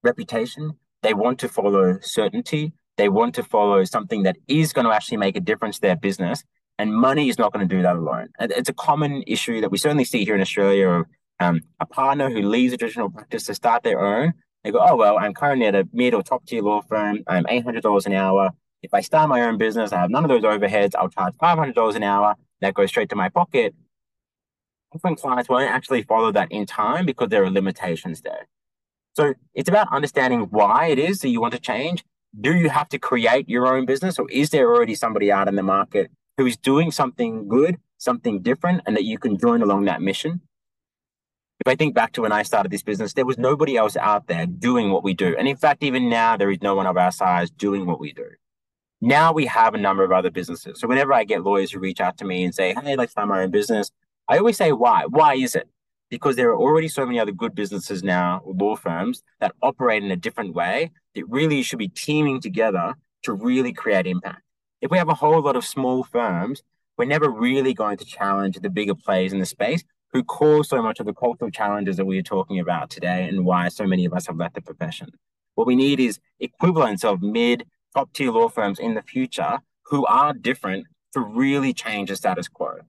reputation, 0.04 0.74
they 1.04 1.13
want 1.13 1.39
to 1.39 1.50
follow 1.50 2.00
certainty, 2.02 2.74
they 2.98 3.10
want 3.10 3.36
to 3.36 3.43
follow 3.43 3.84
something 3.84 4.24
that 4.24 4.38
is 4.48 4.74
going 4.74 4.86
to 4.86 4.93
actually 4.93 5.17
make 5.17 5.36
a 5.36 5.41
difference 5.41 5.76
to 5.76 5.82
their 5.82 5.95
business. 5.95 6.43
And 6.78 6.95
money 6.95 7.28
is 7.28 7.38
not 7.38 7.52
going 7.52 7.67
to 7.67 7.76
do 7.76 7.82
that 7.82 7.98
alone. 7.98 8.30
It's 8.39 8.69
a 8.69 8.74
common 8.74 9.24
issue 9.28 9.60
that 9.60 9.69
we 9.69 9.78
certainly 9.78 10.06
see 10.06 10.24
here 10.24 10.36
in 10.36 10.41
Australia 10.41 10.88
of 10.88 11.06
um, 11.41 11.62
a 11.80 11.86
partner 11.86 12.30
who 12.30 12.41
leaves 12.41 12.74
a 12.74 12.78
traditional 12.78 13.10
practice 13.10 13.45
to 13.45 13.54
start 13.54 13.84
their 13.84 14.00
own 14.00 14.34
they 14.63 14.72
go, 14.72 14.80
oh, 14.82 14.95
well, 14.95 15.17
I'm 15.17 15.34
currently 15.34 15.67
at 15.67 15.76
a 15.76 15.88
mid 15.93 16.13
or 16.13 16.22
top 16.22 16.45
tier 16.45 16.62
law 16.62 16.82
firm. 16.82 17.24
I'm 17.28 17.45
$800 17.45 18.06
an 18.06 18.13
hour. 18.13 18.52
If 18.82 18.93
I 18.93 19.02
start 19.02 19.30
my 19.30 19.41
own 19.41 19.58
business, 19.58 19.91
I 19.91 20.00
have 20.00 20.10
none 20.10 20.24
of 20.24 20.30
those 20.30 20.43
overheads. 20.43 20.95
I'll 20.98 21.10
charge 21.10 21.34
$500 21.36 21.95
an 21.95 22.04
hour. 22.04 22.36
That 22.62 22.74
goes 22.74 22.89
straight 22.89 23.10
to 23.10 23.15
my 23.15 23.30
pocket. 23.30 23.74
Often 24.93 25.15
clients 25.17 25.50
won't 25.50 25.69
actually 25.69 26.04
follow 26.04 26.32
that 26.32 26.52
in 26.52 26.65
time 26.65 27.06
because 27.06 27.30
there 27.30 27.43
are 27.43 27.50
limitations 27.50 28.22
there. 28.22 28.48
So 29.15 29.34
it's 29.54 29.69
about 29.69 29.93
understanding 29.93 30.48
why 30.50 30.88
it 30.88 31.00
is 31.00 31.19
that 31.19 31.30
you 31.30 31.41
want 31.41 31.54
to 31.54 31.60
change. 31.60 32.04
Do 32.39 32.54
you 32.54 32.69
have 32.69 32.89
to 32.89 33.00
create 33.00 33.50
your 33.50 33.67
own 33.67 33.86
business 33.86 34.19
or 34.19 34.30
is 34.30 34.50
there 34.50 34.67
already 34.74 34.95
somebody 34.95 35.32
out 35.32 35.48
in 35.48 35.56
the 35.56 35.63
market 35.63 36.12
who 36.38 36.45
is 36.45 36.58
doing 36.58 36.91
something 36.91 37.48
good, 37.48 37.78
something 37.98 38.41
different, 38.41 38.82
and 38.86 38.95
that 38.95 39.04
you 39.04 39.17
can 39.17 39.38
join 39.38 39.62
along 39.62 39.86
that 39.86 40.02
mission? 40.02 40.41
If 41.60 41.67
I 41.67 41.76
think 41.76 41.93
back 41.93 42.13
to 42.13 42.22
when 42.22 42.32
I 42.32 42.43
started 42.43 42.72
this 42.72 42.84
business, 42.84 43.13
there 43.13 43.26
was 43.26 43.38
nobody 43.38 43.76
else 43.76 43.98
out 43.98 44.28
there 44.28 44.45
doing 44.45 44.91
what 44.91 45.04
we 45.04 45.13
do. 45.13 45.36
And 45.38 45.48
in 45.48 45.58
fact, 45.58 45.84
even 45.84 46.10
now, 46.10 46.38
there 46.38 46.50
is 46.50 46.62
no 46.62 46.74
one 46.76 46.88
of 46.88 46.98
our 46.98 47.12
size 47.12 47.50
doing 47.50 47.86
what 47.86 48.00
we 48.00 48.13
do. 48.13 48.28
Now 49.02 49.34
we 49.34 49.45
have 49.45 49.74
a 49.74 49.78
number 49.78 50.04
of 50.04 50.12
other 50.12 50.30
businesses. 50.30 50.80
So 50.80 50.88
whenever 50.88 51.13
I 51.13 51.26
get 51.26 51.43
lawyers 51.43 51.72
who 51.72 51.80
reach 51.80 52.00
out 52.00 52.17
to 52.19 52.26
me 52.26 52.43
and 52.43 52.56
say, 52.56 52.74
Hey, 52.82 52.95
let's 52.95 53.12
start 53.12 53.28
my 53.28 53.43
own 53.43 53.52
business, 53.52 53.91
I 54.28 54.38
always 54.38 54.58
say, 54.58 54.72
Why? 54.72 55.04
Why 55.06 55.36
is 55.36 55.56
it? 55.56 55.67
Because 56.10 56.38
there 56.38 56.50
are 56.50 56.58
already 56.58 56.88
so 56.88 57.06
many 57.06 57.19
other 57.19 57.32
good 57.32 57.56
businesses 57.56 58.04
now, 58.04 58.41
law 58.45 58.76
firms 58.76 59.22
that 59.39 59.54
operate 59.62 60.04
in 60.04 60.12
a 60.12 60.17
different 60.17 60.56
way 60.56 60.91
that 61.15 61.30
really 61.30 61.62
should 61.62 61.80
be 61.80 61.89
teaming 61.89 62.41
together 62.41 62.95
to 63.24 63.34
really 63.34 63.74
create 63.74 64.08
impact. 64.08 64.41
If 64.82 64.91
we 64.91 64.98
have 64.98 65.10
a 65.10 65.13
whole 65.13 65.41
lot 65.41 65.56
of 65.56 65.65
small 65.65 66.04
firms, 66.04 66.63
we're 66.98 67.06
never 67.06 67.30
really 67.30 67.74
going 67.74 67.98
to 67.98 68.06
challenge 68.06 68.58
the 68.58 68.69
bigger 68.69 68.95
players 68.95 69.34
in 69.34 69.39
the 69.39 69.45
space 69.45 69.84
who 70.12 70.24
cause 70.24 70.69
so 70.69 70.82
much 70.82 71.00
of 71.00 71.06
the 71.06 71.13
cultural 71.13 71.52
challenges 71.52 71.98
that 71.98 72.06
we 72.06 72.17
are 72.17 72.24
talking 72.24 72.60
about 72.60 72.89
today 72.89 73.28
and 73.28 73.45
why 73.45 73.67
so 73.69 73.86
many 73.86 74.06
of 74.06 74.13
us 74.13 74.28
have 74.28 74.38
left 74.38 74.56
the 74.56 74.62
profession. 74.62 75.10
What 75.56 75.67
we 75.67 75.76
need 75.76 76.00
is 76.00 76.19
equivalents 76.39 77.04
of 77.04 77.22
mid 77.22 77.65
top 77.95 78.13
tier 78.13 78.32
law 78.32 78.50
firms 78.50 78.80
in 78.80 78.93
the 78.93 79.02
future 79.02 79.60
who 79.86 80.06
are 80.06 80.34
different 80.34 80.86
to 81.13 81.19
really 81.19 81.74
change 81.74 82.10
the 82.10 82.15
status 82.15 82.48
quo. 82.48 82.80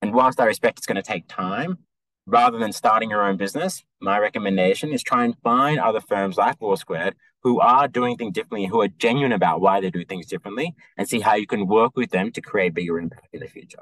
And 0.00 0.14
whilst 0.14 0.40
I 0.40 0.44
respect 0.44 0.78
it's 0.78 0.86
going 0.86 0.96
to 0.96 1.02
take 1.02 1.28
time, 1.28 1.78
rather 2.26 2.58
than 2.58 2.72
starting 2.72 3.10
your 3.10 3.22
own 3.22 3.36
business, 3.36 3.84
my 4.00 4.18
recommendation 4.18 4.92
is 4.92 5.02
try 5.02 5.24
and 5.24 5.36
find 5.42 5.78
other 5.78 6.00
firms 6.00 6.36
like 6.36 6.60
Law 6.60 6.76
Squared 6.76 7.14
who 7.42 7.60
are 7.60 7.88
doing 7.88 8.16
things 8.16 8.34
differently, 8.34 8.66
who 8.66 8.80
are 8.80 8.88
genuine 8.88 9.32
about 9.32 9.60
why 9.60 9.80
they 9.80 9.90
do 9.90 10.04
things 10.04 10.26
differently, 10.26 10.74
and 10.96 11.08
see 11.08 11.20
how 11.20 11.34
you 11.34 11.46
can 11.46 11.66
work 11.66 11.96
with 11.96 12.10
them 12.10 12.32
to 12.32 12.40
create 12.40 12.74
bigger 12.74 12.98
impact 12.98 13.28
in 13.32 13.40
the 13.40 13.46
future. 13.46 13.78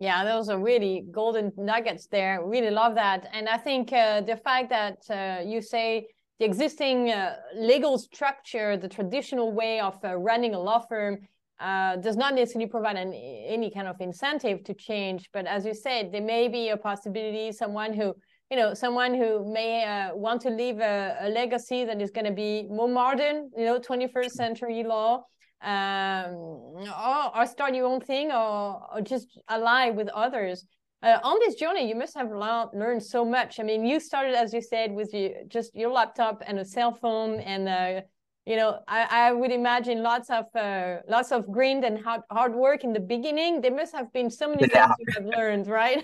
Yeah, 0.00 0.24
those 0.24 0.48
are 0.48 0.58
really 0.58 1.04
golden 1.10 1.52
nuggets 1.56 2.06
there. 2.06 2.44
Really 2.44 2.70
love 2.70 2.94
that. 2.94 3.28
And 3.32 3.48
I 3.48 3.56
think 3.56 3.92
uh, 3.92 4.20
the 4.20 4.36
fact 4.36 4.70
that 4.70 4.98
uh, 5.10 5.42
you 5.44 5.60
say 5.60 6.06
the 6.38 6.44
existing 6.44 7.10
uh, 7.10 7.36
legal 7.56 7.98
structure, 7.98 8.76
the 8.76 8.88
traditional 8.88 9.52
way 9.52 9.80
of 9.80 9.96
uh, 10.04 10.16
running 10.16 10.54
a 10.54 10.60
law 10.60 10.78
firm, 10.78 11.18
uh, 11.58 11.96
does 11.96 12.16
not 12.16 12.34
necessarily 12.34 12.68
provide 12.68 12.96
an, 12.96 13.12
any 13.12 13.72
kind 13.72 13.88
of 13.88 13.96
incentive 14.00 14.62
to 14.62 14.74
change. 14.74 15.28
But 15.32 15.46
as 15.46 15.66
you 15.66 15.74
said, 15.74 16.12
there 16.12 16.22
may 16.22 16.46
be 16.46 16.68
a 16.68 16.76
possibility 16.76 17.50
someone 17.50 17.92
who, 17.92 18.14
you 18.52 18.56
know, 18.56 18.74
someone 18.74 19.14
who 19.14 19.52
may 19.52 19.84
uh, 19.84 20.14
want 20.14 20.40
to 20.42 20.50
leave 20.50 20.78
a, 20.78 21.16
a 21.22 21.28
legacy 21.28 21.84
that 21.84 22.00
is 22.00 22.12
going 22.12 22.26
to 22.26 22.32
be 22.32 22.68
more 22.70 22.86
modern, 22.88 23.50
you 23.56 23.64
know, 23.64 23.80
21st 23.80 24.30
century 24.30 24.84
law 24.84 25.24
um, 25.62 26.34
or, 26.34 27.36
or 27.36 27.46
start 27.46 27.74
your 27.74 27.86
own 27.86 28.00
thing 28.00 28.30
or, 28.30 28.86
or 28.94 29.00
just 29.02 29.38
ally 29.48 29.90
with 29.90 30.08
others. 30.08 30.64
Uh, 31.02 31.18
on 31.22 31.38
this 31.40 31.54
journey, 31.54 31.88
you 31.88 31.94
must 31.94 32.16
have 32.16 32.30
learned 32.32 33.02
so 33.02 33.24
much. 33.24 33.60
I 33.60 33.62
mean, 33.62 33.86
you 33.86 34.00
started, 34.00 34.34
as 34.34 34.52
you 34.52 34.60
said, 34.60 34.92
with 34.92 35.14
you, 35.14 35.34
just 35.46 35.74
your 35.74 35.90
laptop 35.90 36.42
and 36.44 36.58
a 36.58 36.64
cell 36.64 36.92
phone, 36.92 37.38
and 37.38 37.68
uh, 37.68 38.00
you 38.46 38.56
know, 38.56 38.80
I, 38.88 39.28
I 39.28 39.32
would 39.32 39.52
imagine 39.52 40.02
lots 40.02 40.28
of 40.28 40.46
uh, 40.56 40.96
lots 41.08 41.30
of 41.30 41.52
grind 41.52 41.84
and 41.84 42.02
hard, 42.02 42.22
hard 42.32 42.54
work 42.54 42.82
in 42.82 42.92
the 42.92 43.00
beginning. 43.00 43.60
There 43.60 43.74
must 43.74 43.94
have 43.94 44.12
been 44.12 44.28
so 44.28 44.48
many 44.48 44.66
yeah. 44.72 44.86
things 44.86 44.96
you 44.98 45.22
have 45.22 45.26
learned, 45.38 45.68
right? 45.68 46.02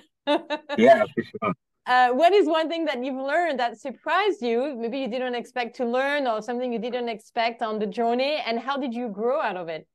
yeah, 0.78 1.02
for 1.14 1.22
sure. 1.22 1.54
Uh, 1.86 2.10
what 2.10 2.32
is 2.32 2.46
one 2.46 2.68
thing 2.68 2.86
that 2.86 3.04
you've 3.04 3.14
learned 3.14 3.60
that 3.60 3.78
surprised 3.78 4.40
you? 4.40 4.74
Maybe 4.74 4.98
you 4.98 5.08
didn't 5.08 5.34
expect 5.34 5.76
to 5.76 5.84
learn, 5.84 6.26
or 6.26 6.40
something 6.40 6.72
you 6.72 6.78
didn't 6.78 7.08
expect 7.10 7.60
on 7.62 7.78
the 7.78 7.86
journey, 7.86 8.42
and 8.46 8.58
how 8.58 8.78
did 8.78 8.94
you 8.94 9.08
grow 9.08 9.40
out 9.40 9.56
of 9.56 9.68
it? 9.68 9.86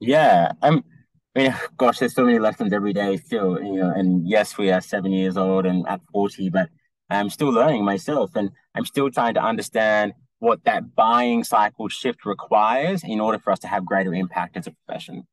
Yeah, 0.00 0.52
I'm. 0.62 0.84
I 1.36 1.40
mean, 1.40 1.54
gosh, 1.76 1.98
there's 1.98 2.14
so 2.14 2.24
many 2.24 2.38
lessons 2.38 2.72
every 2.72 2.92
day 2.94 3.16
still, 3.18 3.62
you 3.62 3.74
know. 3.74 3.92
And 3.94 4.26
yes, 4.26 4.56
we 4.56 4.70
are 4.70 4.80
seven 4.80 5.12
years 5.12 5.36
old 5.36 5.66
and 5.66 5.86
at 5.86 6.00
40, 6.10 6.48
but 6.48 6.68
I'm 7.10 7.28
still 7.28 7.50
learning 7.50 7.84
myself, 7.84 8.34
and 8.34 8.50
I'm 8.74 8.86
still 8.86 9.10
trying 9.10 9.34
to 9.34 9.42
understand 9.42 10.14
what 10.38 10.64
that 10.64 10.94
buying 10.94 11.44
cycle 11.44 11.88
shift 11.88 12.24
requires 12.24 13.02
in 13.04 13.20
order 13.20 13.38
for 13.38 13.50
us 13.50 13.58
to 13.60 13.68
have 13.68 13.84
greater 13.84 14.14
impact 14.14 14.56
as 14.56 14.66
a 14.66 14.72
profession. 14.72 15.26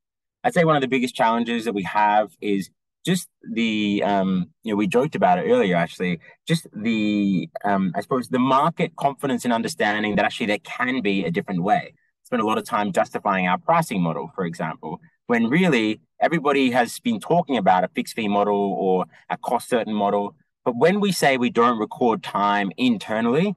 I'd 0.43 0.53
say 0.53 0.63
one 0.63 0.75
of 0.75 0.81
the 0.81 0.87
biggest 0.87 1.15
challenges 1.15 1.65
that 1.65 1.73
we 1.73 1.83
have 1.83 2.31
is 2.41 2.69
just 3.05 3.27
the 3.53 4.03
um, 4.03 4.47
you 4.63 4.71
know 4.71 4.77
we 4.77 4.87
joked 4.87 5.15
about 5.15 5.37
it 5.39 5.49
earlier 5.49 5.75
actually. 5.75 6.19
Just 6.47 6.67
the 6.73 7.49
um, 7.63 7.91
i 7.95 8.01
suppose 8.01 8.29
the 8.29 8.39
market 8.39 8.95
confidence 8.95 9.45
and 9.45 9.53
understanding 9.53 10.15
that 10.15 10.25
actually 10.25 10.47
there 10.47 10.59
can 10.59 11.01
be 11.01 11.25
a 11.25 11.31
different 11.31 11.63
way. 11.63 11.93
Spend 12.23 12.41
a 12.41 12.45
lot 12.45 12.57
of 12.57 12.65
time 12.65 12.91
justifying 12.91 13.47
our 13.47 13.57
pricing 13.57 14.01
model 14.01 14.31
for 14.35 14.45
example 14.45 14.99
when 15.27 15.47
really 15.47 16.01
everybody 16.21 16.71
has 16.71 16.99
been 16.99 17.19
talking 17.19 17.57
about 17.57 17.83
a 17.83 17.87
fixed 17.89 18.15
fee 18.15 18.27
model 18.27 18.75
or 18.79 19.05
a 19.29 19.37
cost 19.37 19.69
certain 19.69 19.93
model. 19.93 20.35
But 20.63 20.75
when 20.75 20.99
we 20.99 21.11
say 21.11 21.37
we 21.37 21.51
don't 21.51 21.77
record 21.79 22.23
time 22.23 22.71
internally 22.77 23.55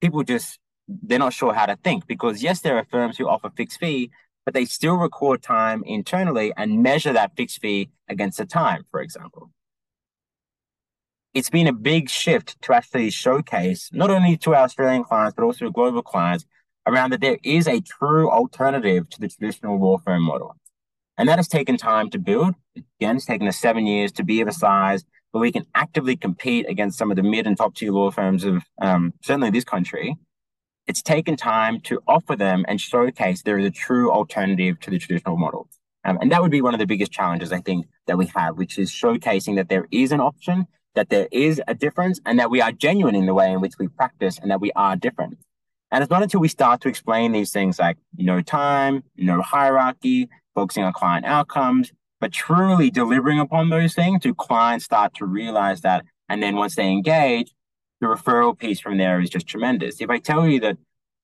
people 0.00 0.22
just 0.22 0.58
they're 0.88 1.18
not 1.18 1.32
sure 1.32 1.52
how 1.52 1.66
to 1.66 1.76
think 1.84 2.06
because 2.06 2.42
yes 2.42 2.60
there 2.60 2.76
are 2.76 2.86
firms 2.90 3.18
who 3.18 3.28
offer 3.28 3.50
fixed 3.56 3.78
fee 3.78 4.10
but 4.48 4.54
they 4.54 4.64
still 4.64 4.96
record 4.96 5.42
time 5.42 5.82
internally 5.84 6.54
and 6.56 6.82
measure 6.82 7.12
that 7.12 7.36
fixed 7.36 7.60
fee 7.60 7.90
against 8.08 8.38
the 8.38 8.46
time, 8.46 8.82
for 8.90 9.02
example. 9.02 9.50
It's 11.34 11.50
been 11.50 11.66
a 11.66 11.72
big 11.74 12.08
shift 12.08 12.56
to 12.62 12.72
actually 12.72 13.10
showcase 13.10 13.90
not 13.92 14.08
only 14.08 14.38
to 14.38 14.54
our 14.54 14.62
Australian 14.62 15.04
clients, 15.04 15.34
but 15.34 15.44
also 15.44 15.68
global 15.68 16.00
clients 16.00 16.46
around 16.86 17.12
that 17.12 17.20
there 17.20 17.36
is 17.44 17.68
a 17.68 17.82
true 17.82 18.30
alternative 18.30 19.10
to 19.10 19.20
the 19.20 19.28
traditional 19.28 19.78
law 19.78 19.98
firm 19.98 20.22
model. 20.22 20.56
And 21.18 21.28
that 21.28 21.38
has 21.38 21.46
taken 21.46 21.76
time 21.76 22.08
to 22.08 22.18
build. 22.18 22.54
Again, 22.98 23.16
it's 23.16 23.26
taken 23.26 23.46
us 23.48 23.58
seven 23.58 23.86
years 23.86 24.12
to 24.12 24.24
be 24.24 24.40
of 24.40 24.48
a 24.48 24.52
size 24.52 25.04
where 25.32 25.42
we 25.42 25.52
can 25.52 25.66
actively 25.74 26.16
compete 26.16 26.64
against 26.70 26.96
some 26.96 27.10
of 27.10 27.18
the 27.18 27.22
mid 27.22 27.46
and 27.46 27.58
top 27.58 27.74
tier 27.74 27.92
law 27.92 28.10
firms 28.10 28.44
of 28.44 28.62
um, 28.80 29.12
certainly 29.20 29.50
this 29.50 29.64
country 29.64 30.16
it's 30.88 31.02
taken 31.02 31.36
time 31.36 31.80
to 31.82 32.02
offer 32.08 32.34
them 32.34 32.64
and 32.66 32.80
showcase 32.80 33.42
there 33.42 33.58
is 33.58 33.66
a 33.66 33.70
true 33.70 34.10
alternative 34.10 34.80
to 34.80 34.90
the 34.90 34.98
traditional 34.98 35.36
model. 35.36 35.68
Um, 36.04 36.18
and 36.22 36.32
that 36.32 36.40
would 36.40 36.50
be 36.50 36.62
one 36.62 36.74
of 36.74 36.80
the 36.80 36.86
biggest 36.86 37.12
challenges 37.12 37.52
I 37.52 37.60
think 37.60 37.86
that 38.06 38.16
we 38.16 38.26
have, 38.34 38.56
which 38.56 38.78
is 38.78 38.90
showcasing 38.90 39.56
that 39.56 39.68
there 39.68 39.86
is 39.90 40.12
an 40.12 40.20
option, 40.20 40.66
that 40.94 41.10
there 41.10 41.28
is 41.30 41.60
a 41.68 41.74
difference, 41.74 42.18
and 42.24 42.38
that 42.38 42.50
we 42.50 42.62
are 42.62 42.72
genuine 42.72 43.14
in 43.14 43.26
the 43.26 43.34
way 43.34 43.52
in 43.52 43.60
which 43.60 43.74
we 43.78 43.88
practice 43.88 44.38
and 44.38 44.50
that 44.50 44.62
we 44.62 44.72
are 44.74 44.96
different. 44.96 45.38
And 45.90 46.02
it's 46.02 46.10
not 46.10 46.22
until 46.22 46.40
we 46.40 46.48
start 46.48 46.80
to 46.82 46.88
explain 46.88 47.32
these 47.32 47.52
things 47.52 47.78
like 47.78 47.98
no 48.16 48.40
time, 48.40 49.04
no 49.16 49.42
hierarchy, 49.42 50.30
focusing 50.54 50.84
on 50.84 50.94
client 50.94 51.26
outcomes, 51.26 51.92
but 52.20 52.32
truly 52.32 52.90
delivering 52.90 53.38
upon 53.38 53.68
those 53.68 53.94
things, 53.94 54.22
do 54.22 54.34
clients 54.34 54.86
start 54.86 55.14
to 55.14 55.26
realize 55.26 55.82
that. 55.82 56.04
And 56.30 56.42
then 56.42 56.56
once 56.56 56.76
they 56.76 56.88
engage, 56.88 57.52
the 58.00 58.06
referral 58.06 58.58
piece 58.58 58.80
from 58.80 58.98
there 58.98 59.20
is 59.20 59.30
just 59.30 59.46
tremendous. 59.46 60.00
If 60.00 60.10
I 60.10 60.18
tell 60.18 60.46
you 60.46 60.60
that 60.60 60.78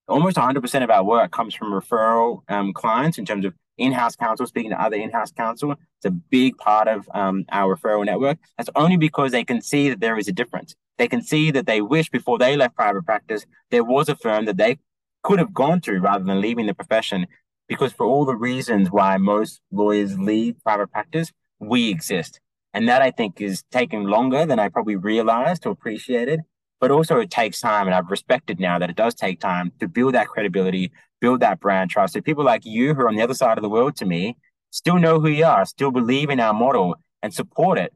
almost 0.09 0.37
100% 0.37 0.85
of 0.85 0.91
our 0.91 1.05
work 1.05 1.31
comes 1.31 1.55
from 1.55 1.73
referral 1.73 2.43
um, 2.49 2.73
clients 2.73 3.19
in 3.19 3.25
terms 3.25 3.45
of 3.45 3.55
in-house 3.79 4.17
counsel, 4.17 4.47
speaking 4.47 4.71
to 4.71 4.81
other 4.81 4.97
in-house 4.97 5.33
counsel, 5.33 5.73
it's 5.73 6.05
a 6.05 6.11
big 6.11 6.57
part 6.59 6.89
of 6.89 7.09
um, 7.15 7.45
our 7.51 7.77
referral 7.77 8.05
network. 8.05 8.39
That's 8.57 8.71
only 8.75 8.97
because 8.97 9.33
they 9.33 9.45
can 9.45 9.61
see 9.61 9.89
that 9.89 10.01
there 10.01 10.19
is 10.19 10.29
a 10.29 10.33
difference. 10.33 10.75
They 10.99 11.09
can 11.09 11.23
see 11.23 11.51
that 11.51 11.67
they 11.67 11.81
wish 11.81 12.09
before 12.11 12.39
they 12.39 12.57
left 12.57 12.77
private 12.77 13.05
practice, 13.05 13.47
there 13.71 13.85
was 13.85 14.09
a 14.09 14.17
firm 14.17 14.45
that 14.45 14.57
they 14.57 14.79
could 15.23 15.39
have 15.39 15.55
gone 15.55 15.81
to 15.83 15.99
rather 15.99 16.25
than 16.25 16.41
leaving 16.41 16.67
the 16.67 16.75
profession. 16.75 17.27
Because 17.67 17.93
for 17.93 18.05
all 18.05 18.25
the 18.25 18.37
reasons 18.37 18.91
why 18.91 19.17
most 19.17 19.61
lawyers 19.73 20.19
leave 20.19 20.63
private 20.63 20.93
practice, 20.93 21.33
we 21.59 21.89
exist. 21.89 22.41
And 22.75 22.89
that 22.89 23.01
I 23.01 23.11
think 23.11 23.41
is 23.41 23.65
taking 23.71 24.05
longer 24.05 24.45
than 24.45 24.59
I 24.59 24.69
probably 24.69 24.97
realized 24.97 25.65
or 25.65 25.71
appreciated 25.71 26.41
but 26.85 26.91
also 26.91 27.19
it 27.19 27.31
takes 27.31 27.63
time. 27.63 27.87
And 27.87 27.95
I've 27.95 28.11
respected 28.11 28.61
now 28.61 28.79
that 28.79 28.91
it 28.91 28.97
does 28.97 29.15
take 29.15 29.41
time 29.41 29.73
to 29.81 29.89
build 29.89 30.13
that 30.13 30.29
credibility, 30.29 30.93
build 31.19 31.41
that 31.41 31.59
brand 31.59 31.89
trust. 31.89 32.13
So 32.13 32.21
people 32.21 32.45
like 32.45 32.67
you 32.67 32.93
who 32.93 33.01
are 33.01 33.09
on 33.09 33.17
the 33.17 33.23
other 33.23 33.33
side 33.33 33.57
of 33.57 33.63
the 33.63 33.71
world 33.71 33.97
to 33.97 34.05
me 34.05 34.37
still 34.69 34.99
know 34.99 35.19
who 35.19 35.29
you 35.29 35.47
are, 35.47 35.65
still 35.65 35.91
believe 35.91 36.29
in 36.29 36.41
our 36.41 36.53
model 36.53 36.97
and 37.23 37.33
support 37.33 37.79
it. 37.79 37.95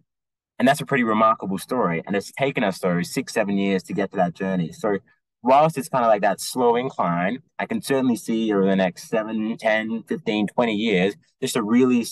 And 0.59 0.67
that's 0.67 0.81
a 0.81 0.87
pretty 0.87 1.05
remarkable 1.05 1.59
story. 1.59 2.03
And 2.07 2.17
it's 2.17 2.33
taken 2.33 2.65
us 2.65 2.79
though 2.79 3.03
six, 3.03 3.35
seven 3.35 3.59
years 3.59 3.83
to 3.83 3.93
get 3.93 4.11
to 4.13 4.17
that 4.17 4.33
journey. 4.33 4.73
So 4.73 4.97
whilst 5.43 5.77
it's 5.77 5.91
kind 5.91 6.07
of 6.07 6.09
like 6.09 6.23
that 6.23 6.41
slow 6.41 6.75
incline, 6.77 7.41
I 7.59 7.67
can 7.67 7.83
certainly 7.83 8.17
see 8.17 8.55
over 8.55 8.65
the 8.65 8.75
next 8.75 9.11
seven, 9.11 9.59
10, 9.59 10.05
15, 10.05 10.47
20 10.47 10.75
years, 10.75 11.15
just 11.43 11.57
a 11.57 11.63
really 11.63 12.07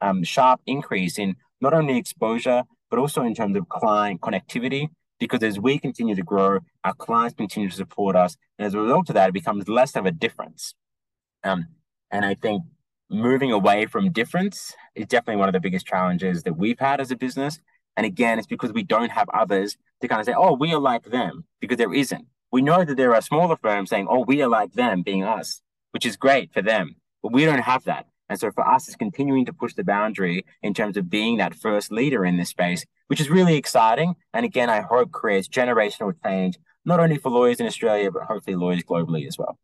um, 0.00 0.24
sharp 0.24 0.62
increase 0.64 1.18
in 1.18 1.36
not 1.60 1.74
only 1.74 1.98
exposure, 1.98 2.62
but 2.88 2.98
also 2.98 3.20
in 3.20 3.34
terms 3.34 3.54
of 3.54 3.68
client 3.68 4.22
connectivity 4.22 4.88
because 5.22 5.42
as 5.44 5.60
we 5.60 5.78
continue 5.78 6.16
to 6.16 6.22
grow, 6.24 6.58
our 6.82 6.94
clients 6.94 7.36
continue 7.36 7.70
to 7.70 7.76
support 7.76 8.16
us. 8.16 8.36
And 8.58 8.66
as 8.66 8.74
a 8.74 8.80
result 8.80 9.08
of 9.08 9.14
that, 9.14 9.28
it 9.28 9.32
becomes 9.32 9.68
less 9.68 9.94
of 9.94 10.04
a 10.04 10.10
difference. 10.10 10.74
Um, 11.44 11.68
and 12.10 12.24
I 12.24 12.34
think 12.34 12.64
moving 13.08 13.52
away 13.52 13.86
from 13.86 14.10
difference 14.10 14.74
is 14.96 15.06
definitely 15.06 15.36
one 15.36 15.48
of 15.48 15.52
the 15.52 15.60
biggest 15.60 15.86
challenges 15.86 16.42
that 16.42 16.56
we've 16.56 16.80
had 16.80 17.00
as 17.00 17.12
a 17.12 17.16
business. 17.16 17.60
And 17.96 18.04
again, 18.04 18.40
it's 18.40 18.48
because 18.48 18.72
we 18.72 18.82
don't 18.82 19.12
have 19.12 19.28
others 19.32 19.76
to 20.00 20.08
kind 20.08 20.18
of 20.18 20.26
say, 20.26 20.34
oh, 20.36 20.54
we 20.54 20.74
are 20.74 20.80
like 20.80 21.04
them, 21.04 21.44
because 21.60 21.78
there 21.78 21.94
isn't. 21.94 22.26
We 22.50 22.60
know 22.60 22.84
that 22.84 22.96
there 22.96 23.14
are 23.14 23.22
smaller 23.22 23.56
firms 23.56 23.90
saying, 23.90 24.08
oh, 24.10 24.24
we 24.24 24.42
are 24.42 24.48
like 24.48 24.72
them, 24.72 25.02
being 25.02 25.22
us, 25.22 25.62
which 25.92 26.04
is 26.04 26.16
great 26.16 26.52
for 26.52 26.62
them. 26.62 26.96
But 27.22 27.32
we 27.32 27.44
don't 27.44 27.60
have 27.60 27.84
that. 27.84 28.06
And 28.32 28.40
so 28.40 28.50
for 28.50 28.66
us, 28.66 28.88
it's 28.88 28.96
continuing 28.96 29.44
to 29.44 29.52
push 29.52 29.74
the 29.74 29.84
boundary 29.84 30.46
in 30.62 30.72
terms 30.72 30.96
of 30.96 31.10
being 31.10 31.36
that 31.36 31.54
first 31.54 31.92
leader 31.92 32.24
in 32.24 32.38
this 32.38 32.48
space, 32.48 32.82
which 33.08 33.20
is 33.20 33.28
really 33.28 33.56
exciting. 33.56 34.14
And 34.32 34.46
again, 34.46 34.70
I 34.70 34.80
hope 34.80 35.10
creates 35.12 35.48
generational 35.48 36.14
change, 36.24 36.56
not 36.86 36.98
only 36.98 37.18
for 37.18 37.30
lawyers 37.30 37.60
in 37.60 37.66
Australia, 37.66 38.10
but 38.10 38.22
hopefully 38.22 38.56
lawyers 38.56 38.84
globally 38.84 39.26
as 39.26 39.36
well. 39.36 39.58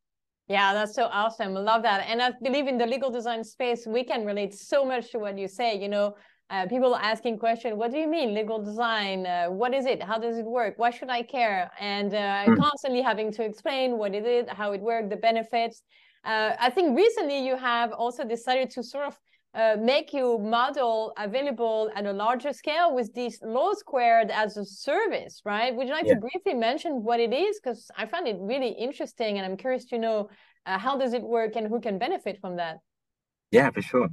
Yeah, 0.49 0.75
that's 0.75 0.95
so 0.95 1.05
awesome. 1.11 1.57
I 1.57 1.61
love 1.61 1.83
that. 1.85 2.05
And 2.11 2.21
I 2.21 2.33
believe 2.43 2.67
in 2.69 2.77
the 2.77 2.85
legal 2.85 3.11
design 3.11 3.43
space, 3.43 3.87
we 3.87 4.05
can 4.05 4.27
relate 4.27 4.53
so 4.53 4.85
much 4.85 5.13
to 5.13 5.19
what 5.19 5.39
you 5.39 5.49
say. 5.49 5.81
You 5.81 5.89
know, 5.89 6.17
uh, 6.51 6.67
people 6.67 6.95
asking 6.95 7.39
question, 7.39 7.79
what 7.79 7.91
do 7.91 7.97
you 7.97 8.07
mean 8.07 8.35
legal 8.35 8.63
design? 8.63 9.25
Uh, 9.25 9.47
what 9.47 9.73
is 9.73 9.87
it? 9.87 10.03
How 10.03 10.19
does 10.19 10.37
it 10.37 10.45
work? 10.45 10.75
Why 10.77 10.91
should 10.91 11.09
I 11.09 11.23
care? 11.23 11.71
And 11.81 12.13
uh, 12.13 12.19
mm. 12.19 12.59
constantly 12.59 13.01
having 13.01 13.33
to 13.33 13.43
explain 13.45 13.97
what 13.97 14.15
it 14.15 14.27
is, 14.27 14.45
how 14.51 14.73
it 14.73 14.83
works, 14.83 15.09
the 15.09 15.17
benefits. 15.17 15.81
Uh, 16.25 16.53
I 16.59 16.71
think 16.71 16.97
recently 16.97 17.47
you 17.47 17.57
have 17.57 17.93
also 17.93 18.25
decided 18.25 18.71
to 18.71 18.83
sort 18.83 19.07
of 19.07 19.19
uh, 19.55 19.77
make 19.81 20.13
your 20.13 20.39
model 20.39 21.13
available 21.17 21.91
at 21.97 22.05
a 22.07 22.13
larger 22.13 22.53
scale 22.53 22.95
with 22.95 23.13
this 23.15 23.41
Law 23.43 23.73
Squared 23.73 24.31
as 24.31 24.57
a 24.57 24.65
service, 24.65 25.41
right? 25.45 25.75
Would 25.75 25.89
you 25.89 25.95
like 25.95 26.07
yeah. 26.07 26.15
to 26.15 26.21
briefly 26.21 26.55
mention 26.55 27.03
what 27.03 27.19
it 27.19 27.33
is? 27.33 27.59
Because 27.59 27.91
I 27.97 28.07
find 28.07 28.29
it 28.29 28.37
really 28.39 28.69
interesting 28.69 29.39
and 29.39 29.47
I'm 29.47 29.57
curious 29.57 29.85
to 29.87 29.99
know 29.99 30.29
uh, 30.67 30.79
how 30.79 30.99
does 30.99 31.15
it 31.15 31.23
work 31.23 31.57
and 31.57 31.67
who 31.67 31.81
can 31.81 31.99
benefit 31.99 32.39
from 32.41 32.57
that? 32.57 32.79
Yeah, 33.51 33.71
for 33.71 33.81
sure. 33.81 34.09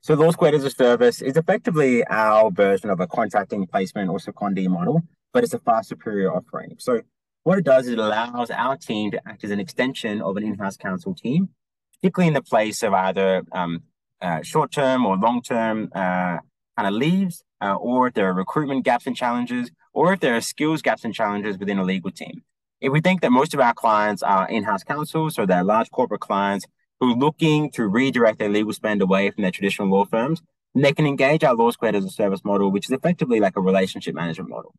So 0.00 0.14
Law 0.14 0.30
Squared 0.32 0.54
as 0.54 0.64
a 0.64 0.70
service 0.70 1.22
is 1.22 1.36
effectively 1.36 2.04
our 2.06 2.50
version 2.50 2.90
of 2.90 3.00
a 3.00 3.06
contracting 3.06 3.66
placement 3.66 4.10
or 4.10 4.18
secondee 4.18 4.68
model, 4.68 5.02
but 5.32 5.44
it's 5.44 5.54
a 5.54 5.60
far 5.60 5.82
superior 5.82 6.34
offering. 6.34 6.76
So 6.78 7.00
what 7.44 7.58
it 7.58 7.64
does 7.64 7.86
is 7.86 7.94
it 7.94 7.98
allows 7.98 8.50
our 8.50 8.76
team 8.76 9.10
to 9.10 9.28
act 9.28 9.44
as 9.44 9.50
an 9.50 9.60
extension 9.60 10.22
of 10.22 10.36
an 10.36 10.44
in-house 10.44 10.76
counsel 10.76 11.14
team, 11.14 11.48
particularly 11.94 12.28
in 12.28 12.34
the 12.34 12.42
place 12.42 12.82
of 12.82 12.92
either 12.94 13.42
um, 13.52 13.82
uh, 14.20 14.42
short-term 14.42 15.04
or 15.04 15.16
long-term 15.16 15.90
uh, 15.94 16.38
kind 16.76 16.88
of 16.88 16.92
leaves, 16.92 17.42
uh, 17.60 17.74
or 17.74 18.08
if 18.08 18.14
there 18.14 18.28
are 18.28 18.34
recruitment 18.34 18.84
gaps 18.84 19.06
and 19.06 19.16
challenges, 19.16 19.70
or 19.92 20.12
if 20.12 20.20
there 20.20 20.36
are 20.36 20.40
skills 20.40 20.82
gaps 20.82 21.04
and 21.04 21.14
challenges 21.14 21.58
within 21.58 21.78
a 21.78 21.84
legal 21.84 22.10
team. 22.10 22.42
If 22.80 22.92
we 22.92 23.00
think 23.00 23.20
that 23.20 23.30
most 23.30 23.54
of 23.54 23.60
our 23.60 23.74
clients 23.74 24.22
are 24.22 24.48
in-house 24.48 24.82
counsel, 24.82 25.30
so 25.30 25.46
they're 25.46 25.64
large 25.64 25.90
corporate 25.90 26.20
clients 26.20 26.66
who 26.98 27.12
are 27.12 27.16
looking 27.16 27.70
to 27.72 27.86
redirect 27.86 28.38
their 28.38 28.48
legal 28.48 28.72
spend 28.72 29.02
away 29.02 29.30
from 29.30 29.42
their 29.42 29.50
traditional 29.50 29.88
law 29.88 30.04
firms, 30.04 30.42
they 30.74 30.92
can 30.92 31.06
engage 31.06 31.44
our 31.44 31.54
Law 31.54 31.70
Squared 31.70 31.94
as 31.94 32.04
a 32.04 32.10
service 32.10 32.44
model, 32.44 32.70
which 32.70 32.86
is 32.86 32.92
effectively 32.92 33.40
like 33.40 33.56
a 33.56 33.60
relationship 33.60 34.14
management 34.14 34.48
model. 34.48 34.74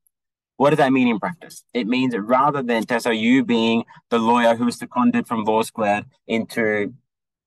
What 0.58 0.70
does 0.70 0.78
that 0.78 0.92
mean 0.92 1.08
in 1.08 1.20
practice? 1.20 1.64
It 1.74 1.88
means 1.88 2.16
rather 2.18 2.62
than 2.62 2.84
Tessa, 2.86 3.14
you 3.14 3.44
being 3.44 3.86
the 4.10 4.20
lawyer 4.20 4.56
who's 4.56 4.78
seconded 4.78 5.28
from 5.28 5.44
Law 5.44 5.64
Squared 5.64 6.06
into, 6.28 6.94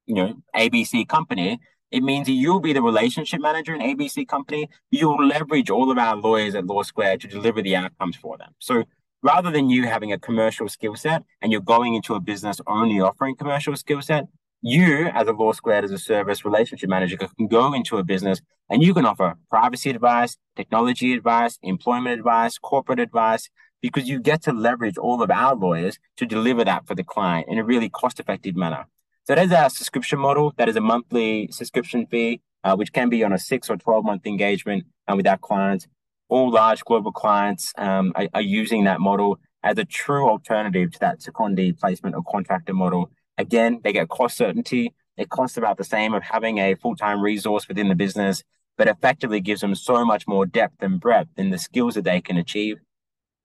you 0.07 0.15
know, 0.15 0.35
ABC 0.55 1.09
company, 1.09 1.61
it 1.93 2.03
means 2.03 2.29
you'll 2.29 2.61
be 2.61 2.73
the 2.73 2.83
relationship 2.83 3.41
manager 3.41 3.75
in 3.75 3.81
ABC 3.81 4.27
company. 4.27 4.69
You'll 4.91 5.25
leverage 5.25 5.71
all 5.71 5.91
of 5.91 5.99
our 5.99 6.17
lawyers 6.17 6.55
at 6.55 6.67
Law 6.67 6.83
Squared 6.83 7.21
to 7.21 7.29
deliver 7.29 7.63
the 7.63 7.77
outcomes 7.77 8.17
for 8.17 8.37
them. 8.37 8.53
So 8.59 8.85
rather 9.23 9.51
than 9.51 9.71
you 9.71 9.87
having 9.87 10.13
a 10.13 10.19
commercial 10.19 10.69
skill 10.69 10.97
set 10.97 11.23
and 11.41 11.53
you're 11.53 11.61
going 11.61 11.95
into 11.95 12.15
a 12.15 12.21
business 12.21 12.61
only 12.67 13.01
offering 13.01 13.37
commercial 13.37 13.77
skill 13.77 14.03
set, 14.03 14.27
you 14.63 15.07
as 15.07 15.29
a 15.29 15.33
Law 15.33 15.53
Squared 15.53 15.85
as 15.85 15.91
a 15.91 15.99
service 15.99 16.45
relationship 16.45 16.89
manager 16.89 17.17
can 17.17 17.47
go 17.47 17.73
into 17.73 17.99
a 17.99 18.05
business 18.05 18.41
and 18.71 18.83
you 18.83 18.95
can 18.95 19.05
offer 19.05 19.35
privacy 19.51 19.91
advice 19.91 20.37
technology 20.57 21.13
advice 21.13 21.59
employment 21.63 22.19
advice 22.19 22.59
corporate 22.59 22.99
advice 22.99 23.49
because 23.83 24.09
you 24.09 24.19
get 24.19 24.43
to 24.43 24.53
leverage 24.53 24.99
all 24.99 25.23
of 25.23 25.31
our 25.31 25.55
lawyers 25.55 25.99
to 26.17 26.27
deliver 26.27 26.65
that 26.65 26.87
for 26.87 26.95
the 26.95 27.05
client 27.05 27.47
in 27.49 27.59
a 27.59 27.65
really 27.65 27.89
cost 27.89 28.19
effective 28.19 28.57
manner 28.57 28.87
So 29.25 29.35
that 29.35 29.45
is 29.45 29.53
our 29.53 29.71
subscription 29.71 30.19
model. 30.19 30.55
That 30.57 30.69
is 30.69 30.77
a 30.77 30.81
monthly 30.81 31.49
subscription 31.51 32.07
fee, 32.07 32.41
uh, 32.65 32.77
which 32.77 32.93
can 32.93 33.09
be 33.09 33.25
on 33.25 33.33
a 33.33 33.39
six 33.39 33.69
or 33.69 33.77
12 33.77 34.05
month 34.05 34.27
engagement 34.27 34.85
uh, 35.09 35.15
with 35.17 35.27
our 35.27 35.39
clients. 35.39 35.87
All 36.29 36.51
large 36.51 36.85
global 36.85 37.13
clients 37.13 37.73
um, 37.77 38.13
are, 38.17 38.29
are, 38.35 38.41
using 38.41 38.85
that 38.85 39.01
model 39.01 39.39
as 39.63 39.79
a 39.79 39.85
true 39.85 40.29
alternative 40.29 40.93
to 40.93 40.99
that 41.01 41.21
secondee 41.21 41.79
placement 41.79 42.17
or 42.17 42.23
contractor 42.29 42.75
model. 42.75 43.11
Again, 43.39 43.81
they 43.85 43.93
get 43.93 44.09
cost 44.09 44.37
certainty. 44.37 44.95
It 45.17 45.29
costs 45.31 45.57
about 45.57 45.79
the 45.79 45.85
same 45.85 46.15
of 46.15 46.23
having 46.23 46.59
a 46.59 46.75
full 46.75 46.97
time 46.97 47.21
resource 47.21 47.69
within 47.69 47.89
the 47.89 47.95
business, 47.95 48.43
but 48.77 48.89
effectively 48.89 49.41
gives 49.41 49.61
them 49.61 49.75
so 49.75 50.05
much 50.05 50.27
more 50.27 50.47
depth 50.47 50.83
and 50.83 51.01
breadth 51.01 51.31
in 51.37 51.51
the 51.51 51.59
skills 51.59 51.95
that 51.95 52.05
they 52.05 52.21
can 52.21 52.37
achieve. 52.37 52.79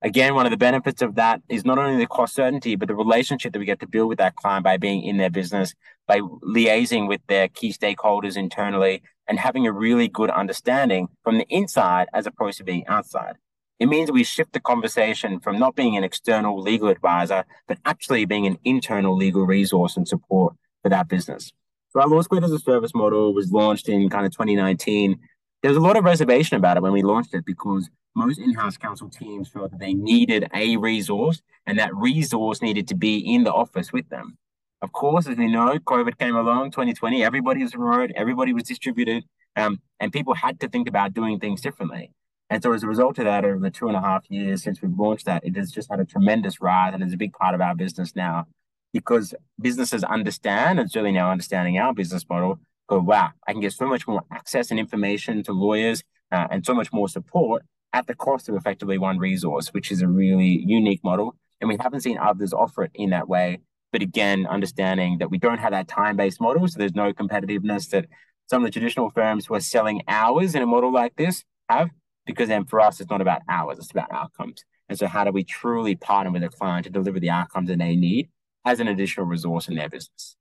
Again, 0.04 0.34
one 0.34 0.48
of 0.48 0.52
the 0.52 0.58
benefits 0.58 1.04
of 1.04 1.16
that 1.16 1.42
is 1.48 1.64
not 1.64 1.78
only 1.78 1.98
the 1.98 2.08
cost 2.08 2.34
certainty, 2.34 2.76
but 2.76 2.88
the 2.88 2.96
relationship 2.96 3.54
that 3.54 3.60
we 3.60 3.66
get 3.66 3.80
to 3.82 3.88
build 3.88 4.10
with 4.10 4.18
that 4.18 4.36
client 4.36 4.64
by 4.64 4.78
being 4.78 5.04
in 5.04 5.18
their 5.18 5.30
business, 5.30 5.76
by 6.08 6.20
liaising 6.20 7.08
with 7.08 7.22
their 7.28 7.48
key 7.48 7.72
stakeholders 7.72 8.36
internally, 8.36 9.04
and 9.28 9.38
having 9.38 9.68
a 9.68 9.72
really 9.72 10.08
good 10.08 10.32
understanding 10.32 11.08
from 11.24 11.38
the 11.38 11.46
inside 11.50 12.08
as 12.14 12.26
opposed 12.26 12.58
to 12.58 12.64
being 12.64 12.86
outside. 12.88 13.36
It 13.82 13.90
means 13.90 14.12
we 14.12 14.24
shift 14.24 14.54
the 14.54 14.60
conversation 14.60 15.40
from 15.40 15.58
not 15.58 15.76
being 15.76 15.98
an 15.98 16.04
external 16.04 16.62
legal 16.62 16.88
advisor, 16.88 17.46
but 17.68 17.80
actually 17.84 18.26
being 18.26 18.46
an 18.46 18.60
internal 18.64 19.18
legal 19.18 19.48
resource 19.48 19.98
and 19.98 20.08
support 20.08 20.54
for 20.84 20.90
that 20.90 21.08
business. 21.08 21.52
So 21.90 22.00
our 22.00 22.08
Law 22.08 22.22
Squared 22.22 22.44
as 22.44 22.52
a 22.52 22.60
Service 22.60 22.94
model 22.94 23.34
was 23.34 23.52
launched 23.52 23.90
in 23.90 24.08
kind 24.08 24.28
of 24.28 24.34
2019. 24.34 25.20
There 25.64 25.72
was 25.72 25.78
a 25.78 25.82
lot 25.82 25.98
of 25.98 26.04
reservation 26.04 26.58
about 26.58 26.78
it 26.78 26.84
when 26.84 26.92
we 26.92 27.02
launched 27.02 27.34
it 27.34 27.44
because 27.44 27.90
most 28.16 28.38
in-house 28.38 28.78
counsel 28.78 29.10
teams 29.10 29.50
felt 29.50 29.72
that 29.72 29.80
they 29.80 29.96
needed 29.96 30.48
a 30.54 30.78
resource 30.78 31.42
and 31.66 31.80
that 31.80 31.96
resource 31.96 32.62
needed 32.62 32.88
to 32.90 32.96
be 32.96 33.18
in 33.18 33.46
the 33.46 33.52
office 33.52 33.92
with 33.92 34.08
them. 34.10 34.38
Of 34.84 34.92
course, 34.92 35.28
as 35.28 35.38
we 35.38 35.48
know, 35.48 35.80
COVID 35.80 36.20
came 36.20 36.36
along, 36.36 36.70
2020, 36.70 37.24
everybody 37.24 37.64
was 37.64 37.74
remote, 37.74 38.12
everybody 38.16 38.54
was 38.54 38.62
distributed, 38.62 39.24
um, 39.56 39.82
and 40.00 40.14
people 40.14 40.36
had 40.36 40.60
to 40.60 40.70
think 40.70 40.88
about 40.88 41.16
doing 41.16 41.40
things 41.40 41.62
differently. 41.62 42.12
And 42.52 42.62
so 42.62 42.74
as 42.74 42.84
a 42.84 42.88
result 42.88 43.18
of 43.18 43.24
that, 43.24 43.46
over 43.46 43.60
the 43.60 43.72
two 43.72 43.88
and 43.88 43.96
a 43.96 44.02
half 44.02 44.30
years 44.30 44.62
since 44.62 44.82
we've 44.82 45.00
launched 45.00 45.26
that, 45.26 45.46
it 45.46 45.56
has 45.56 45.72
just 45.72 45.90
had 45.90 46.02
a 46.02 46.06
tremendous 46.06 46.60
rise 46.60 46.94
and 46.94 47.02
is 47.02 47.14
a 47.14 47.18
big 47.18 47.32
part 47.32 47.56
of 47.56 47.62
our 47.62 47.74
business 47.74 48.14
now 48.14 48.46
because 48.92 49.34
businesses 49.62 50.04
understand, 50.04 50.78
and 50.78 50.92
certainly 50.92 51.14
now 51.14 51.32
understanding 51.32 51.78
our 51.78 51.94
business 51.94 52.26
model, 52.30 52.60
go, 52.90 53.00
wow, 53.00 53.30
I 53.48 53.54
can 53.54 53.62
get 53.62 53.72
so 53.72 53.88
much 53.88 54.06
more 54.06 54.24
access 54.34 54.70
and 54.70 54.82
information 54.82 55.44
to 55.44 55.54
lawyers 55.54 56.04
uh, 56.30 56.48
and 56.52 56.66
so 56.66 56.74
much 56.74 56.92
more 56.92 57.08
support 57.08 57.64
at 57.94 58.08
the 58.08 58.16
cost 58.16 58.50
of 58.50 58.56
effectively 58.56 58.98
one 58.98 59.18
resource, 59.18 59.70
which 59.70 59.90
is 59.90 60.02
a 60.02 60.08
really 60.10 60.62
unique 60.68 61.06
model. 61.06 61.38
And 61.62 61.70
we 61.70 61.78
haven't 61.80 62.02
seen 62.02 62.18
others 62.18 62.52
offer 62.52 62.84
it 62.84 62.92
in 62.96 63.12
that 63.12 63.30
way. 63.30 63.60
But 63.94 64.02
again, 64.02 64.46
understanding 64.46 65.20
that 65.20 65.32
we 65.32 65.38
don't 65.38 65.60
have 65.60 65.72
that 65.72 65.88
time 65.88 66.18
based 66.18 66.42
model, 66.42 66.68
so 66.68 66.78
there's 66.78 66.96
no 66.96 67.14
competitiveness 67.14 67.90
that 67.92 68.08
some 68.50 68.62
of 68.62 68.68
the 68.68 68.72
traditional 68.78 69.10
firms 69.10 69.46
who 69.46 69.54
are 69.54 69.62
selling 69.62 70.02
hours 70.10 70.54
in 70.54 70.62
a 70.62 70.66
model 70.66 70.92
like 70.92 71.16
this 71.16 71.46
have, 71.70 71.92
because 72.32 72.50
then 72.50 72.66
for 72.66 72.80
us, 72.80 73.00
it's 73.00 73.10
not 73.10 73.22
about 73.22 73.42
hours, 73.50 73.78
it's 73.78 73.92
about 73.92 74.12
outcomes. 74.12 74.64
And 74.90 74.98
so, 74.98 75.08
how 75.08 75.24
do 75.24 75.32
we 75.32 75.44
truly 75.44 75.96
partner 75.96 76.32
with 76.32 76.44
a 76.44 76.50
client 76.50 76.86
to 76.86 76.90
deliver 76.90 77.20
the 77.20 77.30
outcomes 77.30 77.70
that 77.70 77.80
they 77.80 77.96
need 77.96 78.30
as 78.66 78.80
an 78.80 78.88
additional 78.88 79.26
resource 79.26 79.68
in 79.68 79.76
their 79.76 79.90
business? 79.90 80.36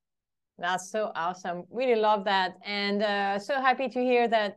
That's 0.59 0.91
so 0.91 1.11
awesome. 1.15 1.65
Really 1.71 2.01
love 2.01 2.25
that. 2.25 2.55
And 2.65 3.03
uh, 3.03 3.39
so 3.39 3.55
happy 3.61 3.89
to 3.89 4.01
hear 4.01 4.29
that 4.29 4.57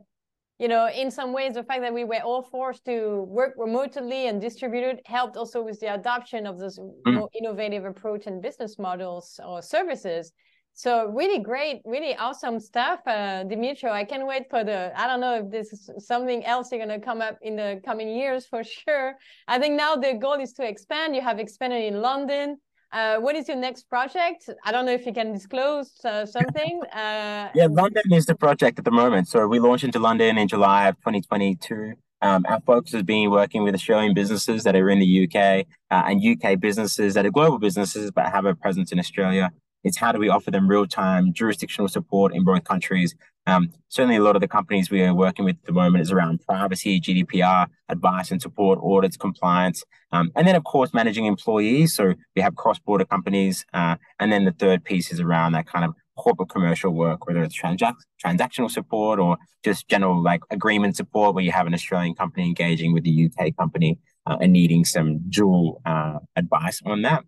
you 0.58 0.68
know, 0.68 0.88
in 0.88 1.10
some 1.10 1.32
ways, 1.32 1.54
the 1.54 1.64
fact 1.64 1.80
that 1.82 1.92
we 1.92 2.04
were 2.04 2.20
all 2.22 2.42
forced 2.42 2.84
to 2.84 3.24
work 3.28 3.54
remotely 3.56 4.28
and 4.28 4.40
distributed 4.40 5.00
helped 5.04 5.36
also 5.36 5.62
with 5.62 5.80
the 5.80 5.92
adoption 5.92 6.46
of 6.46 6.58
this 6.58 6.78
mm. 6.78 7.14
more 7.14 7.28
innovative 7.34 7.84
approach 7.84 8.26
and 8.26 8.40
business 8.40 8.78
models 8.78 9.40
or 9.44 9.60
services. 9.60 10.32
So 10.76 11.06
really 11.06 11.38
great, 11.38 11.82
really 11.84 12.16
awesome 12.16 12.58
stuff, 12.58 12.98
uh, 13.06 13.44
Demetrio. 13.44 13.92
I 13.92 14.04
can't 14.04 14.26
wait 14.26 14.50
for 14.50 14.64
the. 14.64 14.92
I 15.00 15.06
don't 15.06 15.20
know 15.20 15.36
if 15.36 15.48
this 15.48 15.72
is 15.72 15.88
something 15.98 16.44
else 16.44 16.72
you're 16.72 16.80
gonna 16.80 17.00
come 17.00 17.20
up 17.20 17.38
in 17.42 17.54
the 17.54 17.80
coming 17.84 18.08
years 18.08 18.44
for 18.46 18.64
sure. 18.64 19.14
I 19.46 19.60
think 19.60 19.76
now 19.76 19.94
the 19.94 20.14
goal 20.14 20.40
is 20.40 20.52
to 20.54 20.66
expand. 20.66 21.14
You 21.14 21.22
have 21.22 21.38
expanded 21.38 21.84
in 21.84 22.02
London. 22.02 22.58
Uh, 22.90 23.18
what 23.18 23.36
is 23.36 23.46
your 23.46 23.56
next 23.56 23.88
project? 23.88 24.50
I 24.64 24.72
don't 24.72 24.84
know 24.84 24.92
if 24.92 25.06
you 25.06 25.12
can 25.12 25.32
disclose 25.32 25.92
uh, 26.04 26.26
something. 26.26 26.80
Uh, 26.92 27.50
yeah, 27.54 27.66
London 27.70 28.12
is 28.12 28.26
the 28.26 28.34
project 28.34 28.78
at 28.78 28.84
the 28.84 28.90
moment. 28.90 29.28
So 29.28 29.46
we 29.46 29.60
launched 29.60 29.84
into 29.84 30.00
London 30.00 30.38
in 30.38 30.48
July 30.48 30.88
of 30.88 30.96
2022. 30.96 31.94
Um, 32.20 32.44
our 32.48 32.60
focus 32.60 32.92
has 32.92 33.02
been 33.02 33.30
working 33.30 33.62
with 33.62 33.74
Australian 33.74 34.14
businesses 34.14 34.64
that 34.64 34.74
are 34.74 34.90
in 34.90 34.98
the 34.98 35.24
UK 35.24 35.66
uh, 35.90 36.08
and 36.08 36.20
UK 36.24 36.58
businesses 36.58 37.14
that 37.14 37.26
are 37.26 37.30
global 37.30 37.58
businesses 37.58 38.10
but 38.10 38.26
have 38.26 38.44
a 38.44 38.54
presence 38.54 38.92
in 38.92 38.98
Australia. 38.98 39.52
It's 39.84 39.98
how 39.98 40.12
do 40.12 40.18
we 40.18 40.28
offer 40.28 40.50
them 40.50 40.66
real 40.66 40.86
time 40.86 41.32
jurisdictional 41.32 41.88
support 41.88 42.34
in 42.34 42.44
both 42.44 42.64
countries 42.64 43.14
um, 43.46 43.70
certainly, 43.88 44.16
a 44.16 44.22
lot 44.22 44.36
of 44.36 44.40
the 44.40 44.48
companies 44.48 44.90
we 44.90 45.02
are 45.02 45.14
working 45.14 45.44
with 45.44 45.56
at 45.56 45.64
the 45.66 45.72
moment 45.72 46.02
is 46.02 46.10
around 46.10 46.40
privacy, 46.46 47.00
GDPR, 47.00 47.66
advice 47.88 48.30
and 48.30 48.40
support, 48.40 48.78
audits, 48.82 49.16
compliance, 49.16 49.84
um, 50.12 50.32
and 50.34 50.46
then 50.46 50.56
of 50.56 50.64
course 50.64 50.94
managing 50.94 51.26
employees. 51.26 51.94
So 51.94 52.14
we 52.34 52.42
have 52.42 52.56
cross-border 52.56 53.04
companies, 53.04 53.66
uh, 53.74 53.96
and 54.18 54.32
then 54.32 54.44
the 54.44 54.52
third 54.52 54.84
piece 54.84 55.12
is 55.12 55.20
around 55.20 55.52
that 55.52 55.66
kind 55.66 55.84
of 55.84 55.94
corporate 56.16 56.48
commercial 56.48 56.92
work, 56.92 57.26
whether 57.26 57.42
it's 57.42 57.60
transac- 57.60 57.96
transactional 58.24 58.70
support 58.70 59.18
or 59.18 59.36
just 59.62 59.88
general 59.88 60.22
like 60.22 60.40
agreement 60.50 60.96
support, 60.96 61.34
where 61.34 61.44
you 61.44 61.52
have 61.52 61.66
an 61.66 61.74
Australian 61.74 62.14
company 62.14 62.46
engaging 62.46 62.94
with 62.94 63.06
a 63.06 63.26
UK 63.26 63.54
company 63.56 63.98
uh, 64.26 64.38
and 64.40 64.52
needing 64.54 64.86
some 64.86 65.18
dual 65.28 65.82
uh, 65.84 66.18
advice 66.36 66.80
on 66.86 67.02
that. 67.02 67.24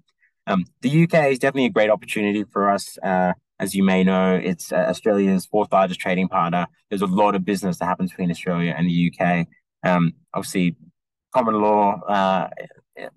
Um, 0.47 0.65
the 0.83 1.05
UK 1.05 1.31
is 1.31 1.39
definitely 1.39 1.67
a 1.67 1.71
great 1.71 1.91
opportunity 1.91 2.45
for 2.45 2.71
us. 2.71 2.99
Uh, 3.03 3.33
as 3.59 3.75
you 3.75 3.83
may 3.83 4.05
know, 4.05 4.35
it's 4.35 4.73
uh, 4.73 4.87
Australia's 4.89 5.47
fourth 5.47 5.73
largest 5.73 6.01
trading 6.01 6.29
partner. 6.29 6.67
There's 6.91 7.03
a 7.03 7.07
lot 7.07 7.35
of 7.35 7.45
business 7.45 7.79
that 7.79 7.87
happens 7.87 8.11
between 8.11 8.31
Australia 8.31 8.75
and 8.77 8.89
the 8.89 9.13
UK. 9.13 9.47
Um, 9.83 10.13
obviously, 10.35 10.77
common 11.35 11.61
law 11.61 12.01
uh, 12.03 12.49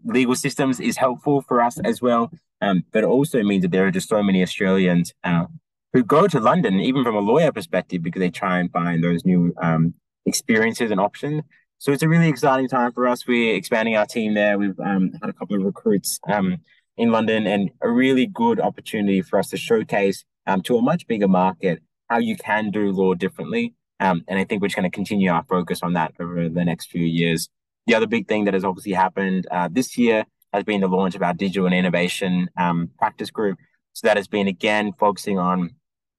legal 0.05 0.35
systems 0.35 0.79
is 0.79 0.97
helpful 0.97 1.41
for 1.41 1.61
us 1.61 1.79
as 1.79 2.01
well, 2.01 2.31
um, 2.61 2.83
but 2.91 3.03
it 3.03 3.07
also 3.07 3.43
means 3.43 3.63
that 3.63 3.71
there 3.71 3.85
are 3.85 3.91
just 3.91 4.09
so 4.09 4.23
many 4.23 4.41
Australians 4.41 5.13
uh, 5.23 5.45
who 5.93 6.03
go 6.03 6.27
to 6.27 6.39
London, 6.39 6.79
even 6.79 7.03
from 7.03 7.15
a 7.15 7.19
lawyer 7.19 7.51
perspective, 7.51 8.01
because 8.01 8.19
they 8.19 8.29
try 8.29 8.59
and 8.59 8.71
find 8.71 9.03
those 9.03 9.25
new 9.25 9.53
um, 9.61 9.93
experiences 10.25 10.91
and 10.91 10.99
options. 10.99 11.43
So 11.79 11.91
it's 11.93 12.03
a 12.03 12.09
really 12.09 12.27
exciting 12.27 12.67
time 12.67 12.91
for 12.91 13.07
us. 13.07 13.25
We're 13.25 13.55
expanding 13.55 13.95
our 13.95 14.05
team 14.05 14.33
there. 14.33 14.57
We've 14.57 14.79
um, 14.79 15.13
had 15.21 15.29
a 15.29 15.33
couple 15.33 15.55
of 15.55 15.63
recruits 15.63 16.19
um, 16.27 16.57
in 16.99 17.11
London 17.11 17.47
and 17.47 17.71
a 17.81 17.89
really 17.89 18.27
good 18.27 18.59
opportunity 18.59 19.21
for 19.21 19.39
us 19.39 19.49
to 19.49 19.57
showcase 19.57 20.25
um, 20.45 20.61
to 20.61 20.77
a 20.77 20.81
much 20.81 21.07
bigger 21.07 21.29
market 21.29 21.81
how 22.09 22.17
you 22.17 22.35
can 22.35 22.71
do 22.71 22.91
law 22.91 23.13
differently. 23.13 23.73
Um, 24.01 24.23
and 24.27 24.37
I 24.37 24.43
think 24.43 24.61
we're 24.61 24.67
just 24.67 24.75
going 24.75 24.89
to 24.89 24.95
continue 24.95 25.31
our 25.31 25.45
focus 25.47 25.79
on 25.81 25.93
that 25.93 26.13
over 26.19 26.49
the 26.49 26.65
next 26.65 26.89
few 26.89 27.05
years. 27.05 27.47
The 27.87 27.95
other 27.95 28.05
big 28.05 28.27
thing 28.27 28.43
that 28.45 28.53
has 28.53 28.65
obviously 28.65 28.91
happened 28.91 29.47
uh, 29.49 29.69
this 29.71 29.97
year 29.97 30.25
has 30.51 30.63
been 30.65 30.81
the 30.81 30.87
launch 30.87 31.15
of 31.15 31.23
our 31.23 31.33
digital 31.33 31.65
and 31.67 31.75
innovation 31.75 32.49
um, 32.57 32.89
practice 32.97 33.31
group. 33.31 33.57
So 33.93 34.07
that 34.07 34.17
has 34.17 34.27
been 34.27 34.47
again 34.47 34.91
focusing 34.99 35.39
on 35.39 35.71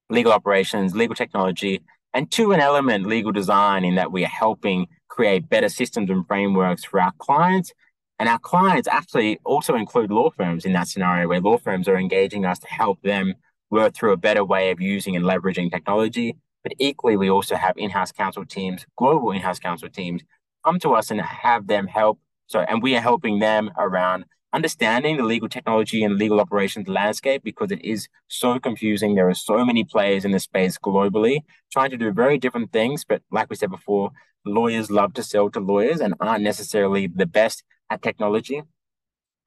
legal 0.09 0.33
operations, 0.33 0.95
legal 0.95 1.15
technology, 1.15 1.83
and 2.15 2.31
to 2.33 2.53
an 2.53 2.61
element, 2.61 3.07
legal 3.07 3.33
design, 3.33 3.85
in 3.85 3.97
that 3.97 4.13
we 4.13 4.25
are 4.25 4.29
helping 4.29 4.87
create 5.09 5.49
better 5.49 5.69
systems 5.69 6.09
and 6.11 6.27
frameworks 6.27 6.85
for 6.85 7.01
our 7.01 7.13
clients. 7.19 7.73
And 8.21 8.29
our 8.29 8.39
clients 8.39 8.87
actually 8.87 9.41
also 9.45 9.75
include 9.75 10.11
law 10.11 10.29
firms 10.31 10.67
in 10.67 10.75
that 10.75 10.89
scenario 10.89 11.27
where 11.27 11.41
law 11.41 11.57
firms 11.57 11.89
are 11.89 11.97
engaging 11.97 12.45
us 12.45 12.59
to 12.59 12.69
help 12.69 13.01
them 13.01 13.33
work 13.71 13.95
through 13.95 14.13
a 14.13 14.19
better 14.19 14.45
way 14.45 14.71
of 14.71 14.79
using 14.79 15.17
and 15.17 15.25
leveraging 15.25 15.71
technology. 15.71 16.37
But 16.63 16.75
equally, 16.79 17.17
we 17.17 17.31
also 17.31 17.57
have 17.57 17.79
in-house 17.79 18.13
counsel 18.13 18.45
teams, 18.45 18.85
global 18.99 19.31
in-house 19.31 19.59
counsel 19.59 19.89
teams, 19.89 20.21
come 20.67 20.79
to 20.81 20.91
us 20.91 21.11
and 21.11 21.19
have 21.23 21.67
them 21.67 21.87
help. 21.87 22.21
So, 22.47 22.61
and 22.61 22.83
we 22.83 22.95
are 22.95 23.01
helping 23.01 23.39
them 23.39 23.71
around 23.79 24.27
understanding 24.53 25.17
the 25.17 25.23
legal 25.23 25.49
technology 25.49 26.05
and 26.05 26.17
legal 26.17 26.41
operations 26.41 26.89
landscape 26.89 27.43
because 27.43 27.71
it 27.71 27.83
is 27.83 28.07
so 28.29 28.59
confusing. 28.59 29.15
There 29.15 29.31
are 29.31 29.35
so 29.35 29.65
many 29.65 29.83
players 29.83 30.27
in 30.27 30.33
the 30.33 30.41
space 30.41 30.77
globally 30.77 31.39
trying 31.73 31.89
to 31.89 31.97
do 31.97 32.13
very 32.13 32.37
different 32.37 32.71
things. 32.71 33.03
But 33.03 33.23
like 33.31 33.49
we 33.49 33.57
said 33.57 33.71
before, 33.71 34.11
lawyers 34.45 34.91
love 34.91 35.15
to 35.15 35.23
sell 35.23 35.49
to 35.51 35.61
lawyers 35.61 36.01
and 36.01 36.13
aren't 36.21 36.45
necessarily 36.45 37.07
the 37.07 37.27
best 37.27 37.65
at 37.91 38.03
technology. 38.03 38.63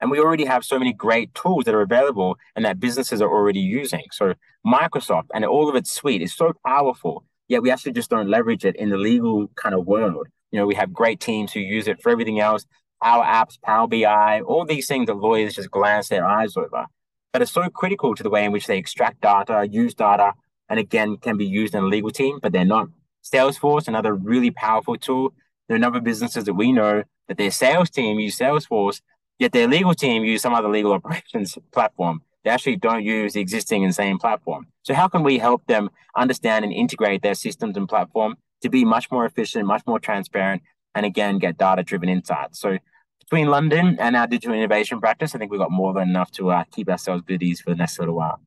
And 0.00 0.10
we 0.10 0.18
already 0.20 0.44
have 0.44 0.64
so 0.64 0.78
many 0.78 0.92
great 0.92 1.34
tools 1.34 1.64
that 1.64 1.74
are 1.74 1.80
available 1.80 2.36
and 2.54 2.64
that 2.64 2.78
businesses 2.78 3.22
are 3.22 3.30
already 3.30 3.60
using. 3.60 4.04
So 4.12 4.34
Microsoft 4.66 5.28
and 5.32 5.44
all 5.44 5.68
of 5.68 5.76
its 5.76 5.90
suite 5.90 6.22
is 6.22 6.34
so 6.34 6.52
powerful, 6.64 7.24
yet 7.48 7.62
we 7.62 7.70
actually 7.70 7.92
just 7.92 8.10
don't 8.10 8.28
leverage 8.28 8.64
it 8.64 8.76
in 8.76 8.90
the 8.90 8.98
legal 8.98 9.48
kind 9.56 9.74
of 9.74 9.86
world. 9.86 10.26
You 10.50 10.58
know, 10.58 10.66
we 10.66 10.74
have 10.74 10.92
great 10.92 11.20
teams 11.20 11.52
who 11.52 11.60
use 11.60 11.88
it 11.88 12.02
for 12.02 12.10
everything 12.10 12.38
else, 12.38 12.66
Power 13.02 13.24
Apps, 13.24 13.60
Power 13.62 13.86
BI, 13.86 14.40
all 14.42 14.64
these 14.64 14.86
things 14.86 15.06
that 15.06 15.14
lawyers 15.16 15.54
just 15.54 15.70
glance 15.70 16.08
their 16.08 16.24
eyes 16.24 16.56
over. 16.56 16.86
That 17.32 17.42
are 17.42 17.46
so 17.46 17.68
critical 17.68 18.14
to 18.14 18.22
the 18.22 18.30
way 18.30 18.44
in 18.44 18.52
which 18.52 18.66
they 18.66 18.78
extract 18.78 19.20
data, 19.20 19.66
use 19.70 19.94
data, 19.94 20.32
and 20.68 20.78
again 20.78 21.16
can 21.16 21.36
be 21.36 21.46
used 21.46 21.74
in 21.74 21.82
a 21.82 21.86
legal 21.86 22.10
team, 22.10 22.38
but 22.42 22.52
they're 22.52 22.64
not. 22.64 22.88
Salesforce, 23.24 23.88
another 23.88 24.14
really 24.14 24.50
powerful 24.50 24.96
tool. 24.96 25.34
There 25.68 25.74
are 25.74 25.78
a 25.78 25.80
number 25.80 25.98
of 25.98 26.04
businesses 26.04 26.44
that 26.44 26.54
we 26.54 26.72
know 26.72 27.04
that 27.28 27.38
their 27.38 27.50
sales 27.50 27.90
team 27.90 28.18
use 28.18 28.38
Salesforce 28.38 29.00
Yet 29.38 29.52
their 29.52 29.66
legal 29.66 29.94
team 29.94 30.24
use 30.24 30.42
some 30.42 30.54
other 30.54 30.68
legal 30.68 30.92
operations 30.98 31.58
platform. 31.72 32.22
they 32.44 32.50
actually 32.50 32.76
don't 32.76 33.04
use 33.04 33.32
the 33.32 33.40
existing 33.40 33.84
and 33.84 33.94
same 33.94 34.18
platform. 34.18 34.66
So 34.82 34.94
how 34.94 35.08
can 35.08 35.22
we 35.22 35.38
help 35.38 35.66
them 35.66 35.90
understand 36.16 36.64
and 36.64 36.72
integrate 36.72 37.22
their 37.22 37.34
systems 37.34 37.76
and 37.76 37.88
platform 37.88 38.36
to 38.62 38.68
be 38.68 38.84
much 38.84 39.10
more 39.10 39.24
efficient, 39.24 39.66
much 39.66 39.82
more 39.86 39.98
transparent, 39.98 40.62
and 40.94 41.04
again, 41.04 41.38
get 41.38 41.58
data 41.58 41.82
driven 41.82 42.08
insights? 42.08 42.60
So 42.60 42.78
between 43.18 43.48
London 43.48 43.96
and 43.98 44.14
our 44.14 44.26
digital 44.26 44.54
innovation 44.54 45.00
practice, 45.00 45.34
I 45.34 45.38
think 45.38 45.50
we've 45.50 45.60
got 45.60 45.72
more 45.72 45.92
than 45.94 46.08
enough 46.08 46.30
to 46.32 46.50
uh, 46.50 46.64
keep 46.70 46.88
ourselves 46.88 47.22
busy 47.22 47.54
for 47.54 47.70
the 47.70 47.76
next 47.76 47.98
little 47.98 48.14
while. 48.14 48.40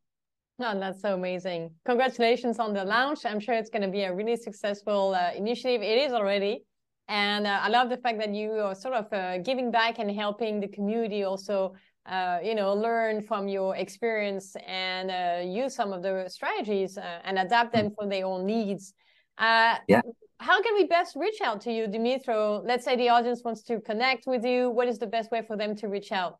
Oh, 0.60 0.80
that's 0.80 1.02
so 1.02 1.14
amazing. 1.14 1.72
Congratulations 1.86 2.58
on 2.60 2.74
the 2.74 2.84
launch. 2.84 3.26
I'm 3.26 3.40
sure 3.40 3.56
it's 3.56 3.70
going 3.70 3.84
to 3.84 3.90
be 3.90 4.04
a 4.04 4.14
really 4.14 4.36
successful 4.36 5.16
uh, 5.16 5.32
initiative. 5.36 5.82
It 5.82 5.98
is 6.00 6.14
already. 6.14 6.64
And 7.08 7.48
uh, 7.48 7.60
I 7.62 7.70
love 7.70 7.90
the 7.90 7.98
fact 7.98 8.20
that 8.20 8.34
you 8.34 8.52
are 8.54 8.76
sort 8.76 8.94
of 8.94 9.12
uh, 9.14 9.38
giving 9.40 9.72
back 9.72 10.00
and 10.00 10.12
helping 10.12 10.60
the 10.60 10.68
community 10.68 11.24
also, 11.24 11.74
uh, 12.06 12.40
you 12.44 12.54
know, 12.54 12.74
learn 12.74 13.22
from 13.22 13.48
your 13.48 13.76
experience 13.76 14.56
and 14.68 15.10
uh, 15.10 15.42
use 15.46 15.74
some 15.74 15.94
of 15.94 16.04
the 16.04 16.26
strategies 16.28 16.98
uh, 16.98 17.20
and 17.24 17.40
adapt 17.40 17.74
them 17.74 17.92
for 17.96 18.08
their 18.08 18.26
own 18.26 18.46
needs. 18.46 18.94
yeah. 19.40 20.02
How 20.40 20.62
can 20.62 20.76
we 20.76 20.86
best 20.86 21.16
reach 21.16 21.42
out 21.42 21.62
to 21.62 21.72
you, 21.72 21.88
Demetrio? 21.88 22.62
Let's 22.64 22.86
say 22.86 22.96
the 22.96 23.10
audience 23.10 23.42
wants 23.44 23.64
to 23.64 23.80
connect 23.80 24.28
with 24.28 24.46
you. 24.46 24.70
What 24.70 24.88
is 24.88 25.00
the 25.00 25.08
best 25.08 25.32
way 25.32 25.42
for 25.42 25.58
them 25.58 25.76
to 25.78 25.88
reach 25.88 26.12
out? 26.12 26.38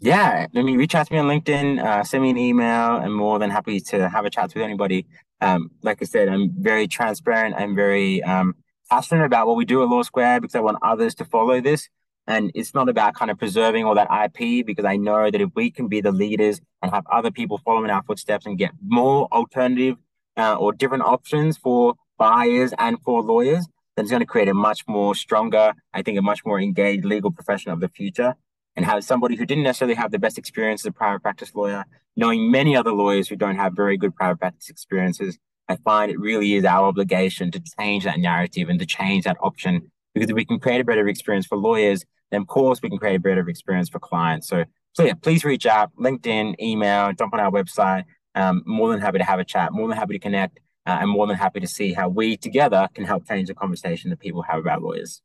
Yeah, 0.00 0.46
I 0.54 0.62
mean, 0.62 0.76
reach 0.76 0.96
out 0.96 1.06
to 1.06 1.12
me 1.12 1.20
on 1.20 1.26
LinkedIn, 1.26 1.82
uh, 1.82 2.02
send 2.02 2.24
me 2.24 2.30
an 2.30 2.36
email. 2.36 2.96
I'm 2.96 3.12
more 3.12 3.38
than 3.38 3.50
happy 3.50 3.78
to 3.80 4.08
have 4.08 4.24
a 4.24 4.30
chat 4.30 4.52
with 4.52 4.64
anybody. 4.64 5.06
Um, 5.40 5.70
like 5.82 6.02
I 6.02 6.04
said, 6.06 6.28
I'm 6.28 6.50
very 6.58 6.88
transparent. 6.88 7.54
I'm 7.56 7.76
very 7.76 8.22
um, 8.24 8.56
passionate 8.94 9.24
about 9.24 9.48
what 9.48 9.56
we 9.56 9.64
do 9.64 9.82
at 9.82 9.88
Law 9.88 10.02
Square 10.02 10.40
because 10.40 10.54
I 10.54 10.60
want 10.60 10.78
others 10.80 11.16
to 11.16 11.24
follow 11.24 11.60
this. 11.60 11.88
And 12.28 12.52
it's 12.54 12.74
not 12.74 12.88
about 12.88 13.14
kind 13.14 13.28
of 13.28 13.36
preserving 13.36 13.84
all 13.84 13.96
that 13.96 14.08
IP 14.24 14.64
because 14.64 14.84
I 14.84 14.96
know 14.96 15.30
that 15.32 15.40
if 15.40 15.50
we 15.56 15.72
can 15.72 15.88
be 15.88 16.00
the 16.00 16.12
leaders 16.12 16.60
and 16.80 16.92
have 16.92 17.04
other 17.12 17.32
people 17.32 17.58
following 17.64 17.90
our 17.90 18.04
footsteps 18.04 18.46
and 18.46 18.56
get 18.56 18.70
more 18.86 19.26
alternative 19.32 19.96
uh, 20.36 20.54
or 20.54 20.72
different 20.72 21.02
options 21.02 21.58
for 21.58 21.94
buyers 22.18 22.72
and 22.78 22.96
for 23.02 23.20
lawyers, 23.20 23.66
then 23.96 24.04
it's 24.04 24.10
going 24.10 24.20
to 24.20 24.26
create 24.26 24.48
a 24.48 24.54
much 24.54 24.84
more 24.86 25.16
stronger, 25.16 25.72
I 25.92 26.02
think, 26.02 26.16
a 26.16 26.22
much 26.22 26.44
more 26.46 26.60
engaged 26.60 27.04
legal 27.04 27.32
profession 27.32 27.72
of 27.72 27.80
the 27.80 27.88
future 27.88 28.36
and 28.76 28.86
have 28.86 29.02
somebody 29.02 29.34
who 29.34 29.44
didn't 29.44 29.64
necessarily 29.64 29.96
have 29.96 30.12
the 30.12 30.20
best 30.20 30.38
experience 30.38 30.82
as 30.82 30.86
a 30.86 30.92
private 30.92 31.22
practice 31.22 31.52
lawyer, 31.52 31.84
knowing 32.14 32.48
many 32.48 32.76
other 32.76 32.92
lawyers 32.92 33.28
who 33.28 33.34
don't 33.34 33.56
have 33.56 33.74
very 33.74 33.96
good 33.96 34.14
private 34.14 34.38
practice 34.38 34.68
experiences, 34.68 35.36
I 35.68 35.76
find 35.76 36.10
it 36.10 36.18
really 36.20 36.54
is 36.54 36.64
our 36.64 36.86
obligation 36.88 37.50
to 37.52 37.62
change 37.78 38.04
that 38.04 38.18
narrative 38.18 38.68
and 38.68 38.78
to 38.80 38.86
change 38.86 39.24
that 39.24 39.36
option. 39.40 39.90
Because 40.14 40.30
if 40.30 40.36
we 40.36 40.44
can 40.44 40.60
create 40.60 40.80
a 40.80 40.84
better 40.84 41.08
experience 41.08 41.46
for 41.46 41.56
lawyers, 41.56 42.04
then 42.30 42.42
of 42.42 42.46
course 42.46 42.80
we 42.82 42.88
can 42.88 42.98
create 42.98 43.16
a 43.16 43.20
better 43.20 43.48
experience 43.48 43.88
for 43.88 43.98
clients. 43.98 44.48
So, 44.48 44.64
so 44.92 45.04
yeah, 45.04 45.14
please 45.14 45.44
reach 45.44 45.66
out, 45.66 45.90
LinkedIn, 45.96 46.60
email, 46.60 47.12
jump 47.12 47.34
on 47.34 47.40
our 47.40 47.50
website. 47.50 48.04
Um, 48.34 48.62
more 48.66 48.90
than 48.90 49.00
happy 49.00 49.18
to 49.18 49.24
have 49.24 49.38
a 49.38 49.44
chat, 49.44 49.72
more 49.72 49.88
than 49.88 49.96
happy 49.96 50.14
to 50.14 50.18
connect, 50.18 50.58
uh, 50.86 50.98
and 51.00 51.08
more 51.08 51.26
than 51.26 51.36
happy 51.36 51.60
to 51.60 51.68
see 51.68 51.92
how 51.92 52.08
we 52.08 52.36
together 52.36 52.88
can 52.94 53.04
help 53.04 53.26
change 53.26 53.48
the 53.48 53.54
conversation 53.54 54.10
that 54.10 54.20
people 54.20 54.42
have 54.42 54.58
about 54.58 54.82
lawyers. 54.82 55.22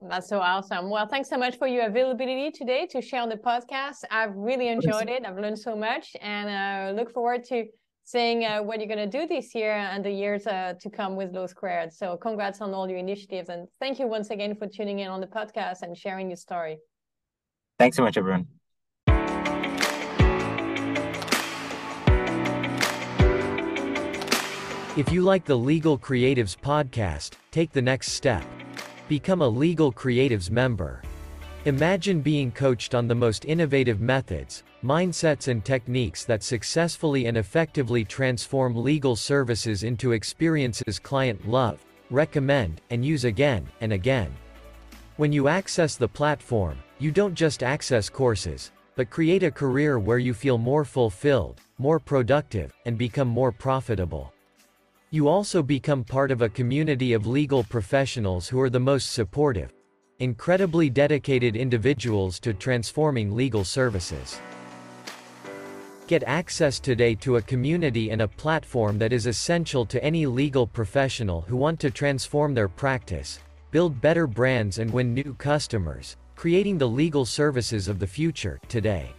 That's 0.00 0.28
so 0.28 0.38
awesome. 0.38 0.90
Well, 0.90 1.08
thanks 1.08 1.28
so 1.28 1.36
much 1.36 1.58
for 1.58 1.66
your 1.66 1.86
availability 1.86 2.52
today 2.52 2.86
to 2.92 3.02
share 3.02 3.20
on 3.20 3.28
the 3.28 3.36
podcast. 3.36 4.04
I've 4.10 4.34
really 4.34 4.68
enjoyed 4.68 5.08
it. 5.08 5.24
I've 5.26 5.36
learned 5.36 5.58
so 5.58 5.74
much 5.74 6.14
and 6.20 6.48
uh, 6.48 6.96
look 6.96 7.12
forward 7.12 7.42
to 7.44 7.66
seeing 8.08 8.44
uh, 8.46 8.62
what 8.62 8.78
you're 8.80 8.88
going 8.88 9.10
to 9.10 9.18
do 9.20 9.26
this 9.26 9.54
year 9.54 9.72
and 9.72 10.02
the 10.02 10.10
years 10.10 10.46
uh, 10.46 10.72
to 10.80 10.88
come 10.88 11.14
with 11.14 11.34
Law 11.34 11.46
Squared. 11.46 11.92
So 11.92 12.16
congrats 12.16 12.62
on 12.62 12.72
all 12.72 12.88
your 12.88 12.98
initiatives. 12.98 13.50
And 13.50 13.68
thank 13.80 13.98
you 13.98 14.06
once 14.06 14.30
again 14.30 14.54
for 14.54 14.66
tuning 14.66 15.00
in 15.00 15.08
on 15.08 15.20
the 15.20 15.26
podcast 15.26 15.82
and 15.82 15.96
sharing 15.96 16.30
your 16.30 16.36
story. 16.36 16.78
Thanks 17.78 17.98
so 17.98 18.02
much, 18.02 18.16
everyone. 18.16 18.46
If 24.96 25.12
you 25.12 25.22
like 25.22 25.44
the 25.44 25.56
Legal 25.56 25.98
Creatives 25.98 26.56
podcast, 26.56 27.32
take 27.50 27.72
the 27.72 27.82
next 27.82 28.12
step 28.12 28.44
Become 29.08 29.40
a 29.40 29.48
Legal 29.48 29.90
Creatives 29.90 30.50
member. 30.50 31.02
Imagine 31.68 32.22
being 32.22 32.50
coached 32.50 32.94
on 32.94 33.06
the 33.06 33.14
most 33.14 33.44
innovative 33.44 34.00
methods, 34.00 34.62
mindsets 34.82 35.48
and 35.48 35.62
techniques 35.62 36.24
that 36.24 36.42
successfully 36.42 37.26
and 37.26 37.36
effectively 37.36 38.06
transform 38.06 38.74
legal 38.74 39.14
services 39.14 39.82
into 39.82 40.12
experiences 40.12 40.98
client 40.98 41.46
love, 41.46 41.84
recommend, 42.08 42.80
and 42.88 43.04
use 43.04 43.24
again 43.24 43.68
and 43.82 43.92
again. 43.92 44.34
When 45.18 45.30
you 45.30 45.48
access 45.48 45.96
the 45.96 46.08
platform, 46.08 46.78
you 46.98 47.10
don't 47.10 47.34
just 47.34 47.62
access 47.62 48.08
courses, 48.08 48.72
but 48.96 49.10
create 49.10 49.42
a 49.42 49.50
career 49.50 49.98
where 49.98 50.16
you 50.16 50.32
feel 50.32 50.56
more 50.56 50.86
fulfilled, 50.86 51.60
more 51.76 52.00
productive, 52.00 52.72
and 52.86 52.96
become 52.96 53.28
more 53.28 53.52
profitable. 53.52 54.32
You 55.10 55.28
also 55.28 55.62
become 55.62 56.02
part 56.02 56.30
of 56.30 56.40
a 56.40 56.48
community 56.48 57.12
of 57.12 57.26
legal 57.26 57.62
professionals 57.62 58.48
who 58.48 58.58
are 58.58 58.70
the 58.70 58.80
most 58.80 59.12
supportive, 59.12 59.70
incredibly 60.20 60.90
dedicated 60.90 61.54
individuals 61.54 62.40
to 62.40 62.52
transforming 62.52 63.36
legal 63.36 63.62
services. 63.62 64.40
Get 66.08 66.24
access 66.24 66.80
today 66.80 67.14
to 67.16 67.36
a 67.36 67.42
community 67.42 68.10
and 68.10 68.22
a 68.22 68.26
platform 68.26 68.98
that 68.98 69.12
is 69.12 69.26
essential 69.26 69.86
to 69.86 70.02
any 70.02 70.26
legal 70.26 70.66
professional 70.66 71.42
who 71.42 71.56
want 71.56 71.78
to 71.78 71.92
transform 71.92 72.52
their 72.52 72.66
practice, 72.66 73.38
build 73.70 74.00
better 74.00 74.26
brands 74.26 74.80
and 74.80 74.92
win 74.92 75.14
new 75.14 75.34
customers, 75.34 76.16
creating 76.34 76.78
the 76.78 76.88
legal 76.88 77.24
services 77.24 77.86
of 77.86 78.00
the 78.00 78.06
future, 78.06 78.58
today. 78.68 79.10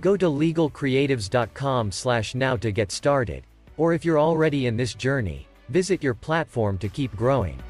Go 0.00 0.16
to 0.16 0.26
legalcreatives.com 0.26 1.90
slash 1.90 2.36
now 2.36 2.56
to 2.58 2.70
get 2.70 2.92
started. 2.92 3.42
Or 3.78 3.94
if 3.94 4.04
you're 4.04 4.20
already 4.20 4.66
in 4.66 4.76
this 4.76 4.94
journey, 4.94 5.48
visit 5.70 6.04
your 6.04 6.14
platform 6.14 6.78
to 6.78 6.88
keep 6.88 7.16
growing. 7.16 7.60